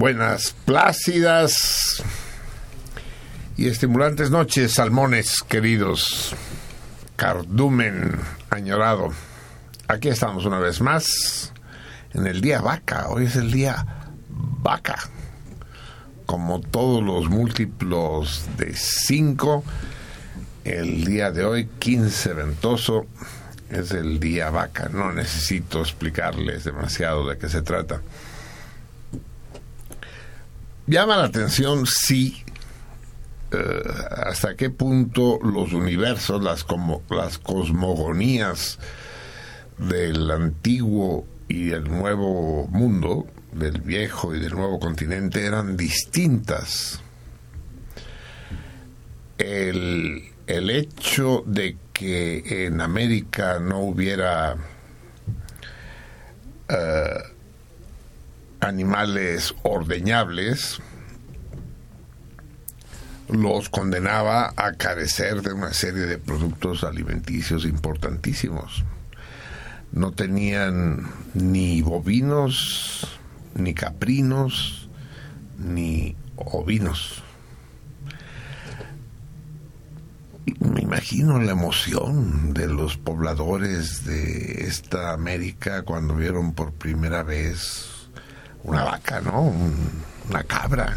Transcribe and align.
Buenas, 0.00 0.56
plácidas 0.64 2.02
y 3.58 3.68
estimulantes 3.68 4.30
noches, 4.30 4.72
salmones 4.72 5.42
queridos, 5.42 6.34
cardumen 7.16 8.18
añorado. 8.48 9.10
Aquí 9.88 10.08
estamos 10.08 10.46
una 10.46 10.58
vez 10.58 10.80
más 10.80 11.52
en 12.14 12.26
el 12.26 12.40
día 12.40 12.62
vaca. 12.62 13.10
Hoy 13.10 13.26
es 13.26 13.36
el 13.36 13.52
día 13.52 13.84
vaca. 14.30 14.96
Como 16.24 16.62
todos 16.62 17.02
los 17.02 17.28
múltiplos 17.28 18.46
de 18.56 18.72
5, 18.74 19.62
el 20.64 21.04
día 21.04 21.30
de 21.30 21.44
hoy, 21.44 21.68
15 21.78 22.32
ventoso, 22.32 23.04
es 23.68 23.90
el 23.90 24.18
día 24.18 24.48
vaca. 24.48 24.88
No 24.88 25.12
necesito 25.12 25.80
explicarles 25.80 26.64
demasiado 26.64 27.28
de 27.28 27.36
qué 27.36 27.50
se 27.50 27.60
trata. 27.60 28.00
Llama 30.90 31.18
la 31.18 31.26
atención 31.26 31.86
si 31.86 32.42
eh, 33.52 33.82
hasta 34.26 34.56
qué 34.56 34.70
punto 34.70 35.38
los 35.40 35.72
universos, 35.72 36.42
las, 36.42 36.64
como, 36.64 37.04
las 37.08 37.38
cosmogonías 37.38 38.80
del 39.78 40.28
antiguo 40.32 41.28
y 41.46 41.70
el 41.70 41.84
nuevo 41.84 42.66
mundo, 42.66 43.28
del 43.52 43.80
viejo 43.82 44.34
y 44.34 44.40
del 44.40 44.56
nuevo 44.56 44.80
continente, 44.80 45.46
eran 45.46 45.76
distintas. 45.76 47.00
El, 49.38 50.24
el 50.48 50.70
hecho 50.70 51.44
de 51.46 51.76
que 51.92 52.66
en 52.66 52.80
América 52.80 53.60
no 53.60 53.78
hubiera 53.78 54.56
eh, 56.68 57.22
animales 58.60 59.54
ordeñables, 59.62 60.80
los 63.28 63.68
condenaba 63.68 64.52
a 64.56 64.72
carecer 64.72 65.42
de 65.42 65.52
una 65.52 65.72
serie 65.72 66.02
de 66.02 66.18
productos 66.18 66.84
alimenticios 66.84 67.64
importantísimos. 67.64 68.84
No 69.92 70.12
tenían 70.12 71.10
ni 71.34 71.82
bovinos, 71.82 73.06
ni 73.54 73.74
caprinos, 73.74 74.88
ni 75.58 76.16
ovinos. 76.36 77.22
Me 80.58 80.80
imagino 80.80 81.38
la 81.38 81.52
emoción 81.52 82.52
de 82.52 82.66
los 82.66 82.96
pobladores 82.96 84.04
de 84.04 84.64
esta 84.66 85.12
América 85.12 85.82
cuando 85.82 86.14
vieron 86.14 86.54
por 86.54 86.72
primera 86.72 87.22
vez 87.22 87.89
una 88.64 88.84
vaca, 88.84 89.20
¿no? 89.20 89.42
Un- 89.42 90.02
una 90.28 90.42
cabra. 90.44 90.96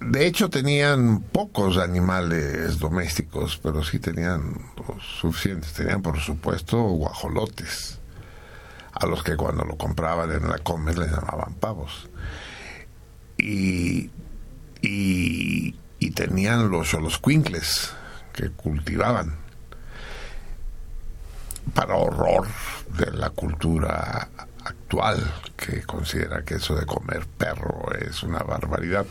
De 0.00 0.26
hecho 0.26 0.50
tenían 0.50 1.20
pocos 1.20 1.78
animales 1.78 2.78
domésticos, 2.78 3.58
pero 3.62 3.84
sí 3.84 3.98
tenían 4.00 4.54
los 4.88 5.02
suficientes. 5.20 5.72
Tenían, 5.74 6.02
por 6.02 6.18
supuesto, 6.18 6.76
guajolotes, 6.82 7.98
a 8.92 9.06
los 9.06 9.22
que 9.22 9.36
cuando 9.36 9.64
lo 9.64 9.76
compraban 9.76 10.32
en 10.32 10.48
la 10.48 10.58
comer 10.58 10.98
les 10.98 11.10
llamaban 11.12 11.54
pavos. 11.54 12.08
Y, 13.38 14.10
y, 14.80 15.74
tenían 16.14 16.68
los 16.70 17.18
quincles 17.18 17.92
que 18.34 18.50
cultivaban 18.50 19.34
para 21.74 21.94
horror 21.96 22.46
de 22.98 23.10
la 23.12 23.30
cultura 23.30 24.28
que 25.56 25.82
considera 25.82 26.44
que 26.44 26.54
eso 26.54 26.74
de 26.76 26.86
comer 26.86 27.26
perro 27.38 27.86
es 28.00 28.22
una 28.22 28.40
barbaridad. 28.40 29.06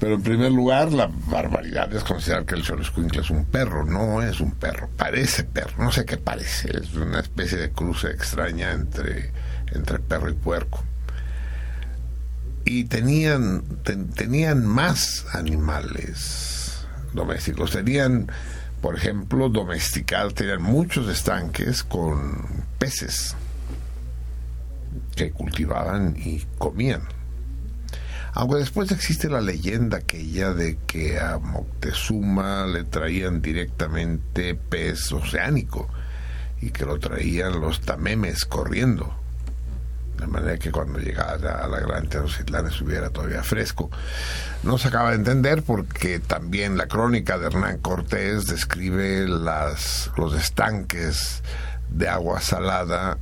Pero 0.00 0.16
en 0.16 0.22
primer 0.22 0.50
lugar, 0.52 0.92
la 0.92 1.08
barbaridad 1.28 1.92
es 1.94 2.02
considerar 2.04 2.44
que 2.44 2.56
el 2.56 2.64
Xoloscuincle 2.64 3.20
es 3.22 3.30
un 3.30 3.44
perro. 3.44 3.84
No 3.84 4.20
es 4.22 4.40
un 4.40 4.50
perro, 4.52 4.88
parece 4.96 5.44
perro. 5.44 5.82
No 5.82 5.92
sé 5.92 6.04
qué 6.04 6.16
parece. 6.16 6.76
Es 6.76 6.94
una 6.94 7.20
especie 7.20 7.56
de 7.58 7.70
cruce 7.70 8.08
extraña 8.10 8.72
entre, 8.72 9.32
entre 9.72 10.00
perro 10.00 10.28
y 10.30 10.34
puerco. 10.34 10.82
Y 12.66 12.84
tenían, 12.84 13.62
ten- 13.84 14.10
tenían 14.10 14.66
más 14.66 15.26
animales 15.32 16.84
domésticos. 17.12 17.70
Tenían, 17.70 18.30
por 18.82 18.96
ejemplo, 18.96 19.48
domesticar, 19.48 20.32
tenían 20.32 20.62
muchos 20.62 21.08
estanques 21.08 21.84
con 21.84 22.46
peces 22.78 23.36
que 25.14 25.30
cultivaban 25.30 26.16
y 26.16 26.44
comían. 26.58 27.02
Aunque 28.36 28.56
después 28.56 28.90
existe 28.90 29.28
la 29.28 29.40
leyenda 29.40 29.98
aquella 29.98 30.52
de 30.52 30.76
que 30.86 31.20
a 31.20 31.38
Moctezuma 31.38 32.66
le 32.66 32.82
traían 32.82 33.40
directamente 33.40 34.56
pez 34.56 35.12
oceánico 35.12 35.88
y 36.60 36.70
que 36.70 36.84
lo 36.84 36.98
traían 36.98 37.60
los 37.60 37.80
tamemes 37.80 38.44
corriendo. 38.44 39.14
De 40.18 40.26
manera 40.26 40.58
que 40.58 40.72
cuando 40.72 40.98
llegara 40.98 41.64
a 41.64 41.68
la 41.68 41.78
gran 41.78 42.08
Tenochtitlán 42.08 42.66
estuviera 42.66 43.10
todavía 43.10 43.42
fresco. 43.44 43.90
No 44.64 44.78
se 44.78 44.88
acaba 44.88 45.10
de 45.10 45.16
entender 45.16 45.62
porque 45.62 46.18
también 46.18 46.76
la 46.76 46.88
crónica 46.88 47.38
de 47.38 47.46
Hernán 47.46 47.78
Cortés 47.78 48.46
describe 48.46 49.28
las, 49.28 50.10
los 50.16 50.34
estanques 50.34 51.42
de 51.90 52.08
agua 52.08 52.40
salada 52.40 53.18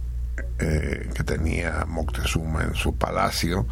eh, 0.59 1.11
que 1.15 1.25
tenía 1.25 1.85
Moctezuma 1.87 2.63
en 2.65 2.75
su 2.75 2.97
palacio 2.97 3.67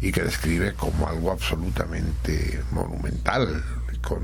y 0.00 0.12
que 0.12 0.22
describe 0.22 0.74
como 0.74 1.08
algo 1.08 1.32
absolutamente 1.32 2.62
monumental, 2.70 3.64
con 4.02 4.22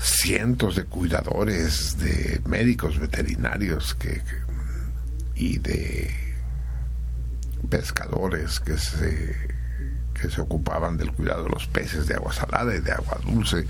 cientos 0.00 0.76
de 0.76 0.84
cuidadores, 0.84 1.98
de 1.98 2.40
médicos 2.46 2.98
veterinarios 2.98 3.94
que, 3.94 4.22
y 5.34 5.58
de 5.58 6.10
pescadores 7.68 8.60
que 8.60 8.78
se, 8.78 9.36
que 10.14 10.30
se 10.30 10.40
ocupaban 10.40 10.96
del 10.96 11.12
cuidado 11.12 11.44
de 11.44 11.50
los 11.50 11.66
peces 11.66 12.06
de 12.06 12.14
agua 12.14 12.32
salada 12.32 12.74
y 12.74 12.80
de 12.80 12.92
agua 12.92 13.18
dulce. 13.24 13.66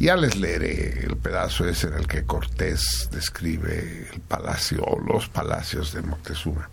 Ya 0.00 0.16
les 0.16 0.36
leeré 0.36 1.04
el 1.04 1.18
pedazo 1.18 1.68
ese 1.68 1.88
en 1.88 1.94
el 1.94 2.06
que 2.06 2.24
Cortés 2.24 3.10
describe 3.12 4.08
el 4.10 4.20
palacio 4.20 4.82
o 4.82 4.98
los 4.98 5.28
palacios 5.28 5.92
de 5.92 6.00
Moctezuma. 6.00 6.70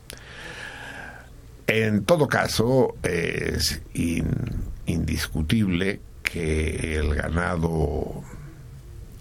En 1.67 2.05
todo 2.05 2.29
caso, 2.29 2.95
es 3.03 3.81
indiscutible 4.85 5.99
que 6.23 6.95
el 6.95 7.15
ganado 7.15 8.23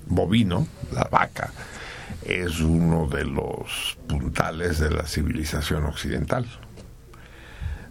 bovino, 0.06 0.69
la 0.93 1.08
vaca, 1.11 1.50
es 2.25 2.61
uno 2.61 3.08
de 3.08 3.25
los 3.25 3.99
puntales 4.06 4.79
de 4.79 4.91
la 4.93 5.05
civilización 5.08 5.85
occidental 5.85 6.47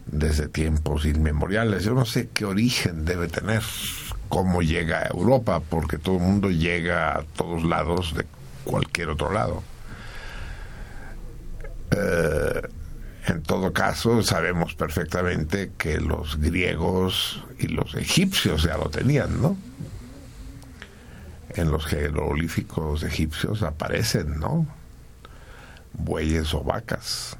desde 0.05 0.47
tiempos 0.47 1.05
inmemoriales. 1.05 1.83
Yo 1.83 1.93
no 1.93 2.05
sé 2.05 2.29
qué 2.33 2.45
origen 2.45 3.03
debe 3.03 3.27
tener, 3.27 3.63
cómo 4.29 4.61
llega 4.61 4.99
a 4.99 5.07
Europa, 5.07 5.61
porque 5.61 5.97
todo 5.97 6.15
el 6.15 6.21
mundo 6.21 6.49
llega 6.49 7.17
a 7.17 7.23
todos 7.35 7.63
lados 7.63 8.13
de 8.15 8.25
cualquier 8.63 9.09
otro 9.09 9.31
lado. 9.31 9.63
Eh, 11.91 12.61
en 13.27 13.41
todo 13.41 13.73
caso, 13.73 14.21
sabemos 14.21 14.75
perfectamente 14.75 15.71
que 15.77 15.99
los 15.99 16.37
griegos 16.39 17.43
y 17.57 17.67
los 17.67 17.95
egipcios 17.95 18.63
ya 18.63 18.77
lo 18.77 18.89
tenían, 18.89 19.41
¿no? 19.41 19.57
En 21.49 21.71
los 21.71 21.85
jeroglíficos 21.85 23.01
egipcios 23.03 23.63
aparecen, 23.63 24.39
¿no? 24.39 24.67
Bueyes 25.93 26.53
o 26.53 26.61
vacas. 26.63 27.37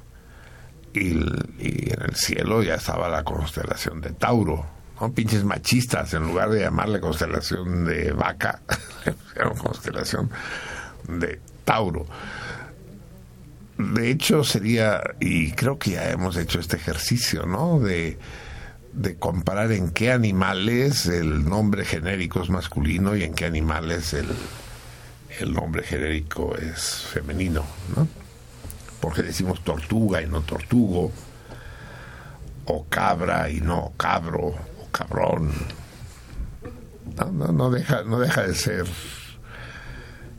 Y, 0.92 1.10
en 1.10 2.02
el 2.02 2.16
cielo 2.16 2.62
ya 2.62 2.76
estaba 2.76 3.08
la 3.08 3.22
constelación 3.22 4.00
de 4.00 4.10
Tauro, 4.10 4.66
¿no? 5.00 5.12
Pinches 5.12 5.44
machistas, 5.44 6.14
en 6.14 6.24
lugar 6.24 6.50
de 6.50 6.60
llamarle 6.60 7.00
constelación 7.00 7.84
de 7.84 8.12
vaca, 8.12 8.60
era 9.34 9.50
constelación 9.50 10.30
de 11.08 11.40
Tauro 11.64 12.06
de 13.78 14.10
hecho 14.10 14.42
sería, 14.42 15.02
y 15.20 15.52
creo 15.52 15.78
que 15.78 15.92
ya 15.92 16.10
hemos 16.10 16.36
hecho 16.36 16.60
este 16.60 16.76
ejercicio, 16.76 17.46
¿no? 17.46 17.80
De, 17.80 18.18
comparar 19.18 19.72
en 19.72 19.90
qué 19.90 20.10
animales 20.10 21.04
el 21.04 21.46
nombre 21.46 21.84
genérico 21.84 22.42
es 22.42 22.48
masculino 22.48 23.14
y 23.14 23.24
en 23.24 23.34
qué 23.34 23.44
animales 23.44 24.14
el, 24.14 24.26
el 25.38 25.52
nombre 25.52 25.82
genérico 25.82 26.56
es 26.56 27.02
femenino, 27.12 27.62
¿no? 27.94 28.08
Porque 28.98 29.22
decimos 29.22 29.62
tortuga 29.62 30.22
y 30.22 30.26
no 30.26 30.40
tortugo, 30.40 31.12
o 32.64 32.86
cabra 32.86 33.50
y 33.50 33.60
no 33.60 33.92
cabro, 33.98 34.54
cabrón. 34.96 35.52
No, 37.16 37.30
no, 37.30 37.52
no, 37.52 37.70
deja, 37.70 38.02
no 38.04 38.18
deja 38.18 38.42
de 38.42 38.54
ser 38.54 38.86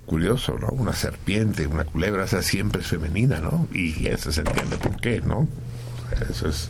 curioso, 0.06 0.58
¿no? 0.60 0.70
Una 0.70 0.94
serpiente, 0.94 1.68
una 1.68 1.86
culebra, 1.86 2.26
esa 2.26 2.42
siempre 2.42 2.82
es 2.82 2.88
femenina, 2.88 3.40
¿no? 3.40 3.68
Y 3.74 4.08
eso 4.08 4.32
se 4.32 4.42
entiende 4.42 4.78
por 4.78 4.96
qué, 5.00 5.22
¿no? 5.22 5.48
Eso 6.30 6.48
es 6.48 6.70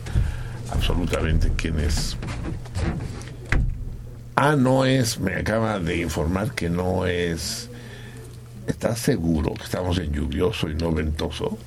absolutamente 0.72 1.52
quién 1.56 1.78
es. 1.78 2.16
Ah, 4.34 4.56
no 4.56 4.84
es, 4.84 5.18
me 5.18 5.34
acaba 5.34 5.78
de 5.78 5.98
informar 5.98 6.52
que 6.52 6.68
no 6.68 7.06
es. 7.06 7.70
¿Estás 8.66 8.98
seguro 8.98 9.54
que 9.54 9.64
estamos 9.64 9.98
en 9.98 10.12
lluvioso 10.12 10.68
y 10.68 10.74
no 10.74 10.92
ventoso? 10.92 11.58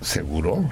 ¿Seguro? 0.00 0.70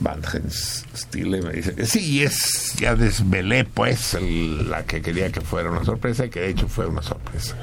Van 0.00 0.22
Stille 0.50 1.42
me 1.42 1.52
dice 1.52 1.74
que 1.74 1.86
sí, 1.86 2.22
es, 2.22 2.74
ya 2.78 2.94
desvelé 2.94 3.64
pues 3.64 4.16
la 4.20 4.84
que 4.84 5.02
quería 5.02 5.32
que 5.32 5.40
fuera 5.40 5.70
una 5.70 5.84
sorpresa 5.84 6.26
y 6.26 6.30
que 6.30 6.40
de 6.40 6.50
hecho 6.50 6.68
fue 6.68 6.86
una 6.86 7.02
sorpresa 7.02 7.56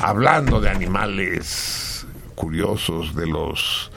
hablando 0.00 0.60
de 0.60 0.70
animales 0.70 2.06
curiosos, 2.34 3.14
de 3.14 3.26
los 3.26 3.90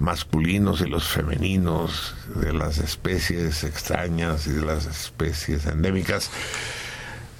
masculinos 0.00 0.80
y 0.80 0.88
los 0.88 1.06
femeninos, 1.06 2.14
de 2.34 2.52
las 2.52 2.78
especies 2.78 3.62
extrañas 3.62 4.46
y 4.46 4.50
de 4.50 4.64
las 4.64 4.86
especies 4.86 5.66
endémicas, 5.66 6.30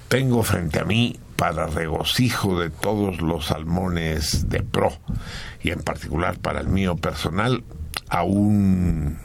tengo 0.07 0.43
frente 0.43 0.79
a 0.79 0.85
mí, 0.85 1.19
para 1.35 1.67
regocijo 1.67 2.57
de 2.61 2.69
todos 2.69 3.19
los 3.19 3.47
salmones 3.47 4.47
de 4.47 4.63
pro, 4.63 4.93
y 5.61 5.71
en 5.71 5.81
particular 5.81 6.39
para 6.39 6.61
el 6.61 6.67
mío 6.67 6.95
personal, 6.95 7.65
a 8.07 8.23
un, 8.23 9.19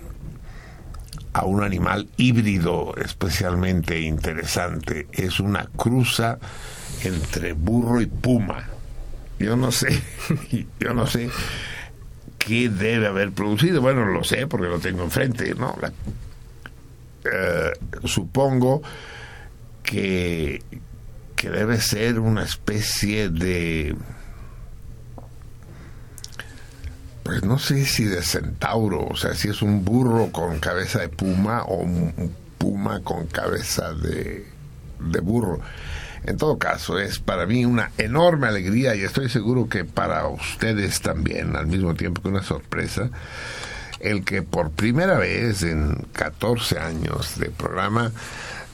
a 1.32 1.44
un 1.44 1.62
animal 1.62 2.08
híbrido 2.16 2.94
especialmente 2.96 4.00
interesante. 4.00 5.06
Es 5.12 5.40
una 5.40 5.68
cruza 5.76 6.38
entre 7.04 7.52
burro 7.52 8.00
y 8.00 8.06
puma 8.06 8.66
yo 9.40 9.56
no 9.56 9.72
sé, 9.72 10.02
yo 10.80 10.92
no 10.92 11.06
sé 11.06 11.30
qué 12.38 12.68
debe 12.68 13.06
haber 13.06 13.32
producido. 13.32 13.80
Bueno, 13.80 14.04
lo 14.04 14.22
sé 14.22 14.46
porque 14.46 14.68
lo 14.68 14.78
tengo 14.78 15.02
enfrente, 15.02 15.54
¿no? 15.54 15.76
Eh, 17.24 17.72
supongo 18.04 18.82
que, 19.82 20.62
que 21.36 21.50
debe 21.50 21.80
ser 21.80 22.20
una 22.20 22.42
especie 22.42 23.30
de 23.30 23.96
pues 27.30 27.44
no 27.44 27.60
sé 27.60 27.86
si 27.86 28.06
de 28.06 28.22
centauro, 28.22 29.06
o 29.06 29.14
sea, 29.14 29.34
si 29.34 29.50
es 29.50 29.62
un 29.62 29.84
burro 29.84 30.32
con 30.32 30.58
cabeza 30.58 30.98
de 30.98 31.08
puma 31.08 31.62
o 31.62 31.76
un 31.76 32.34
puma 32.58 33.02
con 33.04 33.28
cabeza 33.28 33.92
de, 33.92 34.48
de 34.98 35.20
burro. 35.20 35.60
En 36.24 36.36
todo 36.36 36.58
caso, 36.58 36.98
es 36.98 37.20
para 37.20 37.46
mí 37.46 37.64
una 37.64 37.92
enorme 37.98 38.48
alegría 38.48 38.96
y 38.96 39.02
estoy 39.02 39.28
seguro 39.28 39.68
que 39.68 39.84
para 39.84 40.26
ustedes 40.26 41.02
también, 41.02 41.54
al 41.54 41.68
mismo 41.68 41.94
tiempo 41.94 42.20
que 42.20 42.30
una 42.30 42.42
sorpresa, 42.42 43.10
el 44.00 44.24
que 44.24 44.42
por 44.42 44.72
primera 44.72 45.16
vez 45.16 45.62
en 45.62 46.08
14 46.12 46.80
años 46.80 47.38
de 47.38 47.50
programa 47.50 48.10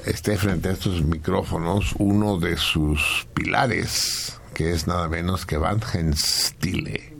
esté 0.06 0.38
frente 0.38 0.70
a 0.70 0.72
estos 0.72 1.04
micrófonos 1.04 1.94
uno 1.98 2.38
de 2.38 2.56
sus 2.56 3.28
pilares, 3.34 4.40
que 4.54 4.72
es 4.72 4.86
nada 4.86 5.08
menos 5.08 5.44
que 5.44 5.58
Van 5.58 5.82
Stille. 6.14 7.15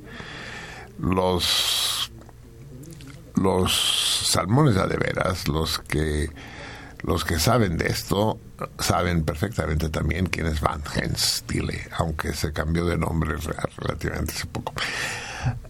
Los, 0.99 2.11
los 3.35 4.29
salmones 4.31 4.75
de 4.75 4.97
veras, 4.97 5.49
los 5.49 5.79
que 5.81 6.31
los 7.03 7.25
que 7.25 7.39
saben 7.39 7.77
de 7.77 7.87
esto 7.87 8.41
saben 8.79 9.25
perfectamente 9.25 9.91
también 9.91 10.27
quién 10.27 10.47
es 10.47 10.61
Van 10.61 10.83
Stille, 11.17 11.89
aunque 11.99 12.33
se 12.33 12.53
cambió 12.53 12.85
de 12.85 12.97
nombre 12.97 13.37
relativamente 13.77 14.33
hace 14.33 14.47
poco. 14.47 14.73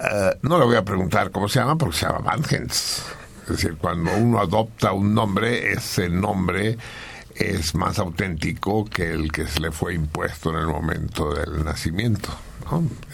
Eh, 0.00 0.38
no 0.42 0.58
le 0.58 0.64
voy 0.64 0.76
a 0.76 0.84
preguntar 0.84 1.30
cómo 1.30 1.48
se 1.48 1.58
llama 1.58 1.76
porque 1.76 1.96
se 1.96 2.06
llama 2.06 2.20
Van 2.20 2.42
Es 2.44 3.02
decir, 3.48 3.76
cuando 3.76 4.16
uno 4.16 4.40
adopta 4.40 4.92
un 4.92 5.14
nombre, 5.14 5.72
ese 5.72 6.08
nombre 6.08 6.78
es 7.34 7.74
más 7.74 7.98
auténtico 7.98 8.86
que 8.86 9.12
el 9.12 9.30
que 9.30 9.46
se 9.46 9.60
le 9.60 9.70
fue 9.70 9.94
impuesto 9.94 10.50
en 10.50 10.56
el 10.56 10.66
momento 10.68 11.34
del 11.34 11.64
nacimiento. 11.64 12.30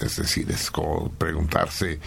Es 0.01 0.17
decir, 0.17 0.51
es 0.51 0.71
como 0.71 1.11
preguntarse 1.11 1.99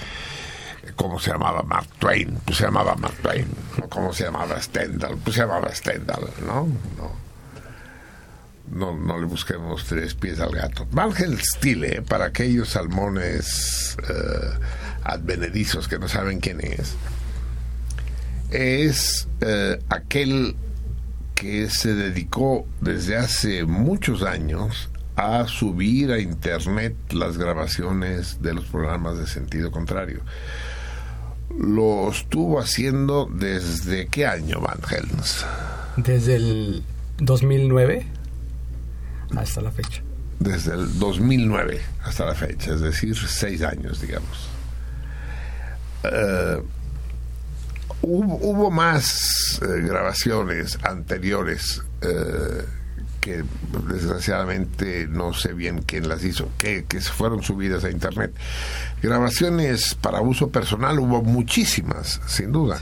cómo 0.95 1.19
se 1.19 1.31
llamaba 1.31 1.63
Mark 1.63 1.87
Twain, 1.99 2.39
pues 2.45 2.57
se 2.57 2.65
llamaba 2.65 2.95
Mark 2.95 3.15
Twain, 3.21 3.47
cómo 3.89 4.13
se 4.13 4.25
llamaba 4.25 4.61
Stendhal, 4.61 5.17
pues 5.23 5.35
se 5.35 5.41
llamaba 5.41 5.73
Stendhal, 5.73 6.29
¿no? 6.45 6.67
no, 8.71 8.97
no 8.97 9.19
le 9.19 9.25
busquemos 9.25 9.85
tres 9.85 10.13
pies 10.15 10.39
al 10.39 10.51
gato. 10.51 10.87
Van 10.91 11.11
Stile, 11.13 12.01
para 12.01 12.25
aquellos 12.25 12.69
salmones 12.69 13.97
eh, 14.09 14.59
advenedizos 15.03 15.87
que 15.87 15.99
no 15.99 16.07
saben 16.07 16.39
quién 16.39 16.61
es, 16.61 16.95
es 18.51 19.27
eh, 19.41 19.79
aquel 19.89 20.55
que 21.35 21.69
se 21.69 21.93
dedicó 21.93 22.65
desde 22.81 23.17
hace 23.17 23.65
muchos 23.65 24.23
años 24.23 24.89
a 25.15 25.47
subir 25.47 26.11
a 26.11 26.19
internet 26.19 26.95
las 27.11 27.37
grabaciones 27.37 28.41
de 28.41 28.53
los 28.53 28.65
programas 28.65 29.17
de 29.17 29.27
sentido 29.27 29.71
contrario. 29.71 30.21
Lo 31.57 32.09
estuvo 32.09 32.59
haciendo 32.59 33.29
desde 33.31 34.07
qué 34.07 34.25
año, 34.25 34.59
Van 34.59 34.79
Helms? 34.89 35.45
Desde 35.95 36.35
el 36.35 36.83
2009 37.19 38.05
hasta 39.37 39.61
la 39.61 39.71
fecha. 39.71 40.01
Desde 40.39 40.73
el 40.73 40.99
2009 40.99 41.81
hasta 42.03 42.25
la 42.25 42.35
fecha, 42.35 42.73
es 42.73 42.81
decir, 42.81 43.15
seis 43.15 43.61
años, 43.61 44.01
digamos. 44.01 44.49
Eh, 46.03 46.61
hubo, 48.01 48.69
más 48.69 49.59
eh, 49.61 49.81
grabaciones 49.81 50.77
anteriores 50.83 51.81
eh, 52.01 52.65
que 53.25 53.43
desgraciadamente 53.89 55.07
no 55.07 55.33
sé 55.33 55.53
bien 55.53 55.81
quién 55.81 56.07
las 56.07 56.23
hizo, 56.23 56.47
que, 56.59 56.85
que 56.85 57.01
fueron 57.01 57.41
subidas 57.41 57.83
a 57.83 57.89
internet. 57.89 58.31
Grabaciones 59.01 59.95
para 59.95 60.21
uso 60.21 60.49
personal 60.49 60.99
hubo 60.99 61.23
muchísimas, 61.23 62.21
sin 62.27 62.51
duda. 62.51 62.79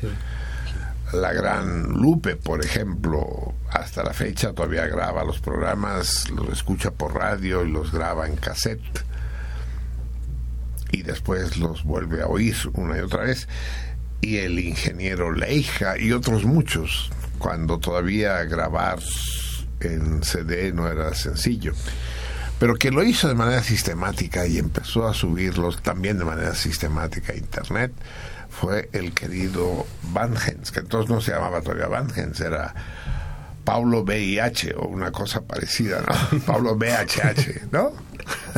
La 1.13 1.31
gran 1.31 1.83
Lupe, 1.93 2.35
por 2.35 2.62
ejemplo, 2.62 3.53
hasta 3.69 4.03
la 4.03 4.12
fecha 4.12 4.51
todavía 4.51 4.85
graba 4.85 5.23
los 5.23 5.39
programas, 5.39 6.29
los 6.29 6.50
escucha 6.50 6.91
por 6.91 7.15
radio 7.15 7.63
y 7.63 7.71
los 7.71 7.93
graba 7.93 8.27
en 8.27 8.35
cassette. 8.35 9.05
Y 10.91 11.03
después 11.03 11.55
los 11.55 11.85
vuelve 11.85 12.21
a 12.21 12.27
oír 12.27 12.57
una 12.73 12.97
y 12.97 13.00
otra 13.00 13.23
vez. 13.23 13.47
Y 14.19 14.39
el 14.39 14.59
ingeniero 14.59 15.31
Leija 15.31 15.97
y 15.97 16.12
otros 16.12 16.43
muchos, 16.43 17.12
cuando 17.39 17.79
todavía 17.79 18.43
grabar 18.43 19.00
en 19.88 20.24
CD 20.24 20.72
no 20.72 20.88
era 20.88 21.13
sencillo. 21.13 21.74
Pero 22.60 22.75
que 22.75 22.92
lo 22.92 23.04
hizo 23.04 23.28
de 23.28 23.36
manera 23.36 23.63
sistemática 23.63 24.48
y 24.48 24.58
empezó 24.58 25.08
a 25.08 25.13
subirlos 25.13 25.82
también 25.82 26.18
de 26.18 26.25
manera 26.25 26.56
sistemática 26.56 27.34
a 27.34 27.36
Internet 27.36 27.92
fue 28.50 28.90
el 28.94 29.13
querido 29.13 29.86
Van 30.12 30.36
Hens, 30.36 30.72
que 30.72 30.80
entonces 30.80 31.10
no 31.10 31.20
se 31.20 31.32
llamaba 31.32 31.62
todavía 31.62 31.88
Van 31.88 32.08
Hens, 32.16 32.40
era 32.40 32.74
Pablo 33.63 34.04
BIH 34.04 34.75
o 34.78 34.88
una 34.88 35.12
cosa 35.12 35.42
parecida, 35.42 36.02
¿no? 36.02 36.40
Pablo 36.46 36.75
BHH, 36.75 37.72
¿no? 37.72 37.94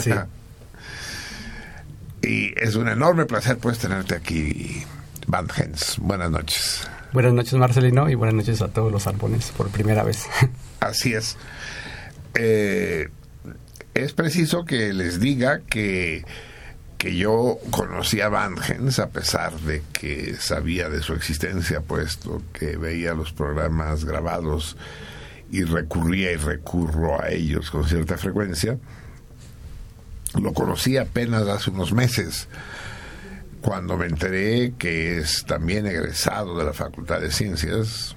Sí. 0.01 0.11
y 2.21 2.53
es 2.57 2.75
un 2.75 2.89
enorme 2.89 3.25
placer 3.25 3.57
pues 3.57 3.79
tenerte 3.79 4.15
aquí, 4.15 4.83
Van 5.27 5.47
Hens. 5.55 5.97
Buenas 5.99 6.29
noches. 6.29 6.87
Buenas 7.13 7.33
noches, 7.33 7.53
Marcelino, 7.53 8.09
y 8.09 8.15
buenas 8.15 8.35
noches 8.35 8.61
a 8.61 8.67
todos 8.67 8.91
los 8.91 9.07
albones 9.07 9.51
por 9.51 9.69
primera 9.69 10.03
vez. 10.03 10.25
Así 10.79 11.13
es. 11.13 11.37
Eh, 12.33 13.09
es 13.93 14.13
preciso 14.13 14.65
que 14.65 14.93
les 14.93 15.19
diga 15.19 15.61
que 15.69 16.25
que 16.97 17.15
yo 17.15 17.59
conocía 17.71 18.25
a 18.25 18.29
Van 18.29 18.55
Hens 18.57 18.97
a 18.97 19.09
pesar 19.09 19.53
de 19.59 19.83
que 19.93 20.35
sabía 20.35 20.89
de 20.89 21.01
su 21.01 21.13
existencia, 21.13 21.81
puesto 21.81 22.41
que 22.53 22.77
veía 22.77 23.13
los 23.13 23.31
programas 23.31 24.05
grabados 24.05 24.77
y 25.51 25.63
recurría 25.63 26.31
y 26.31 26.37
recurro 26.37 27.21
a 27.21 27.29
ellos 27.29 27.69
con 27.69 27.87
cierta 27.87 28.17
frecuencia. 28.17 28.77
Lo 30.41 30.53
conocí 30.53 30.97
apenas 30.97 31.47
hace 31.47 31.69
unos 31.69 31.93
meses, 31.93 32.47
cuando 33.61 33.97
me 33.97 34.07
enteré 34.07 34.73
que 34.77 35.17
es 35.17 35.45
también 35.45 35.85
egresado 35.85 36.57
de 36.57 36.65
la 36.65 36.73
Facultad 36.73 37.21
de 37.21 37.31
Ciencias, 37.31 38.15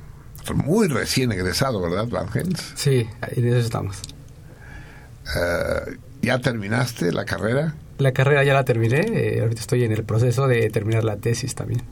muy 0.55 0.89
recién 0.89 1.33
egresado, 1.33 1.81
¿verdad, 1.81 2.07
Van 2.09 2.29
Hens? 2.35 2.73
Sí, 2.75 3.07
en 3.23 3.47
eso 3.47 3.59
estamos. 3.59 4.01
Eh, 5.37 5.97
¿Ya 6.23 6.39
terminaste 6.41 7.13
la 7.13 7.25
carrera? 7.25 7.75
La 7.99 8.13
carrera 8.13 8.45
ya 8.45 8.55
la 8.55 8.65
terminé, 8.65 9.01
eh, 9.01 9.41
ahorita 9.41 9.61
estoy 9.61 9.85
en 9.85 9.93
el 9.93 10.05
proceso 10.05 10.47
de 10.47 10.71
terminar 10.71 11.05
la 11.05 11.17
tesis 11.17 11.55
también. 11.55 11.83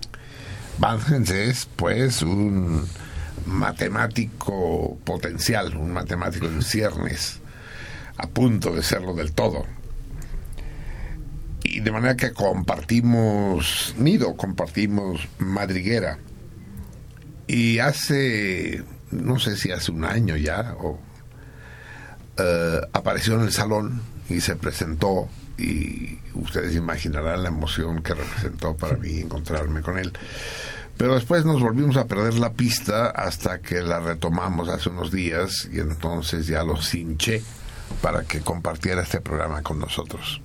Van 0.79 1.01
es 1.33 1.67
pues 1.77 2.23
un 2.23 2.87
matemático 3.47 4.99
potencial, 5.05 5.77
un 5.77 5.93
matemático 5.93 6.47
en 6.47 6.63
ciernes, 6.63 7.41
a 8.17 8.27
punto 8.29 8.75
de 8.75 8.83
serlo 8.83 9.15
del 9.15 9.33
todo. 9.33 9.65
Y 11.63 11.81
de 11.81 11.91
manera 11.91 12.17
que 12.17 12.33
compartimos 12.33 13.95
nido, 13.99 14.37
compartimos 14.37 15.27
madriguera. 15.39 16.19
Y 17.47 17.79
hace, 17.79 18.83
no 19.11 19.38
sé 19.38 19.57
si 19.57 19.71
hace 19.71 19.93
un 19.93 20.05
año 20.05 20.37
ya, 20.37 20.75
o, 20.79 20.99
eh, 22.38 22.81
apareció 22.93 23.35
en 23.35 23.43
el 23.43 23.53
salón 23.53 24.03
y 24.29 24.41
se 24.41 24.57
presentó 24.57 25.29
y 25.59 26.19
ustedes 26.35 26.75
imaginarán 26.75 27.43
la 27.43 27.49
emoción 27.49 28.03
que 28.03 28.15
representó 28.15 28.76
para 28.76 28.97
mí 28.97 29.21
encontrarme 29.21 29.81
con 29.81 29.99
él. 29.99 30.12
Pero 30.97 31.15
después 31.15 31.45
nos 31.45 31.61
volvimos 31.61 31.97
a 31.97 32.07
perder 32.07 32.35
la 32.35 32.53
pista 32.53 33.11
hasta 33.11 33.61
que 33.61 33.81
la 33.83 34.00
retomamos 34.00 34.69
hace 34.69 34.88
unos 34.88 35.12
días 35.12 35.69
y 35.71 35.81
entonces 35.81 36.47
ya 36.47 36.62
lo 36.62 36.81
cinché 36.81 37.43
para 38.00 38.23
que 38.25 38.41
compartiera 38.41 39.03
este 39.03 39.21
programa 39.21 39.62
con 39.62 39.79
nosotros. 39.79 40.41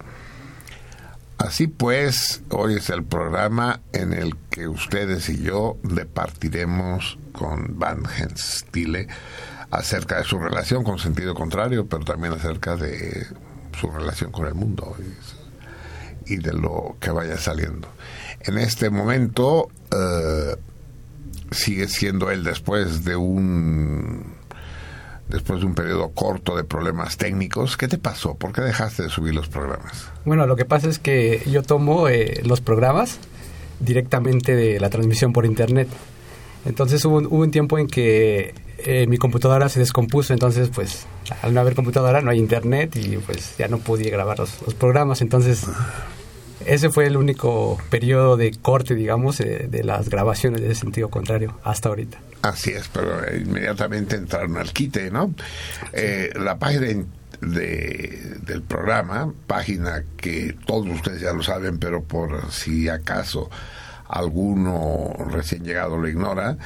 Así 1.41 1.65
pues, 1.65 2.43
hoy 2.49 2.75
es 2.75 2.91
el 2.91 3.03
programa 3.03 3.81
en 3.93 4.13
el 4.13 4.37
que 4.51 4.67
ustedes 4.67 5.27
y 5.27 5.41
yo 5.41 5.75
departiremos 5.81 7.17
con 7.31 7.79
Van 7.79 8.05
Genstile 8.05 9.07
acerca 9.71 10.19
de 10.19 10.23
su 10.23 10.37
relación 10.37 10.83
con 10.83 10.99
sentido 10.99 11.33
contrario, 11.33 11.87
pero 11.87 12.05
también 12.05 12.33
acerca 12.33 12.75
de 12.75 13.25
su 13.79 13.89
relación 13.89 14.31
con 14.31 14.45
el 14.45 14.53
mundo 14.53 14.95
y, 16.27 16.37
de 16.37 16.53
lo 16.53 16.95
que 16.99 17.09
vaya 17.09 17.37
saliendo. 17.37 17.87
En 18.41 18.59
este 18.59 18.91
momento 18.91 19.69
eh, 19.91 20.55
sigue 21.49 21.87
siendo 21.87 22.29
él 22.29 22.43
después 22.43 23.03
de 23.03 23.15
un 23.15 24.35
después 25.31 25.61
de 25.61 25.65
un 25.65 25.73
periodo 25.73 26.09
corto 26.09 26.55
de 26.55 26.63
problemas 26.63 27.17
técnicos. 27.17 27.77
¿Qué 27.77 27.87
te 27.87 27.97
pasó? 27.97 28.35
¿Por 28.35 28.53
qué 28.53 28.61
dejaste 28.61 29.03
de 29.03 29.09
subir 29.09 29.33
los 29.33 29.47
programas? 29.47 30.09
Bueno, 30.25 30.45
lo 30.45 30.55
que 30.55 30.65
pasa 30.65 30.87
es 30.87 30.99
que 30.99 31.41
yo 31.49 31.63
tomo 31.63 32.07
eh, 32.07 32.41
los 32.45 32.61
programas 32.61 33.19
directamente 33.79 34.55
de 34.55 34.79
la 34.79 34.89
transmisión 34.89 35.33
por 35.33 35.45
internet. 35.45 35.87
Entonces 36.65 37.03
hubo, 37.05 37.17
hubo 37.17 37.41
un 37.41 37.51
tiempo 37.51 37.79
en 37.79 37.87
que 37.87 38.53
eh, 38.83 39.05
mi 39.07 39.17
computadora 39.17 39.69
se 39.69 39.79
descompuso, 39.79 40.33
entonces 40.33 40.69
pues 40.73 41.05
al 41.43 41.53
no 41.53 41.61
haber 41.61 41.75
computadora 41.75 42.21
no 42.21 42.31
hay 42.31 42.39
internet 42.39 42.95
y 42.95 43.17
pues 43.17 43.55
ya 43.57 43.67
no 43.67 43.77
pude 43.77 44.09
grabar 44.09 44.39
los, 44.39 44.51
programas, 44.73 45.21
entonces 45.21 45.67
ese 46.65 46.89
fue 46.89 47.05
el 47.05 47.15
único 47.15 47.77
periodo 47.91 48.37
de 48.37 48.51
corte, 48.51 48.95
digamos, 48.95 49.39
eh, 49.39 49.67
de 49.69 49.83
las 49.83 50.09
grabaciones 50.09 50.61
de 50.61 50.73
sentido 50.73 51.09
contrario 51.09 51.53
hasta 51.63 51.89
ahorita. 51.89 52.17
Así 52.41 52.71
es, 52.71 52.87
pero 52.87 53.21
inmediatamente 53.35 54.15
entraron 54.15 54.57
al 54.57 54.73
quite, 54.73 55.11
¿no? 55.11 55.33
Eh, 55.93 56.31
la 56.35 56.57
página 56.57 57.05
de, 57.41 58.37
del 58.41 58.61
programa, 58.63 59.31
página 59.47 60.03
que 60.17 60.55
todos 60.65 60.87
ustedes 60.89 61.21
ya 61.21 61.33
lo 61.33 61.43
saben, 61.43 61.77
pero 61.77 62.03
por 62.03 62.51
si 62.51 62.89
acaso 62.89 63.49
alguno 64.07 65.13
recién 65.29 65.63
llegado 65.63 65.97
lo 65.97 66.07
ignora, 66.07 66.57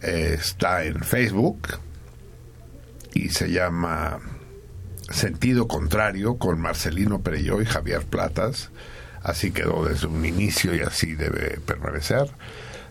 está 0.00 0.84
en 0.84 1.02
Facebook 1.02 1.78
y 3.16 3.30
se 3.30 3.50
llama 3.50 4.20
Sentido 5.10 5.66
Contrario 5.66 6.36
con 6.36 6.60
Marcelino 6.60 7.20
Perelló 7.20 7.62
y 7.62 7.66
Javier 7.66 8.02
Platas. 8.02 8.70
Así 9.22 9.50
quedó 9.50 9.84
desde 9.84 10.06
un 10.06 10.24
inicio 10.24 10.74
y 10.74 10.80
así 10.80 11.14
debe 11.14 11.58
permanecer. 11.60 12.30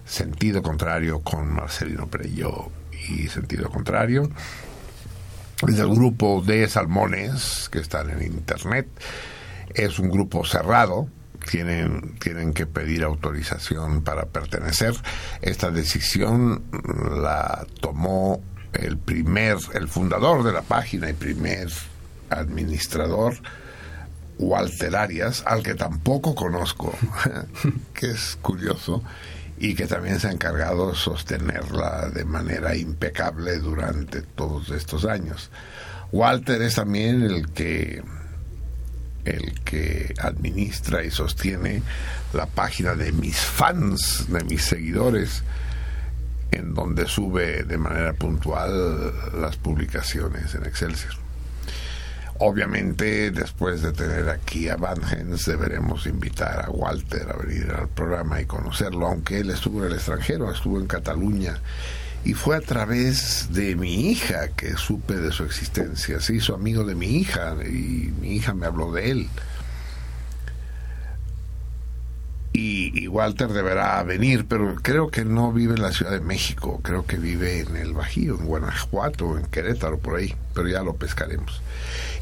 Sentido 0.06 0.62
Contrario 0.62 1.22
con 1.22 1.54
Marcelino 1.54 2.08
Perelló 2.08 2.70
y 3.10 3.28
Sentido 3.28 3.70
Contrario. 3.70 4.30
Es 5.68 5.80
el 5.80 5.90
grupo 5.90 6.42
de 6.46 6.68
salmones 6.68 7.70
que 7.72 7.80
están 7.80 8.10
en 8.10 8.22
Internet. 8.22 8.88
Es 9.74 10.00
un 10.00 10.10
grupo 10.10 10.46
cerrado 10.46 11.10
tienen, 11.46 12.16
tienen 12.20 12.54
que 12.54 12.66
pedir 12.66 13.04
autorización 13.04 14.02
para 14.02 14.26
pertenecer. 14.26 14.96
Esta 15.42 15.72
decisión 15.72 16.64
la 17.22 17.66
tomó 17.80 18.42
el 18.74 18.98
primer, 18.98 19.58
el 19.74 19.88
fundador 19.88 20.44
de 20.44 20.52
la 20.52 20.62
página 20.62 21.10
y 21.10 21.14
primer 21.14 21.70
administrador, 22.30 23.36
Walter 24.38 24.96
Arias, 24.96 25.44
al 25.46 25.64
que 25.64 25.76
tampoco 25.76 26.36
conozco, 26.36 26.94
que 27.94 28.08
es 28.08 28.38
curioso, 28.42 29.02
y 29.58 29.76
que 29.76 29.88
también 29.88 30.20
se 30.20 30.28
ha 30.28 30.32
encargado 30.32 30.92
de 30.92 30.96
sostenerla 30.96 32.10
de 32.10 32.26
manera 32.26 32.76
impecable 32.76 33.58
durante 33.60 34.22
todos 34.22 34.70
estos 34.70 35.06
años. 35.06 35.50
Walter 36.12 36.62
es 36.62 36.76
también 36.76 37.24
el 37.24 37.50
que 37.52 38.04
el 39.24 39.60
que 39.62 40.14
administra 40.22 41.04
y 41.04 41.10
sostiene 41.10 41.82
la 42.34 42.46
página 42.46 42.94
de 42.94 43.12
mis 43.12 43.38
fans, 43.38 44.28
de 44.30 44.44
mis 44.44 44.64
seguidores, 44.64 45.42
en 46.52 46.76
donde 46.76 47.08
sube 47.08 47.64
de 47.64 47.78
manera 47.78 48.14
puntual 48.14 49.14
las 49.42 49.58
publicaciones 49.58 50.54
en 50.54 50.66
Excelsior. 50.66 51.25
Obviamente, 52.40 53.32
después 53.32 53.82
de 53.82 53.94
tener 53.94 54.30
aquí 54.30 54.68
a 54.68 54.76
Van 54.76 55.02
Hens, 55.10 55.46
deberemos 55.46 56.06
invitar 56.06 56.66
a 56.66 56.70
Walter 56.70 57.28
a 57.32 57.38
venir 57.38 57.72
al 57.72 57.88
programa 57.88 58.42
y 58.42 58.46
conocerlo, 58.46 59.08
aunque 59.08 59.40
él 59.40 59.50
estuvo 59.50 59.80
en 59.80 59.92
el 59.92 59.94
extranjero, 59.94 60.52
estuvo 60.52 60.80
en 60.80 60.88
Cataluña 60.88 61.60
y 62.26 62.34
fue 62.34 62.58
a 62.58 62.62
través 62.62 63.54
de 63.54 63.76
mi 63.76 64.10
hija 64.10 64.50
que 64.50 64.76
supe 64.78 65.14
de 65.16 65.32
su 65.32 65.44
existencia. 65.44 66.20
Se 66.20 66.34
hizo 66.34 66.56
amigo 66.56 66.84
de 66.84 66.96
mi 66.96 67.18
hija 67.18 67.56
y 67.64 68.12
mi 68.20 68.36
hija 68.36 68.56
me 68.56 68.66
habló 68.66 68.92
de 68.92 69.12
él. 69.12 69.30
Y, 72.52 73.08
Walter 73.10 73.50
deberá 73.50 74.02
venir, 74.04 74.46
pero 74.48 74.76
creo 74.82 75.12
que 75.12 75.24
no 75.24 75.52
vive 75.52 75.76
en 75.76 75.82
la 75.82 75.92
Ciudad 75.92 76.12
de 76.12 76.22
México, 76.22 76.80
creo 76.82 77.06
que 77.06 77.18
vive 77.18 77.60
en 77.60 77.76
el 77.76 77.94
Bajío, 77.94 78.40
en 78.40 78.46
Guanajuato, 78.46 79.38
en 79.38 79.46
Querétaro, 79.46 80.00
por 80.00 80.16
ahí, 80.16 80.34
pero 80.54 80.68
ya 80.68 80.82
lo 80.82 80.96
pescaremos. 80.96 81.62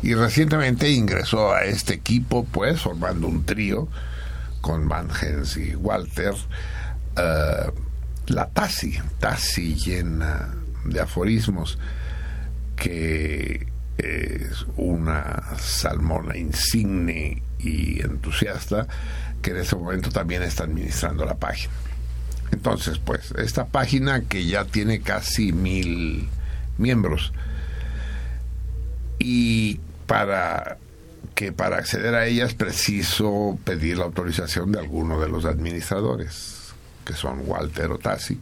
Y 0.03 0.15
recientemente 0.15 0.91
ingresó 0.91 1.53
a 1.53 1.63
este 1.63 1.93
equipo, 1.93 2.43
pues, 2.43 2.81
formando 2.81 3.25
un 3.25 3.45
trío 3.45 3.87
con 4.59 4.89
Van 4.89 5.07
Hens 5.09 5.55
y 5.55 5.75
Walter. 5.75 6.33
Uh, 7.15 7.71
la 8.27 8.49
Tassi, 8.49 8.99
Tassi 9.19 9.75
llena 9.75 10.53
de 10.83 10.99
aforismos, 10.99 11.79
que 12.75 13.67
es 13.97 14.65
una 14.75 15.41
salmona 15.57 16.35
insigne 16.35 17.41
y 17.59 18.01
entusiasta 18.01 18.87
que 19.41 19.51
en 19.51 19.57
ese 19.57 19.77
momento 19.77 20.09
también 20.09 20.43
está 20.43 20.65
administrando 20.65 21.23
la 21.23 21.35
página. 21.35 21.73
Entonces, 22.51 22.99
pues, 22.99 23.31
esta 23.37 23.67
página 23.67 24.21
que 24.21 24.45
ya 24.45 24.65
tiene 24.65 24.99
casi 24.99 25.53
mil 25.53 26.27
miembros 26.77 27.31
y 29.17 29.79
para 30.05 30.77
que 31.35 31.51
para 31.51 31.77
acceder 31.77 32.15
a 32.15 32.25
ella 32.25 32.45
es 32.45 32.53
preciso 32.53 33.57
pedir 33.63 33.97
la 33.97 34.05
autorización 34.05 34.71
de 34.71 34.79
alguno 34.79 35.19
de 35.19 35.29
los 35.29 35.45
administradores 35.45 36.73
que 37.05 37.13
son 37.13 37.43
Walter 37.45 37.91
o 37.91 37.97
Tassi. 37.97 38.39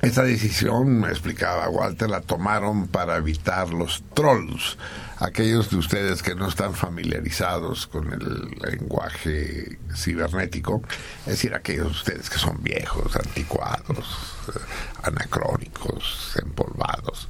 Esta 0.00 0.22
decisión, 0.22 1.00
me 1.00 1.08
explicaba 1.08 1.68
Walter, 1.70 2.10
la 2.10 2.20
tomaron 2.20 2.88
para 2.88 3.16
evitar 3.16 3.70
los 3.70 4.04
trolls, 4.12 4.76
aquellos 5.16 5.70
de 5.70 5.76
ustedes 5.76 6.22
que 6.22 6.34
no 6.34 6.46
están 6.46 6.74
familiarizados 6.74 7.86
con 7.86 8.12
el 8.12 8.50
lenguaje 8.70 9.78
cibernético, 9.94 10.82
es 11.20 11.32
decir, 11.32 11.54
aquellos 11.54 11.86
de 11.86 11.92
ustedes 11.92 12.28
que 12.28 12.38
son 12.38 12.62
viejos, 12.62 13.16
anticuados, 13.16 14.34
eh, 14.48 14.58
anacrónicos, 15.04 16.36
empolvados, 16.42 17.28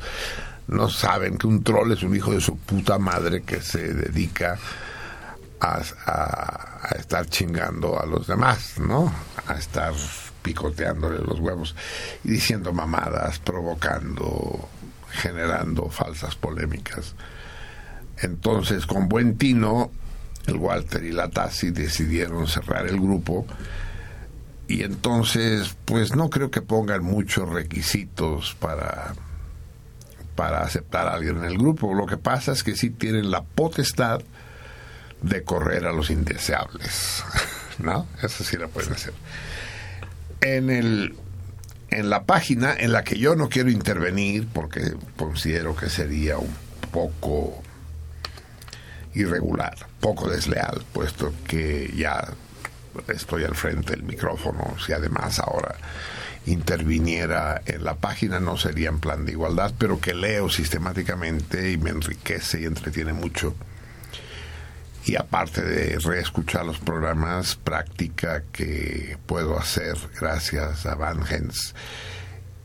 no 0.68 0.88
saben 0.88 1.38
que 1.38 1.46
un 1.46 1.62
troll 1.62 1.92
es 1.92 2.02
un 2.02 2.14
hijo 2.16 2.32
de 2.32 2.40
su 2.40 2.56
puta 2.56 2.98
madre 2.98 3.42
que 3.42 3.60
se 3.60 3.92
dedica 3.92 4.58
a, 5.60 5.80
estar 6.98 7.26
chingando 7.26 8.00
a 8.00 8.06
los 8.06 8.26
demás, 8.26 8.78
¿no? 8.78 9.12
A 9.46 9.54
estar 9.54 9.94
picoteándole 10.42 11.20
los 11.20 11.40
huevos 11.40 11.74
y 12.22 12.32
diciendo 12.32 12.72
mamadas, 12.72 13.38
provocando, 13.38 14.68
generando 15.10 15.88
falsas 15.88 16.34
polémicas. 16.36 17.14
Entonces, 18.18 18.84
con 18.86 19.08
buen 19.08 19.38
tino, 19.38 19.90
el 20.46 20.56
Walter 20.56 21.02
y 21.04 21.12
la 21.12 21.30
Tassi 21.30 21.70
decidieron 21.70 22.46
cerrar 22.46 22.86
el 22.86 23.00
grupo 23.00 23.46
y 24.66 24.82
entonces, 24.82 25.76
pues 25.84 26.16
no 26.16 26.30
creo 26.30 26.50
que 26.50 26.62
pongan 26.62 27.04
muchos 27.04 27.48
requisitos 27.48 28.54
para 28.58 29.14
para 30.34 30.60
aceptar 30.62 31.08
a 31.08 31.14
alguien 31.14 31.38
en 31.38 31.44
el 31.44 31.58
grupo. 31.58 31.94
Lo 31.94 32.06
que 32.06 32.16
pasa 32.16 32.52
es 32.52 32.62
que 32.62 32.76
sí 32.76 32.90
tienen 32.90 33.30
la 33.30 33.42
potestad 33.42 34.20
de 35.22 35.42
correr 35.42 35.86
a 35.86 35.92
los 35.92 36.10
indeseables. 36.10 37.24
¿No? 37.78 38.06
Eso 38.22 38.44
sí 38.44 38.56
lo 38.56 38.68
pueden 38.68 38.92
hacer. 38.92 39.14
En 40.40 40.70
el 40.70 41.16
en 41.90 42.10
la 42.10 42.24
página 42.24 42.74
en 42.76 42.92
la 42.92 43.04
que 43.04 43.18
yo 43.18 43.36
no 43.36 43.48
quiero 43.48 43.70
intervenir 43.70 44.48
porque 44.52 44.94
considero 45.16 45.76
que 45.76 45.88
sería 45.88 46.38
un 46.38 46.54
poco 46.90 47.62
irregular, 49.14 49.76
poco 50.00 50.28
desleal, 50.28 50.82
puesto 50.92 51.32
que 51.46 51.92
ya 51.96 52.26
estoy 53.08 53.44
al 53.44 53.54
frente 53.54 53.92
del 53.92 54.02
micrófono, 54.02 54.74
si 54.84 54.92
además 54.92 55.38
ahora 55.38 55.76
interviniera 56.46 57.62
en 57.66 57.84
la 57.84 57.94
página 57.94 58.40
no 58.40 58.56
sería 58.56 58.88
en 58.88 59.00
plan 59.00 59.24
de 59.24 59.32
igualdad, 59.32 59.72
pero 59.78 60.00
que 60.00 60.14
leo 60.14 60.48
sistemáticamente 60.50 61.72
y 61.72 61.78
me 61.78 61.90
enriquece 61.90 62.60
y 62.60 62.64
entretiene 62.64 63.12
mucho 63.12 63.54
y 65.06 65.16
aparte 65.16 65.62
de 65.62 65.98
reescuchar 65.98 66.64
los 66.64 66.78
programas, 66.78 67.56
práctica 67.56 68.42
que 68.52 69.18
puedo 69.26 69.58
hacer 69.58 69.96
gracias 70.18 70.86
a 70.86 70.94
Van 70.94 71.20
Hens 71.28 71.74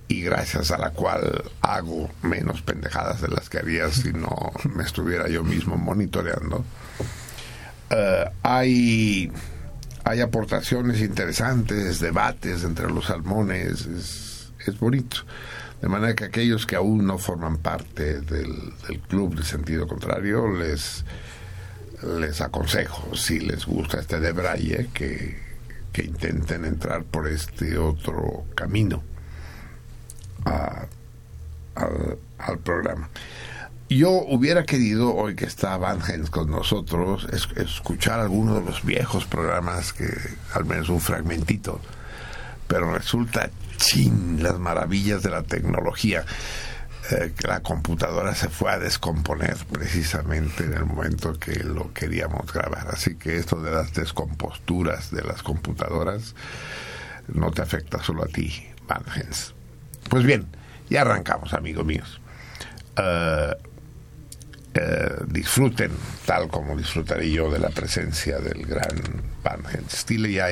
y 0.08 0.22
gracias 0.22 0.72
a 0.72 0.78
la 0.78 0.92
cual 0.92 1.44
hago 1.62 2.10
menos 2.22 2.62
pendejadas 2.62 3.22
de 3.22 3.28
las 3.28 3.50
que 3.50 3.60
haría 3.60 3.90
si 3.92 4.14
no 4.14 4.54
me 4.74 4.84
estuviera 4.84 5.28
yo 5.28 5.44
mismo 5.44 5.76
monitoreando. 5.78 6.64
Eh, 7.90 8.26
hay, 8.44 9.32
hay 10.10 10.22
aportaciones 10.22 11.02
interesantes, 11.02 12.00
debates 12.00 12.64
entre 12.64 12.90
los 12.92 13.06
salmones, 13.06 13.86
es, 13.86 14.80
bonito. 14.80 15.18
De 15.82 15.88
manera 15.88 16.16
que 16.16 16.26
aquellos 16.26 16.66
que 16.66 16.76
aún 16.76 17.06
no 17.06 17.20
forman 17.20 17.58
parte 17.58 18.20
del, 18.22 18.74
club 19.08 19.36
de 19.36 19.44
sentido 19.44 19.88
contrario, 19.88 20.52
les 20.52 21.06
les 22.18 22.42
aconsejo, 22.42 23.16
si 23.16 23.40
les 23.40 23.66
gusta 23.66 24.00
este 24.00 24.20
de 24.20 24.32
Braille, 24.32 24.90
que, 24.94 25.38
que 25.94 26.04
intenten 26.04 26.66
entrar 26.66 27.04
por 27.04 27.28
este 27.28 27.78
otro 27.78 28.46
camino 28.56 29.04
al, 30.46 30.88
al, 32.38 32.58
programa. 32.60 33.10
Yo 33.90 34.12
hubiera 34.12 34.66
querido, 34.66 35.16
hoy 35.16 35.36
que 35.36 35.46
está 35.46 35.76
Van 35.78 36.00
Hens 36.08 36.30
con 36.30 36.52
nosotros, 36.52 37.28
escuchar 37.56 38.20
alguno 38.20 38.60
de 38.60 38.62
los 38.64 38.86
viejos 38.86 39.26
programas, 39.26 39.94
que 39.94 40.06
al 40.54 40.66
menos 40.66 40.90
un 40.90 41.02
fragmentito, 41.02 41.82
pero 42.68 42.94
resulta 42.94 43.50
chin 43.78 44.44
las 44.44 44.60
maravillas 44.60 45.24
de 45.24 45.32
la 45.32 45.42
tecnología. 45.42 46.24
Eh, 47.10 47.34
la 47.48 47.62
computadora 47.62 48.36
se 48.36 48.50
fue 48.50 48.72
a 48.72 48.78
descomponer 48.78 49.58
precisamente 49.72 50.66
en 50.66 50.74
el 50.74 50.86
momento 50.86 51.40
que 51.40 51.64
lo 51.64 51.92
queríamos 51.92 52.54
grabar. 52.54 52.90
Así 52.92 53.16
que 53.16 53.38
esto 53.38 53.60
de 53.60 53.72
las 53.72 53.92
descomposturas 53.96 55.10
de 55.10 55.24
las 55.24 55.42
computadoras 55.42 56.36
no 57.28 57.50
te 57.50 57.64
afecta 57.64 58.04
solo 58.04 58.24
a 58.24 58.28
ti, 58.28 58.68
Van 58.88 59.04
Pues 60.10 60.24
bien, 60.24 60.46
ya 60.92 61.02
arrancamos, 61.02 61.54
amigos 61.54 61.86
míos. 61.88 62.22
Eh, 62.96 63.56
eh, 64.82 65.24
disfruten, 65.28 65.92
tal 66.26 66.48
como 66.48 66.78
disfrutaré 66.78 67.30
yo 67.30 67.52
de 67.52 67.60
la 67.60 67.70
presencia 67.70 68.40
del 68.40 68.66
gran 68.66 68.96
Van 69.44 69.62
Hens. 69.72 70.06
ya 70.08 70.48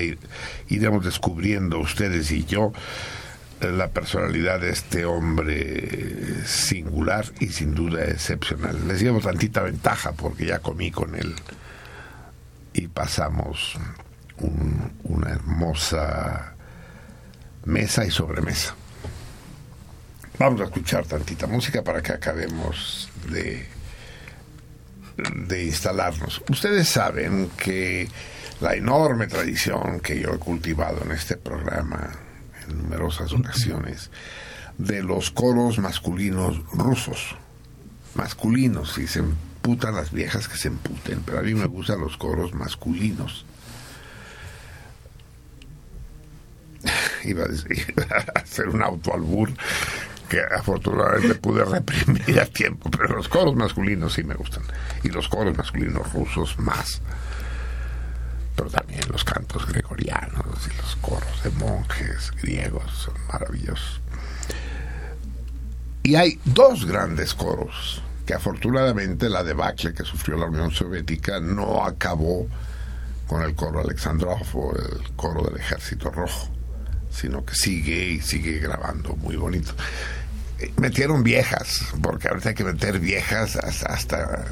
iremos 0.68 1.06
descubriendo 1.06 1.80
ustedes 1.80 2.32
y 2.32 2.44
yo 2.44 2.74
la 3.62 3.88
personalidad 3.88 4.60
de 4.60 4.70
este 4.72 5.06
hombre 5.06 6.46
singular 6.46 7.26
y 7.40 7.48
sin 7.48 7.74
duda 7.74 8.04
excepcional. 8.04 8.88
Les 8.88 9.02
llevo 9.02 9.22
tantita 9.22 9.62
ventaja 9.62 10.12
porque 10.12 10.46
ya 10.46 10.60
comí 10.60 10.92
con 10.92 11.16
él 11.16 11.34
y 12.74 12.88
pasamos 12.88 13.78
una 15.04 15.30
hermosa 15.30 16.54
mesa 17.64 18.06
y 18.06 18.12
sobremesa. 18.12 18.76
Vamos 20.38 20.62
a 20.62 20.66
escuchar 20.66 21.06
tantita 21.06 21.48
música 21.48 21.82
para 21.82 22.02
que 22.02 22.12
acabemos 22.12 23.10
de, 23.32 23.77
de 25.18 25.66
instalarnos. 25.66 26.42
Ustedes 26.50 26.90
saben 26.90 27.50
que 27.58 28.08
la 28.62 28.76
enorme 28.76 29.28
tradición 29.28 30.00
que 30.00 30.20
yo 30.20 30.34
he 30.34 30.40
cultivado 30.40 31.04
en 31.04 31.12
este 31.12 31.38
programa 31.38 32.12
en 32.68 32.78
numerosas 32.78 33.34
ocasiones 33.34 34.10
de 34.78 35.04
los 35.04 35.32
coros 35.32 35.80
masculinos 35.80 36.62
rusos. 36.72 37.36
Masculinos, 38.16 38.98
y 38.98 39.08
se 39.08 39.20
emputan 39.20 39.96
las 39.96 40.12
viejas 40.12 40.48
que 40.48 40.58
se 40.58 40.70
emputen, 40.70 41.22
pero 41.26 41.40
a 41.40 41.42
mí 41.42 41.54
me 41.54 41.66
gustan 41.66 42.00
los 42.02 42.18
coros 42.18 42.54
masculinos. 42.54 43.46
Iba 47.24 47.44
a, 47.44 47.48
decir, 47.48 47.94
a 48.10 48.40
hacer 48.40 48.70
un 48.70 48.82
autoalbur 48.82 49.52
que 50.30 50.42
afortunadamente 50.42 51.36
pude 51.36 51.64
reprimir 51.64 52.40
a 52.40 52.46
tiempo, 52.46 52.90
pero 52.92 53.16
los 53.16 53.28
coros 53.28 53.56
masculinos 53.56 54.14
sí 54.14 54.24
me 54.24 54.36
gustan. 54.36 54.64
Y 55.04 55.10
los 55.10 55.28
coros 55.28 55.58
masculinos 55.58 56.12
rusos 56.14 56.58
más. 56.60 57.02
Pero 58.56 58.70
también 58.70 59.02
los 59.12 59.24
cantos 59.24 59.68
gregorianos 59.68 60.68
y 60.68 60.78
los 60.78 60.96
coros 60.98 61.44
de 61.44 61.52
monjes 61.52 62.32
griegos 62.42 62.92
son 62.92 63.14
maravillosos. 63.32 64.02
Y 66.04 66.16
hay 66.16 66.40
dos 66.46 66.86
grandes 66.86 67.34
coros 67.34 68.02
que 68.26 68.34
afortunadamente 68.34 69.30
la 69.30 69.44
debacle 69.44 69.94
que 69.94 70.04
sufrió 70.04 70.38
la 70.38 70.46
Unión 70.48 70.72
Soviética 70.72 71.40
no 71.40 71.86
acabó 71.86 72.48
con 73.28 73.42
el 73.44 73.56
coro 73.56 73.80
Alexandrov 73.80 74.44
o 74.54 74.74
el 74.76 75.16
coro 75.16 75.44
del 75.44 75.58
Ejército 75.58 76.10
Rojo, 76.10 76.50
sino 77.20 77.44
que 77.44 77.56
sigue 77.56 78.10
y 78.10 78.22
sigue 78.22 78.60
grabando 78.60 79.16
muy 79.16 79.36
bonito. 79.36 79.74
Eh, 80.60 80.72
Metieron 80.78 81.24
viejas, 81.24 81.82
porque 82.02 82.28
ahorita 82.28 82.50
hay 82.50 82.56
que 82.56 82.64
meter 82.64 83.00
viejas 83.00 83.56
hasta, 83.56 84.46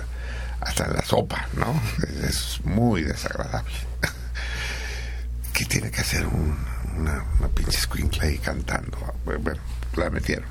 hasta, 0.62 0.88
la 0.88 1.02
sopa, 1.04 1.48
¿no? 1.54 1.80
Es 2.28 2.60
muy 2.64 3.04
desagradable. 3.04 3.72
¿Qué 5.54 5.66
tiene 5.66 5.92
que 5.92 6.02
hacer 6.02 6.26
un, 6.26 6.58
una, 6.98 7.24
pinche 7.54 7.80
squinkle 7.80 8.28
ahí 8.28 8.38
cantando? 8.40 8.98
Bueno, 9.24 9.62
la 9.96 10.10
metieron. 10.10 10.50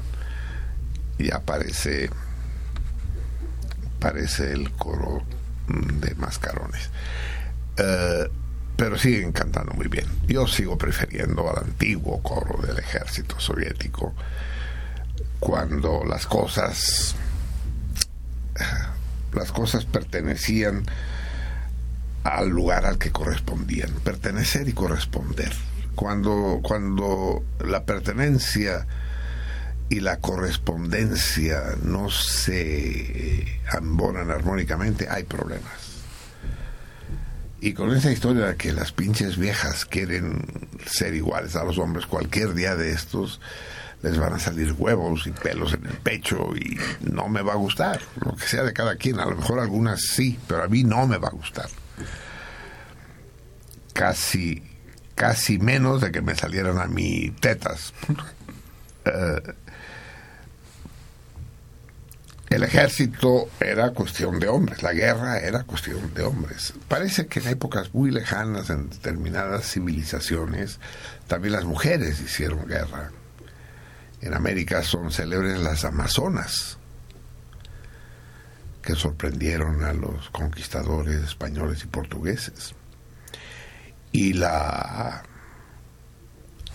Y 1.19 1.33
aparece, 1.33 2.11
aparece 3.97 4.53
el 4.53 4.71
coro 4.73 5.25
de 5.69 6.15
mascarones. 6.15 6.91
Eh, 7.77 8.29
pero 8.77 8.99
siguen 8.99 9.33
cantando 9.33 9.73
muy 9.73 9.89
bien. 9.89 10.07
Yo 10.27 10.47
sigo 10.47 10.77
prefiriendo 10.77 11.49
al 11.49 11.65
antiguo 11.65 12.23
coro 12.23 12.61
del 12.67 12.79
ejército 12.79 13.39
soviético 13.39 14.15
cuando 15.39 16.05
las 16.05 16.27
cosas 16.27 17.15
las 19.33 19.53
cosas 19.53 19.85
pertenecían 19.85 20.85
al 22.23 22.49
lugar 22.49 22.87
al 22.87 22.99
que 22.99 23.11
correspondían, 23.11 23.91
pertenecer 24.03 24.69
y 24.69 24.73
corresponder. 24.73 25.53
Cuando 25.95 26.61
cuando 26.63 27.45
la 27.61 27.85
pertenencia 27.85 28.87
y 29.89 30.01
la 30.01 30.19
correspondencia 30.19 31.77
no 31.83 32.11
se 32.11 33.61
ambonan 33.71 34.31
armónicamente, 34.31 35.09
hay 35.09 35.25
problemas. 35.25 35.84
Y 37.65 37.73
con 37.73 37.97
esa 37.97 38.13
historia 38.13 38.45
de 38.45 38.57
que 38.57 38.75
las 38.75 38.93
pinches 38.93 39.39
viejas 39.39 39.87
quieren 39.87 40.69
ser 40.85 41.15
iguales 41.15 41.57
a 41.57 41.65
los 41.65 41.79
hombres, 41.79 42.05
cualquier 42.05 42.53
día 42.53 42.77
de 42.77 42.93
estos 42.93 43.41
les 44.03 44.19
van 44.19 44.35
a 44.35 44.39
salir 44.39 44.75
huevos 44.77 45.27
y 45.27 45.31
pelos 45.31 45.73
en 45.73 45.87
el 45.87 45.95
pecho 45.95 46.55
y 46.55 46.79
no 47.01 47.31
me 47.31 47.41
va 47.41 47.55
a 47.55 47.57
gustar. 47.57 48.03
Lo 48.23 48.37
que 48.37 48.47
sea 48.47 48.65
de 48.65 48.75
cada 48.75 48.97
quien, 48.97 49.19
a 49.19 49.25
lo 49.25 49.37
mejor 49.37 49.61
algunas 49.61 50.03
sí, 50.03 50.39
pero 50.47 50.63
a 50.63 50.69
mí 50.69 50.85
no 50.85 51.07
me 51.07 51.17
va 51.17 51.29
a 51.29 51.31
gustar. 51.31 51.71
Casi, 53.95 54.63
casi 55.15 55.59
menos 55.59 56.03
de 56.03 56.13
que 56.13 56.21
me 56.21 56.35
salieran 56.35 56.77
a 56.77 56.87
mí 56.87 57.35
tetas. 57.41 57.95
Eh, 59.07 59.55
el 62.55 62.63
ejército 62.63 63.49
era 63.59 63.91
cuestión 63.91 64.39
de 64.39 64.47
hombres, 64.47 64.83
la 64.83 64.93
guerra 64.93 65.39
era 65.41 65.65
cuestión 65.65 66.15
de 66.15 66.23
hombres. 66.23 66.73
Parece 66.87 67.27
que 67.27 67.41
en 67.41 67.49
épocas 67.49 67.93
muy 67.93 68.13
lejanas, 68.13 68.71
en 68.71 68.91
determinadas 68.91 69.73
civilizaciones, 69.73 70.79
también 71.27 71.55
las 71.55 71.65
mujeres 71.65 72.21
hicieron 72.21 72.67
guerra. 72.67 73.11
En 74.21 74.35
América 74.35 74.85
son 74.85 75.11
célebres 75.11 75.59
las 75.59 75.85
amazonas, 75.85 76.79
que 78.83 78.95
sorprendieron 78.95 79.83
a 79.83 79.93
los 79.93 80.31
conquistadores 80.31 81.25
españoles 81.25 81.83
y 81.83 81.89
portugueses. 81.89 82.75
Y 84.13 84.35
la 84.35 85.25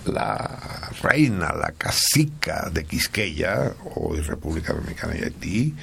la 0.06 0.90
reina, 1.02 1.54
la 1.54 1.72
cacica 1.78 2.70
de 2.72 2.86
Quisqueya, 2.86 3.74
hoy 3.96 4.22
República 4.22 4.74
Dominicana 4.74 5.16
y 5.18 5.24
Haití, 5.24 5.76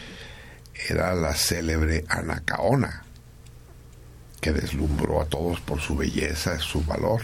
era 0.89 1.15
la 1.15 1.35
célebre 1.35 2.05
Anacaona, 2.09 3.05
que 4.41 4.53
deslumbró 4.53 5.21
a 5.21 5.27
todos 5.27 5.61
por 5.61 5.81
su 5.81 5.97
belleza, 5.97 6.59
su 6.59 6.83
valor, 6.83 7.23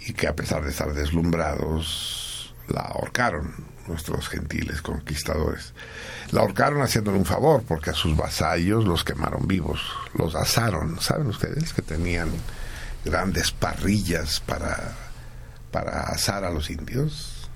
y 0.00 0.12
que 0.12 0.26
a 0.26 0.34
pesar 0.34 0.62
de 0.64 0.70
estar 0.70 0.92
deslumbrados, 0.92 2.54
la 2.68 2.80
ahorcaron 2.80 3.72
nuestros 3.86 4.28
gentiles 4.28 4.82
conquistadores. 4.82 5.74
La 6.30 6.40
ahorcaron 6.40 6.82
haciéndole 6.82 7.18
un 7.18 7.24
favor, 7.24 7.62
porque 7.66 7.90
a 7.90 7.94
sus 7.94 8.16
vasallos 8.16 8.84
los 8.84 9.04
quemaron 9.04 9.46
vivos, 9.46 9.80
los 10.14 10.34
asaron. 10.34 11.00
¿Saben 11.00 11.26
ustedes 11.26 11.72
que 11.72 11.82
tenían 11.82 12.30
grandes 13.04 13.50
parrillas 13.50 14.40
para 14.40 14.96
para 15.72 16.02
asar 16.02 16.44
a 16.44 16.50
los 16.50 16.70
indios. 16.70 17.48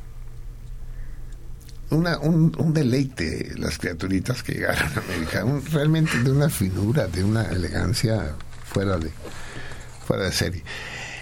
Una, 1.90 2.18
un, 2.18 2.74
deleite 2.74 3.52
las 3.56 3.78
criaturitas 3.78 4.42
que 4.42 4.54
llegaron 4.54 4.90
a 4.96 5.00
América, 5.00 5.44
realmente 5.70 6.18
de 6.18 6.32
una 6.32 6.48
finura, 6.48 7.06
de 7.06 7.22
una 7.22 7.44
elegancia 7.44 8.34
fuera 8.64 8.96
de, 8.96 9.12
fuera 10.04 10.24
de 10.24 10.32
serie. 10.32 10.64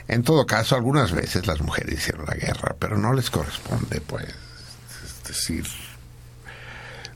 En 0.09 0.23
todo 0.23 0.47
caso, 0.47 0.75
algunas 0.75 1.13
veces 1.13 1.47
las 1.47 1.61
mujeres 1.61 1.99
hicieron 1.99 2.25
la 2.25 2.35
guerra, 2.35 2.77
pero 2.79 2.97
no 2.97 3.13
les 3.13 3.29
corresponde, 3.29 4.01
pues. 4.01 4.25
Es 4.25 5.29
decir, 5.29 5.67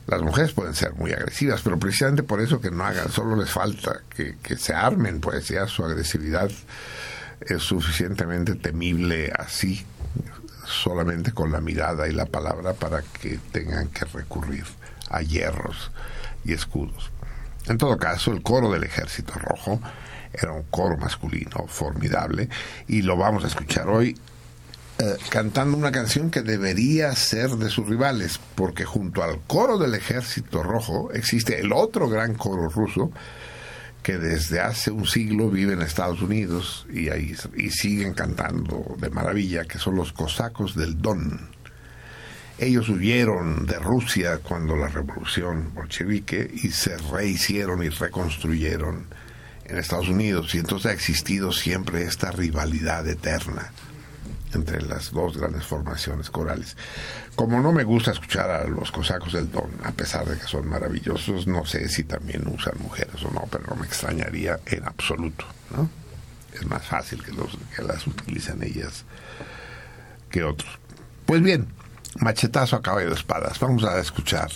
las 0.05 0.21
mujeres 0.21 0.51
pueden 0.53 0.75
ser 0.75 0.93
muy 0.93 1.11
agresivas, 1.11 1.61
pero 1.63 1.79
precisamente 1.79 2.21
por 2.21 2.41
eso 2.41 2.61
que 2.61 2.69
no 2.69 2.83
hagan, 2.83 3.11
solo 3.11 3.35
les 3.35 3.49
falta 3.49 4.01
que 4.15 4.57
se 4.57 4.73
armen, 4.73 5.19
pues 5.21 5.47
ya 5.47 5.65
su 5.65 5.83
agresividad 5.83 6.51
es 7.41 7.63
suficientemente 7.63 8.55
temible 8.55 9.31
así, 9.37 9.85
solamente 10.65 11.31
con 11.31 11.51
la 11.51 11.61
mirada 11.61 12.07
y 12.07 12.11
la 12.11 12.25
palabra 12.25 12.73
para 12.73 13.01
que 13.01 13.39
tengan 13.51 13.87
que 13.87 14.05
recurrir 14.05 14.65
a 15.09 15.21
hierros 15.21 15.91
y 16.45 16.53
escudos. 16.53 17.11
En 17.67 17.77
todo 17.77 17.97
caso, 17.97 18.31
el 18.31 18.41
coro 18.41 18.71
del 18.71 18.83
Ejército 18.83 19.33
Rojo 19.33 19.79
era 20.33 20.51
un 20.51 20.63
coro 20.63 20.97
masculino 20.97 21.65
formidable 21.67 22.49
y 22.87 23.01
lo 23.01 23.17
vamos 23.17 23.43
a 23.43 23.47
escuchar 23.47 23.89
hoy 23.89 24.15
eh, 25.01 25.15
cantando 25.29 25.77
una 25.77 25.93
canción 25.93 26.29
que 26.29 26.41
debería 26.41 27.15
ser 27.15 27.51
de 27.51 27.69
sus 27.69 27.87
rivales, 27.87 28.37
porque 28.55 28.83
junto 28.83 29.23
al 29.23 29.39
coro 29.47 29.77
del 29.77 29.95
Ejército 29.95 30.61
Rojo 30.61 31.11
existe 31.13 31.61
el 31.61 31.71
otro 31.71 32.09
gran 32.09 32.35
coro 32.35 32.67
ruso, 32.67 33.09
que 34.03 34.17
desde 34.17 34.59
hace 34.61 34.91
un 34.91 35.05
siglo 35.05 35.49
vive 35.49 35.73
en 35.73 35.81
Estados 35.81 36.21
Unidos 36.21 36.87
y, 36.91 37.09
ahí, 37.09 37.35
y 37.55 37.69
siguen 37.69 38.13
cantando 38.13 38.95
de 38.97 39.09
maravilla, 39.09 39.65
que 39.65 39.77
son 39.77 39.95
los 39.95 40.13
cosacos 40.13 40.75
del 40.75 41.01
Don. 41.01 41.49
Ellos 42.57 42.89
huyeron 42.89 43.65
de 43.65 43.79
Rusia 43.79 44.39
cuando 44.39 44.75
la 44.75 44.87
revolución 44.87 45.73
bolchevique 45.73 46.49
y 46.53 46.71
se 46.71 46.97
rehicieron 46.97 47.83
y 47.83 47.89
reconstruyeron 47.89 49.07
en 49.65 49.77
Estados 49.77 50.09
Unidos. 50.09 50.53
Y 50.55 50.59
entonces 50.59 50.91
ha 50.91 50.93
existido 50.93 51.51
siempre 51.51 52.03
esta 52.03 52.31
rivalidad 52.31 53.07
eterna 53.07 53.71
entre 54.53 54.81
las 54.81 55.11
dos 55.11 55.37
grandes 55.37 55.65
formaciones 55.65 56.29
corales. 56.29 56.75
Como 57.35 57.61
no 57.61 57.71
me 57.71 57.83
gusta 57.83 58.11
escuchar 58.11 58.49
a 58.49 58.65
los 58.65 58.91
cosacos 58.91 59.33
del 59.33 59.51
Don, 59.51 59.69
a 59.83 59.91
pesar 59.91 60.25
de 60.25 60.37
que 60.37 60.47
son 60.47 60.67
maravillosos, 60.67 61.47
no 61.47 61.65
sé 61.65 61.87
si 61.89 62.03
también 62.03 62.47
usan 62.47 62.73
mujeres 62.79 63.23
o 63.23 63.31
no, 63.31 63.47
pero 63.51 63.65
no 63.67 63.75
me 63.75 63.85
extrañaría 63.85 64.59
en 64.65 64.85
absoluto, 64.85 65.45
¿no? 65.75 65.89
Es 66.53 66.65
más 66.65 66.85
fácil 66.85 67.23
que, 67.23 67.31
los, 67.31 67.57
que 67.75 67.83
las 67.83 68.05
utilicen 68.07 68.63
ellas 68.63 69.05
que 70.29 70.43
otros. 70.43 70.79
Pues 71.25 71.41
bien, 71.41 71.67
machetazo 72.19 72.75
a 72.75 72.81
caballo 72.81 73.09
de 73.09 73.15
espadas. 73.15 73.59
Vamos 73.59 73.83
a 73.83 73.99
escuchar 73.99 74.49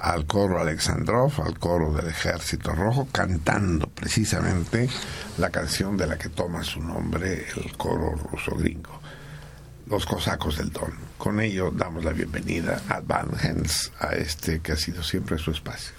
al 0.00 0.26
coro 0.26 0.60
Alexandrov, 0.60 1.40
al 1.42 1.58
coro 1.58 1.92
del 1.92 2.08
Ejército 2.08 2.72
Rojo, 2.72 3.08
cantando 3.12 3.88
precisamente 3.88 4.88
la 5.38 5.50
canción 5.50 5.96
de 5.96 6.06
la 6.06 6.18
que 6.18 6.28
toma 6.28 6.64
su 6.64 6.80
nombre 6.80 7.46
el 7.56 7.76
coro 7.76 8.14
ruso 8.14 8.56
gringo 8.56 9.00
los 9.90 10.06
cosacos 10.06 10.56
del 10.56 10.70
Don. 10.70 10.92
Con 11.18 11.40
ello 11.40 11.72
damos 11.72 12.04
la 12.04 12.12
bienvenida 12.12 12.80
a 12.88 13.00
Van 13.00 13.30
Hens, 13.42 13.90
a 13.98 14.14
este 14.14 14.60
que 14.60 14.72
ha 14.72 14.76
sido 14.76 15.02
siempre 15.02 15.36
su 15.36 15.50
espacio. 15.50 15.92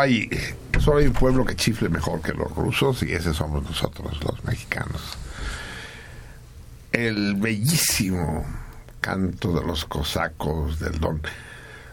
Hay, 0.00 0.28
solo 0.80 0.98
hay 0.98 1.06
un 1.06 1.12
pueblo 1.12 1.44
que 1.44 1.56
chifle 1.56 1.88
mejor 1.88 2.20
que 2.20 2.32
los 2.32 2.54
rusos 2.54 3.02
y 3.02 3.12
ese 3.12 3.34
somos 3.34 3.62
nosotros, 3.62 4.22
los 4.22 4.44
mexicanos. 4.44 5.02
El 6.92 7.36
bellísimo 7.36 8.44
canto 9.00 9.52
de 9.52 9.66
los 9.66 9.84
cosacos 9.84 10.78
del 10.80 10.98
Don. 10.98 11.20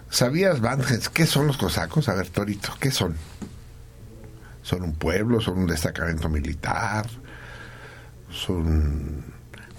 ¿Sabías, 0.09 0.61
Vanges, 0.61 1.09
qué 1.09 1.25
son 1.25 1.47
los 1.47 1.57
cosacos? 1.57 2.09
A 2.09 2.15
ver, 2.15 2.29
Torito, 2.29 2.73
¿qué 2.79 2.91
son? 2.91 3.15
¿Son 4.63 4.81
un 4.83 4.95
pueblo? 4.95 5.41
¿Son 5.41 5.59
un 5.59 5.67
destacamento 5.67 6.29
militar? 6.29 7.07
¿Son 8.31 9.23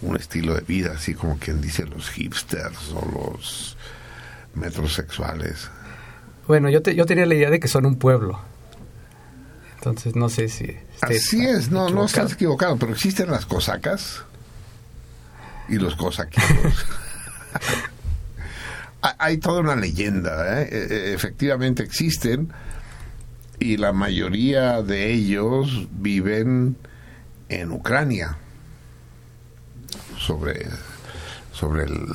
un 0.02 0.16
estilo 0.16 0.54
de 0.54 0.60
vida, 0.60 0.92
así 0.94 1.14
como 1.14 1.38
quien 1.38 1.60
dice 1.60 1.86
los 1.86 2.10
hipsters 2.10 2.92
o 2.92 3.04
los 3.12 3.76
metrosexuales? 4.54 5.70
Bueno, 6.46 6.68
yo, 6.70 6.82
te, 6.82 6.94
yo 6.94 7.06
tenía 7.06 7.26
la 7.26 7.34
idea 7.34 7.50
de 7.50 7.58
que 7.60 7.68
son 7.68 7.86
un 7.86 7.96
pueblo. 7.96 8.38
Entonces 9.76 10.16
no 10.16 10.28
sé 10.28 10.48
si... 10.48 10.76
Así 11.00 11.44
es, 11.46 11.70
no, 11.70 11.90
no 11.90 12.04
estás 12.04 12.32
equivocado, 12.32 12.76
pero 12.76 12.92
existen 12.92 13.30
las 13.30 13.46
cosacas 13.46 14.22
y 15.68 15.76
los 15.76 15.94
cosaquitos. 15.96 16.46
Ha- 19.02 19.14
Hay 19.18 19.36
toda 19.38 19.60
una 19.60 19.76
leyenda, 19.76 20.62
¿eh? 20.62 20.68
E- 20.72 20.94
e- 20.94 21.14
efectivamente 21.14 21.82
existen 21.82 22.50
y 23.58 23.76
la 23.76 23.92
mayoría 23.92 24.82
de 24.82 25.12
ellos 25.12 25.86
viven 25.92 26.76
en 27.50 27.70
Ucrania, 27.72 28.36
sobre, 30.18 30.66
sobre 31.52 31.84
el, 31.84 32.06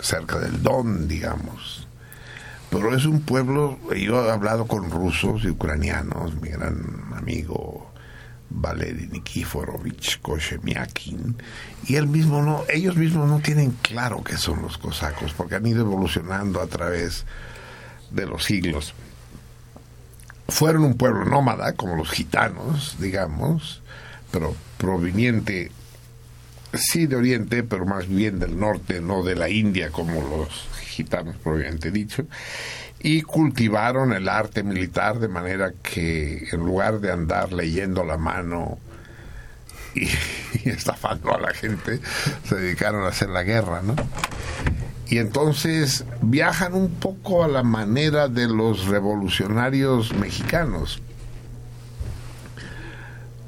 cerca 0.00 0.38
del 0.38 0.62
Don, 0.62 1.08
digamos. 1.08 1.87
Pero 2.70 2.94
es 2.94 3.06
un 3.06 3.20
pueblo, 3.20 3.78
yo 3.94 4.26
he 4.26 4.30
hablado 4.30 4.66
con 4.66 4.90
rusos 4.90 5.44
y 5.44 5.48
ucranianos, 5.48 6.34
mi 6.40 6.50
gran 6.50 7.12
amigo 7.16 7.90
Valery 8.50 9.08
Nikiforovich 9.08 10.20
Koshemiakin, 10.20 11.36
y 11.86 11.96
él 11.96 12.08
mismo 12.08 12.42
no, 12.42 12.64
ellos 12.68 12.96
mismos 12.96 13.28
no 13.28 13.40
tienen 13.40 13.70
claro 13.82 14.22
qué 14.22 14.36
son 14.36 14.62
los 14.62 14.76
cosacos, 14.76 15.32
porque 15.32 15.54
han 15.54 15.66
ido 15.66 15.80
evolucionando 15.80 16.60
a 16.60 16.66
través 16.66 17.24
de 18.10 18.26
los 18.26 18.44
siglos. 18.44 18.94
Fueron 20.48 20.84
un 20.84 20.94
pueblo 20.94 21.24
nómada, 21.24 21.74
como 21.74 21.96
los 21.96 22.10
gitanos, 22.10 22.96
digamos, 22.98 23.82
pero 24.30 24.54
proveniente 24.76 25.70
sí 26.74 27.06
de 27.06 27.16
Oriente, 27.16 27.62
pero 27.62 27.86
más 27.86 28.08
bien 28.08 28.38
del 28.38 28.58
norte, 28.58 29.00
no 29.00 29.22
de 29.22 29.36
la 29.36 29.48
India 29.48 29.90
como 29.90 30.20
los 30.20 30.68
gitanos 30.98 31.36
propiamente 31.36 31.90
dicho, 31.90 32.26
y 33.00 33.22
cultivaron 33.22 34.12
el 34.12 34.28
arte 34.28 34.64
militar 34.64 35.20
de 35.20 35.28
manera 35.28 35.72
que 35.82 36.48
en 36.50 36.60
lugar 36.60 37.00
de 37.00 37.12
andar 37.12 37.52
leyendo 37.52 38.04
la 38.04 38.18
mano 38.18 38.78
y, 39.94 40.04
y 40.64 40.68
estafando 40.70 41.32
a 41.34 41.40
la 41.40 41.54
gente, 41.54 42.00
se 42.44 42.56
dedicaron 42.56 43.04
a 43.04 43.08
hacer 43.08 43.28
la 43.28 43.44
guerra, 43.44 43.80
¿no? 43.82 43.94
Y 45.08 45.18
entonces 45.18 46.04
viajan 46.20 46.74
un 46.74 46.90
poco 46.90 47.44
a 47.44 47.48
la 47.48 47.62
manera 47.62 48.28
de 48.28 48.46
los 48.46 48.86
revolucionarios 48.86 50.12
mexicanos 50.14 51.00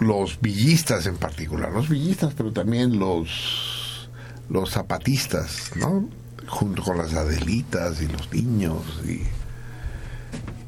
los 0.00 0.40
villistas 0.40 1.06
en 1.06 1.16
particular, 1.16 1.70
los 1.70 1.88
villistas, 1.88 2.32
pero 2.34 2.52
también 2.52 2.98
los, 2.98 4.08
los 4.48 4.70
zapatistas, 4.70 5.72
¿no? 5.76 6.08
Junto 6.50 6.82
con 6.82 6.98
las 6.98 7.14
adelitas 7.14 8.02
y 8.02 8.08
los 8.08 8.30
niños, 8.32 8.82
y 9.06 9.22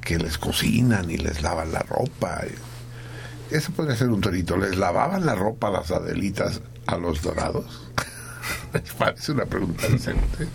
que 0.00 0.18
les 0.18 0.38
cocinan 0.38 1.10
y 1.10 1.16
les 1.16 1.42
lavan 1.42 1.72
la 1.72 1.80
ropa. 1.80 2.42
Eso 3.50 3.72
podría 3.72 3.96
ser 3.96 4.08
un 4.08 4.20
torito. 4.20 4.56
¿Les 4.56 4.76
lavaban 4.76 5.26
la 5.26 5.34
ropa 5.34 5.68
a 5.68 5.72
las 5.72 5.90
adelitas 5.90 6.60
a 6.86 6.96
los 6.96 7.20
dorados? 7.22 7.90
Les 8.72 8.92
parece 8.92 9.32
una 9.32 9.44
pregunta 9.44 9.86
decente. 9.88 10.48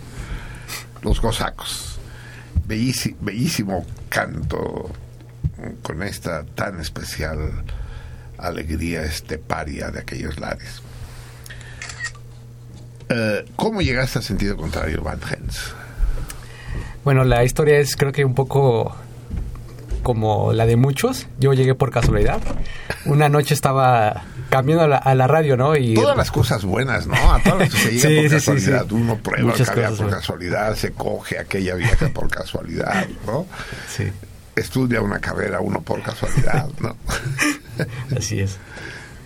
Los 1.03 1.21
cosacos. 1.21 1.99
Bellísimo, 2.65 3.17
bellísimo 3.21 3.85
canto 4.09 4.91
con 5.81 6.03
esta 6.03 6.43
tan 6.43 6.79
especial 6.79 7.63
alegría 8.37 9.03
esteparia 9.03 9.89
de 9.89 9.99
aquellos 9.99 10.39
lares. 10.39 10.81
Eh, 13.09 13.45
¿Cómo 13.55 13.81
llegaste 13.81 14.19
a 14.19 14.21
sentido 14.21 14.57
contrario, 14.57 15.01
Van 15.01 15.19
Hens? 15.21 15.73
Bueno, 17.03 17.23
la 17.23 17.43
historia 17.43 17.77
es 17.79 17.95
creo 17.95 18.11
que 18.11 18.25
un 18.25 18.35
poco 18.35 18.95
como 20.03 20.53
la 20.53 20.65
de 20.65 20.75
muchos. 20.75 21.27
Yo 21.39 21.53
llegué 21.53 21.75
por 21.75 21.91
casualidad. 21.91 22.39
Una 23.05 23.29
noche 23.29 23.53
estaba 23.53 24.23
cambiando 24.49 24.85
a 24.85 24.87
la, 24.87 24.97
a 24.97 25.15
la 25.15 25.27
radio, 25.27 25.57
¿no? 25.57 25.75
Y 25.75 25.93
Todas 25.93 26.15
las 26.17 26.31
cosas 26.31 26.63
buenas, 26.63 27.07
¿no? 27.07 27.15
A 27.33 27.39
todas 27.41 27.59
las 27.59 27.69
que 27.73 27.77
se 27.77 27.91
llega 27.91 28.01
Sí, 28.01 28.15
por 28.15 28.23
sí, 28.23 28.29
sí, 28.29 28.35
casualidad. 28.35 28.85
sí. 28.89 28.95
Uno 28.95 29.17
prueba 29.17 29.49
Muchas 29.49 29.69
el 29.69 29.95
por 29.95 30.09
casualidad, 30.09 30.75
se 30.75 30.91
coge 30.91 31.39
aquella 31.39 31.75
vieja 31.75 32.09
por 32.09 32.29
casualidad, 32.29 33.05
¿no? 33.25 33.45
Sí, 33.89 34.11
Estudia 34.55 35.01
una 35.01 35.19
carrera 35.19 35.59
uno 35.59 35.81
por 35.81 36.01
casualidad, 36.01 36.67
¿no? 36.79 36.95
así 38.17 38.39
es. 38.39 38.57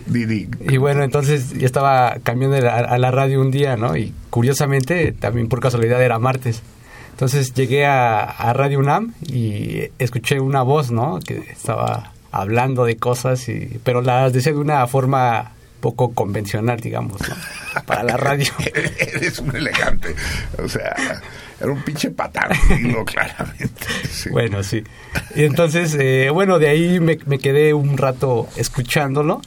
Didi, 0.06 0.48
Y 0.68 0.76
bueno, 0.76 1.02
entonces 1.02 1.52
yo 1.52 1.66
estaba 1.66 2.16
cambiando 2.22 2.56
a 2.56 2.98
la, 2.98 3.10
radio 3.10 3.40
un 3.40 3.50
día, 3.50 3.76
¿no? 3.76 3.96
Y 3.96 4.12
curiosamente, 4.30 5.12
también 5.12 5.48
por 5.48 5.60
casualidad 5.60 6.02
era 6.02 6.18
martes. 6.18 6.62
Entonces 7.10 7.54
llegué 7.54 7.86
a, 7.86 8.22
a 8.22 8.52
Radio 8.52 8.78
UNAM 8.78 9.14
y 9.26 9.90
escuché 9.98 10.40
una 10.40 10.62
voz, 10.62 10.90
¿no? 10.90 11.20
Que 11.20 11.38
estaba 11.50 12.12
hablando 12.30 12.84
de 12.84 12.96
cosas, 12.96 13.48
y, 13.48 13.78
pero 13.84 14.00
las 14.00 14.32
decía 14.32 14.52
de 14.52 14.58
una 14.58 14.86
forma 14.86 15.52
poco 15.82 16.14
convencional, 16.14 16.80
digamos, 16.80 17.20
¿no? 17.28 17.36
Para 17.84 18.02
la 18.04 18.16
radio. 18.16 18.50
eres 18.98 19.38
un 19.40 19.54
elegante. 19.54 20.14
O 20.58 20.68
sea, 20.68 20.94
era 21.60 21.70
un 21.70 21.82
pinche 21.82 22.10
patán, 22.10 22.50
dilo 22.68 23.04
claramente. 23.04 23.86
sí. 24.10 24.30
Bueno, 24.30 24.62
sí. 24.62 24.82
Y 25.34 25.44
entonces, 25.44 25.94
eh, 26.00 26.30
bueno, 26.32 26.58
de 26.58 26.68
ahí 26.68 27.00
me, 27.00 27.18
me 27.26 27.38
quedé 27.38 27.74
un 27.74 27.98
rato 27.98 28.48
escuchándolo 28.56 29.42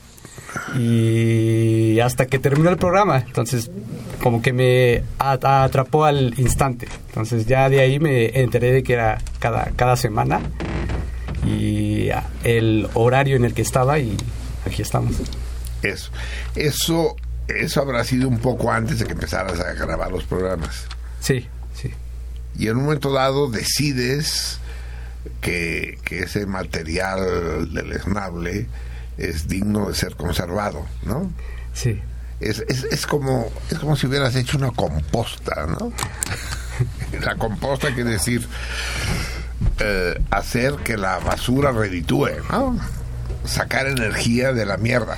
y 0.78 2.00
hasta 2.00 2.26
que 2.26 2.40
terminó 2.40 2.70
el 2.70 2.78
programa. 2.78 3.18
Entonces, 3.20 3.70
como 4.22 4.42
que 4.42 4.54
me 4.54 5.04
atrapó 5.20 6.06
al 6.06 6.34
instante. 6.38 6.88
Entonces, 7.08 7.46
ya 7.46 7.70
de 7.70 7.82
ahí 7.82 8.00
me 8.00 8.40
enteré 8.40 8.72
de 8.72 8.84
que 8.84 8.94
era 8.94 9.20
cada, 9.40 9.72
cada 9.76 9.96
semana 9.96 10.42
y 11.46 12.10
el 12.44 12.88
horario 12.94 13.36
en 13.36 13.46
el 13.46 13.54
que 13.54 13.62
estaba 13.62 14.00
y 14.00 14.18
aquí 14.66 14.82
estamos. 14.82 15.16
Eso. 15.82 16.12
Eso, 16.56 17.16
eso 17.48 17.82
habrá 17.82 18.04
sido 18.04 18.28
un 18.28 18.40
poco 18.40 18.72
antes 18.72 19.00
de 19.00 19.06
que 19.06 19.14
empezaras 19.14 19.60
a 19.60 19.74
grabar 19.74 20.12
los 20.12 20.24
programas. 20.24 20.88
Sí, 21.20 21.48
sí. 21.74 21.92
Y 22.58 22.68
en 22.68 22.78
un 22.78 22.86
momento 22.86 23.12
dado 23.12 23.50
decides 23.50 24.60
que, 25.42 26.00
que 26.04 26.20
ese 26.20 26.46
material 26.46 27.72
deleznable 27.74 28.68
es 29.18 29.48
digno 29.48 29.90
de 29.90 29.96
ser 29.96 30.16
conservado, 30.16 30.86
¿no? 31.04 31.32
Sí. 31.74 32.02
Es, 32.40 32.64
es, 32.68 32.84
es 32.84 33.08
como 33.08 33.50
es 33.72 33.80
como 33.80 33.96
si 33.96 34.08
hubieras 34.08 34.36
hecho 34.36 34.58
una 34.58 34.72
composta, 34.72 35.68
¿no? 35.68 35.92
La 37.22 37.36
composta 37.36 37.94
quiere 37.94 38.12
decir 38.12 38.48
eh, 39.80 40.22
hacer 40.32 40.76
que 40.84 40.98
la 40.98 41.20
basura 41.20 41.72
reditúe, 41.72 42.30
¿no? 42.50 42.78
Sacar 43.46 43.88
energía 43.88 44.54
de 44.54 44.66
la 44.66 44.78
mierda. 44.78 45.18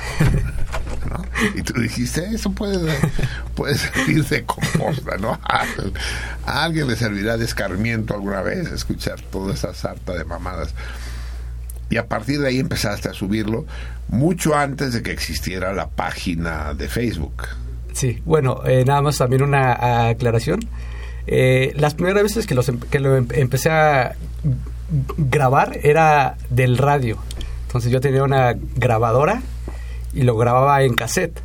¿no? 1.10 1.24
Y 1.56 1.62
tú 1.62 1.80
dijiste, 1.80 2.28
eso 2.34 2.52
puede, 2.52 2.94
puede 3.56 3.76
servir 3.78 4.26
de 4.26 4.46
composta, 4.46 5.18
¿no? 5.18 5.40
A, 5.44 5.66
a 6.46 6.64
alguien 6.64 6.88
le 6.88 6.96
servirá 6.96 7.38
de 7.38 7.46
escarmiento 7.46 8.14
alguna 8.14 8.42
vez 8.42 8.72
escuchar 8.72 9.22
toda 9.22 9.54
esa 9.54 9.74
sarta 9.74 10.14
de 10.14 10.26
mamadas. 10.26 10.74
Y 11.90 11.98
a 11.98 12.08
partir 12.08 12.40
de 12.40 12.48
ahí 12.50 12.60
empezaste 12.60 13.10
a 13.10 13.14
subirlo 13.14 13.66
mucho 14.10 14.56
antes 14.56 14.94
de 14.94 15.02
que 15.02 15.12
existiera 15.12 15.74
la 15.74 15.88
página 15.88 16.74
de 16.74 16.88
Facebook. 16.90 17.44
Sí, 17.94 18.22
bueno, 18.26 18.62
eh, 18.66 18.84
nada 18.86 19.02
más 19.02 19.18
también 19.18 19.42
una 19.42 20.08
aclaración. 20.10 20.60
Eh, 21.26 21.74
las 21.76 21.94
primeras 21.96 22.24
veces 22.24 22.46
que, 22.48 22.56
los 22.56 22.70
em- 22.70 22.80
que 22.80 23.00
lo 23.00 23.16
em- 23.18 23.28
empecé 23.34 23.70
a 23.70 24.16
grabar 25.18 25.80
era 25.84 26.38
del 26.50 26.78
radio. 26.78 27.18
Entonces 27.68 27.92
yo 27.92 28.00
tenía 28.00 28.24
una 28.24 28.56
grabadora 28.76 29.42
y 30.14 30.22
lo 30.24 30.38
grababa 30.38 30.84
en 30.84 30.94
cassette. 30.94 31.40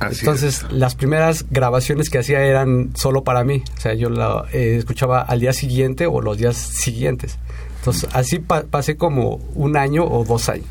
Así 0.00 0.20
Entonces 0.20 0.64
es. 0.64 0.72
las 0.72 0.94
primeras 0.94 1.44
grabaciones 1.50 2.08
que 2.10 2.18
hacía 2.18 2.40
eran 2.42 2.90
solo 2.96 3.22
para 3.22 3.44
mí. 3.44 3.62
O 3.76 3.80
sea, 3.80 3.94
yo 3.94 4.08
la 4.08 4.44
eh, 4.52 4.76
escuchaba 4.78 5.20
al 5.20 5.40
día 5.40 5.52
siguiente 5.52 6.06
o 6.06 6.20
los 6.22 6.38
días 6.38 6.56
siguientes. 6.56 7.38
Entonces 7.80 8.08
así 8.12 8.38
pa- 8.38 8.62
pasé 8.64 8.96
como 8.96 9.36
un 9.54 9.76
año 9.76 10.04
o 10.04 10.24
dos 10.24 10.48
años. 10.48 10.66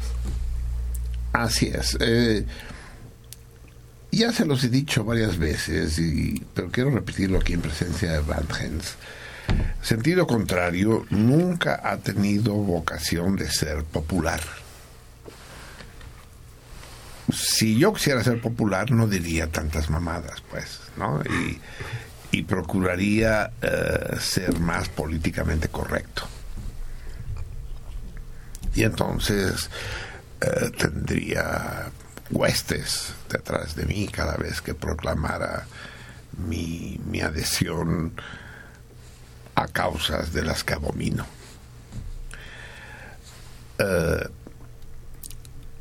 Así 1.33 1.67
es. 1.67 1.97
Eh, 1.99 2.45
ya 4.11 4.31
se 4.31 4.45
los 4.45 4.63
he 4.63 4.69
dicho 4.69 5.03
varias 5.03 5.37
veces, 5.37 5.99
y, 5.99 6.43
pero 6.53 6.69
quiero 6.71 6.89
repetirlo 6.91 7.37
aquí 7.39 7.53
en 7.53 7.61
presencia 7.61 8.11
de 8.13 8.19
Van 8.21 8.47
Hens. 8.59 8.95
Sentido 9.81 10.27
contrario 10.27 11.05
nunca 11.09 11.81
ha 11.83 11.97
tenido 11.97 12.53
vocación 12.53 13.35
de 13.35 13.49
ser 13.49 13.83
popular. 13.83 14.41
Si 17.31 17.77
yo 17.77 17.93
quisiera 17.93 18.23
ser 18.23 18.41
popular 18.41 18.89
no 18.91 19.07
diría 19.07 19.47
tantas 19.51 19.89
mamadas, 19.89 20.41
pues, 20.49 20.79
¿no? 20.97 21.21
Y, 21.23 21.59
y 22.37 22.43
procuraría 22.43 23.51
eh, 23.61 24.15
ser 24.19 24.59
más 24.59 24.89
políticamente 24.89 25.67
correcto. 25.69 26.23
Y 28.75 28.83
entonces 28.83 29.69
eh, 30.41 30.71
tendría 30.77 31.91
huestes 32.29 33.13
detrás 33.29 33.75
de 33.75 33.85
mí 33.85 34.07
cada 34.07 34.35
vez 34.37 34.61
que 34.61 34.73
proclamara 34.73 35.65
mi, 36.47 36.99
mi 37.05 37.21
adhesión 37.21 38.13
a 39.55 39.67
causas 39.67 40.31
de 40.31 40.43
las 40.43 40.63
que 40.63 40.73
abomino. 40.73 41.25
Eh, 43.79 44.29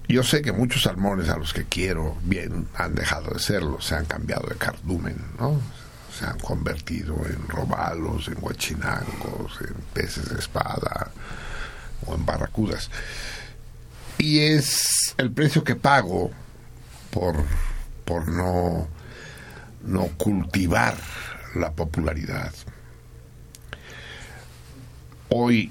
yo 0.09 0.23
sé 0.23 0.41
que 0.41 0.53
muchos 0.53 0.83
salmones 0.83 1.29
a 1.29 1.37
los 1.37 1.53
que 1.53 1.67
quiero 1.67 2.17
bien 2.23 2.67
han 2.75 2.95
dejado 2.95 3.35
de 3.35 3.39
serlo, 3.39 3.81
se 3.81 3.95
han 3.95 4.07
cambiado 4.07 4.49
de 4.49 4.57
cardumen, 4.57 5.17
¿no? 5.39 5.61
Se 6.19 6.25
han 6.25 6.39
convertido 6.39 7.15
en 7.27 7.47
robalos, 7.47 8.29
en 8.29 8.39
huachinangos, 8.41 9.61
en 9.61 9.75
peces 9.93 10.31
de 10.31 10.39
espada 10.39 11.13
o 12.07 12.15
en 12.15 12.25
barracudas. 12.25 12.91
Y 14.19 14.41
es 14.41 15.15
el 15.17 15.31
precio 15.31 15.65
que 15.65 15.77
pago 15.77 16.31
por, 17.11 17.37
por 18.05 18.29
no, 18.29 18.89
no 19.85 20.09
cultivar 20.17 20.97
la 21.55 21.73
popularidad. 21.73 22.53
Hoy, 25.31 25.71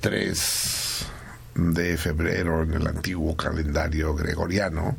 3 0.00 1.06
de 1.54 1.96
febrero 1.96 2.62
en 2.62 2.74
el 2.74 2.86
antiguo 2.86 3.36
calendario 3.36 4.14
gregoriano, 4.14 4.96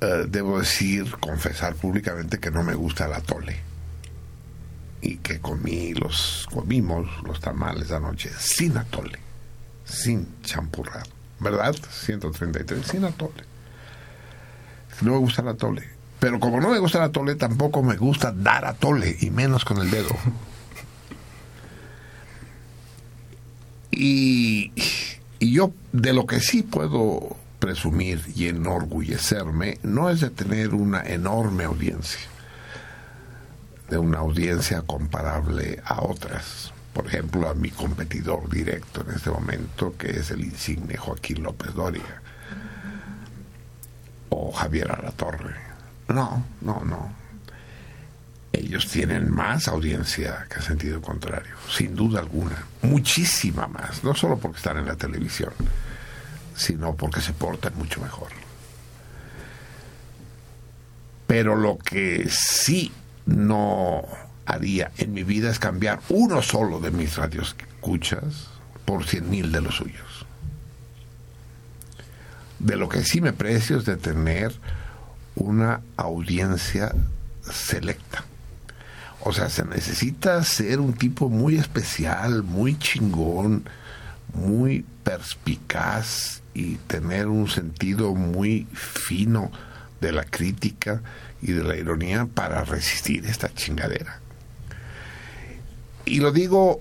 eh, 0.00 0.24
debo 0.28 0.60
decir, 0.60 1.10
confesar 1.18 1.74
públicamente 1.74 2.38
que 2.38 2.50
no 2.50 2.62
me 2.62 2.74
gusta 2.74 3.06
el 3.06 3.14
atole. 3.14 3.67
Y 5.00 5.18
que 5.18 5.40
comí 5.40 5.94
los, 5.94 6.46
comimos 6.52 7.06
los 7.24 7.40
tamales 7.40 7.90
anoche 7.92 8.30
sin 8.38 8.76
atole, 8.76 9.18
sin 9.84 10.26
champurrado. 10.42 11.10
¿Verdad? 11.40 11.76
133, 11.90 12.84
sin 12.84 13.04
atole. 13.04 13.44
No 15.02 15.12
me 15.12 15.18
gusta 15.18 15.42
el 15.42 15.48
atole. 15.48 15.88
Pero 16.18 16.40
como 16.40 16.60
no 16.60 16.70
me 16.70 16.78
gusta 16.78 16.98
el 16.98 17.04
atole, 17.04 17.36
tampoco 17.36 17.82
me 17.82 17.96
gusta 17.96 18.32
dar 18.32 18.64
atole, 18.64 19.16
y 19.20 19.30
menos 19.30 19.64
con 19.64 19.78
el 19.78 19.90
dedo. 19.90 20.08
Y, 23.90 24.70
y 25.40 25.52
yo 25.52 25.72
de 25.90 26.12
lo 26.12 26.24
que 26.24 26.38
sí 26.38 26.62
puedo 26.62 27.36
presumir 27.58 28.22
y 28.34 28.46
enorgullecerme 28.46 29.78
no 29.82 30.08
es 30.10 30.20
de 30.20 30.30
tener 30.30 30.74
una 30.74 31.02
enorme 31.02 31.64
audiencia, 31.64 32.20
de 33.88 33.98
una 33.98 34.18
audiencia 34.18 34.82
comparable 34.82 35.80
a 35.84 36.02
otras. 36.02 36.72
Por 36.92 37.06
ejemplo, 37.06 37.48
a 37.48 37.54
mi 37.54 37.70
competidor 37.70 38.48
directo 38.50 39.02
en 39.02 39.14
este 39.14 39.30
momento, 39.30 39.96
que 39.96 40.10
es 40.10 40.30
el 40.30 40.44
insigne 40.44 40.96
Joaquín 40.96 41.42
López 41.42 41.74
Dóriga, 41.74 42.22
o 44.30 44.52
Javier 44.52 44.90
Alatorre. 44.90 45.54
No, 46.08 46.44
no, 46.60 46.82
no 46.84 47.18
ellos 48.52 48.88
tienen 48.88 49.30
más 49.30 49.68
audiencia 49.68 50.46
que 50.52 50.60
sentido 50.60 51.00
contrario, 51.00 51.54
sin 51.70 51.94
duda 51.94 52.20
alguna, 52.20 52.64
muchísima 52.82 53.66
más, 53.66 54.02
no 54.02 54.14
solo 54.14 54.38
porque 54.38 54.58
están 54.58 54.78
en 54.78 54.86
la 54.86 54.96
televisión, 54.96 55.52
sino 56.56 56.94
porque 56.94 57.20
se 57.20 57.32
portan 57.32 57.76
mucho 57.76 58.00
mejor. 58.00 58.28
Pero 61.26 61.56
lo 61.56 61.76
que 61.78 62.28
sí 62.30 62.90
no 63.28 64.02
haría 64.46 64.90
en 64.96 65.12
mi 65.12 65.22
vida 65.22 65.50
es 65.50 65.58
cambiar 65.58 66.00
uno 66.08 66.42
solo 66.42 66.80
de 66.80 66.90
mis 66.90 67.16
radios 67.16 67.54
escuchas 67.60 68.48
por 68.84 69.06
cien 69.06 69.30
mil 69.30 69.52
de 69.52 69.60
los 69.60 69.76
suyos. 69.76 70.26
De 72.58 72.76
lo 72.76 72.88
que 72.88 73.04
sí 73.04 73.20
me 73.20 73.32
precio 73.32 73.78
es 73.78 73.84
de 73.84 73.96
tener 73.96 74.52
una 75.36 75.82
audiencia 75.96 76.92
selecta 77.42 78.24
o 79.20 79.32
sea, 79.32 79.50
se 79.50 79.64
necesita 79.64 80.42
ser 80.44 80.80
un 80.80 80.92
tipo 80.92 81.28
muy 81.28 81.56
especial, 81.56 82.42
muy 82.44 82.78
chingón, 82.78 83.64
muy 84.32 84.84
perspicaz 85.02 86.42
y 86.54 86.76
tener 86.86 87.26
un 87.26 87.48
sentido 87.48 88.14
muy 88.14 88.66
fino 88.72 89.50
de 90.00 90.12
la 90.12 90.24
crítica 90.24 91.02
y 91.42 91.52
de 91.52 91.64
la 91.64 91.76
ironía 91.76 92.26
para 92.26 92.64
resistir 92.64 93.26
esta 93.26 93.52
chingadera. 93.54 94.20
Y 96.04 96.20
lo 96.20 96.32
digo, 96.32 96.80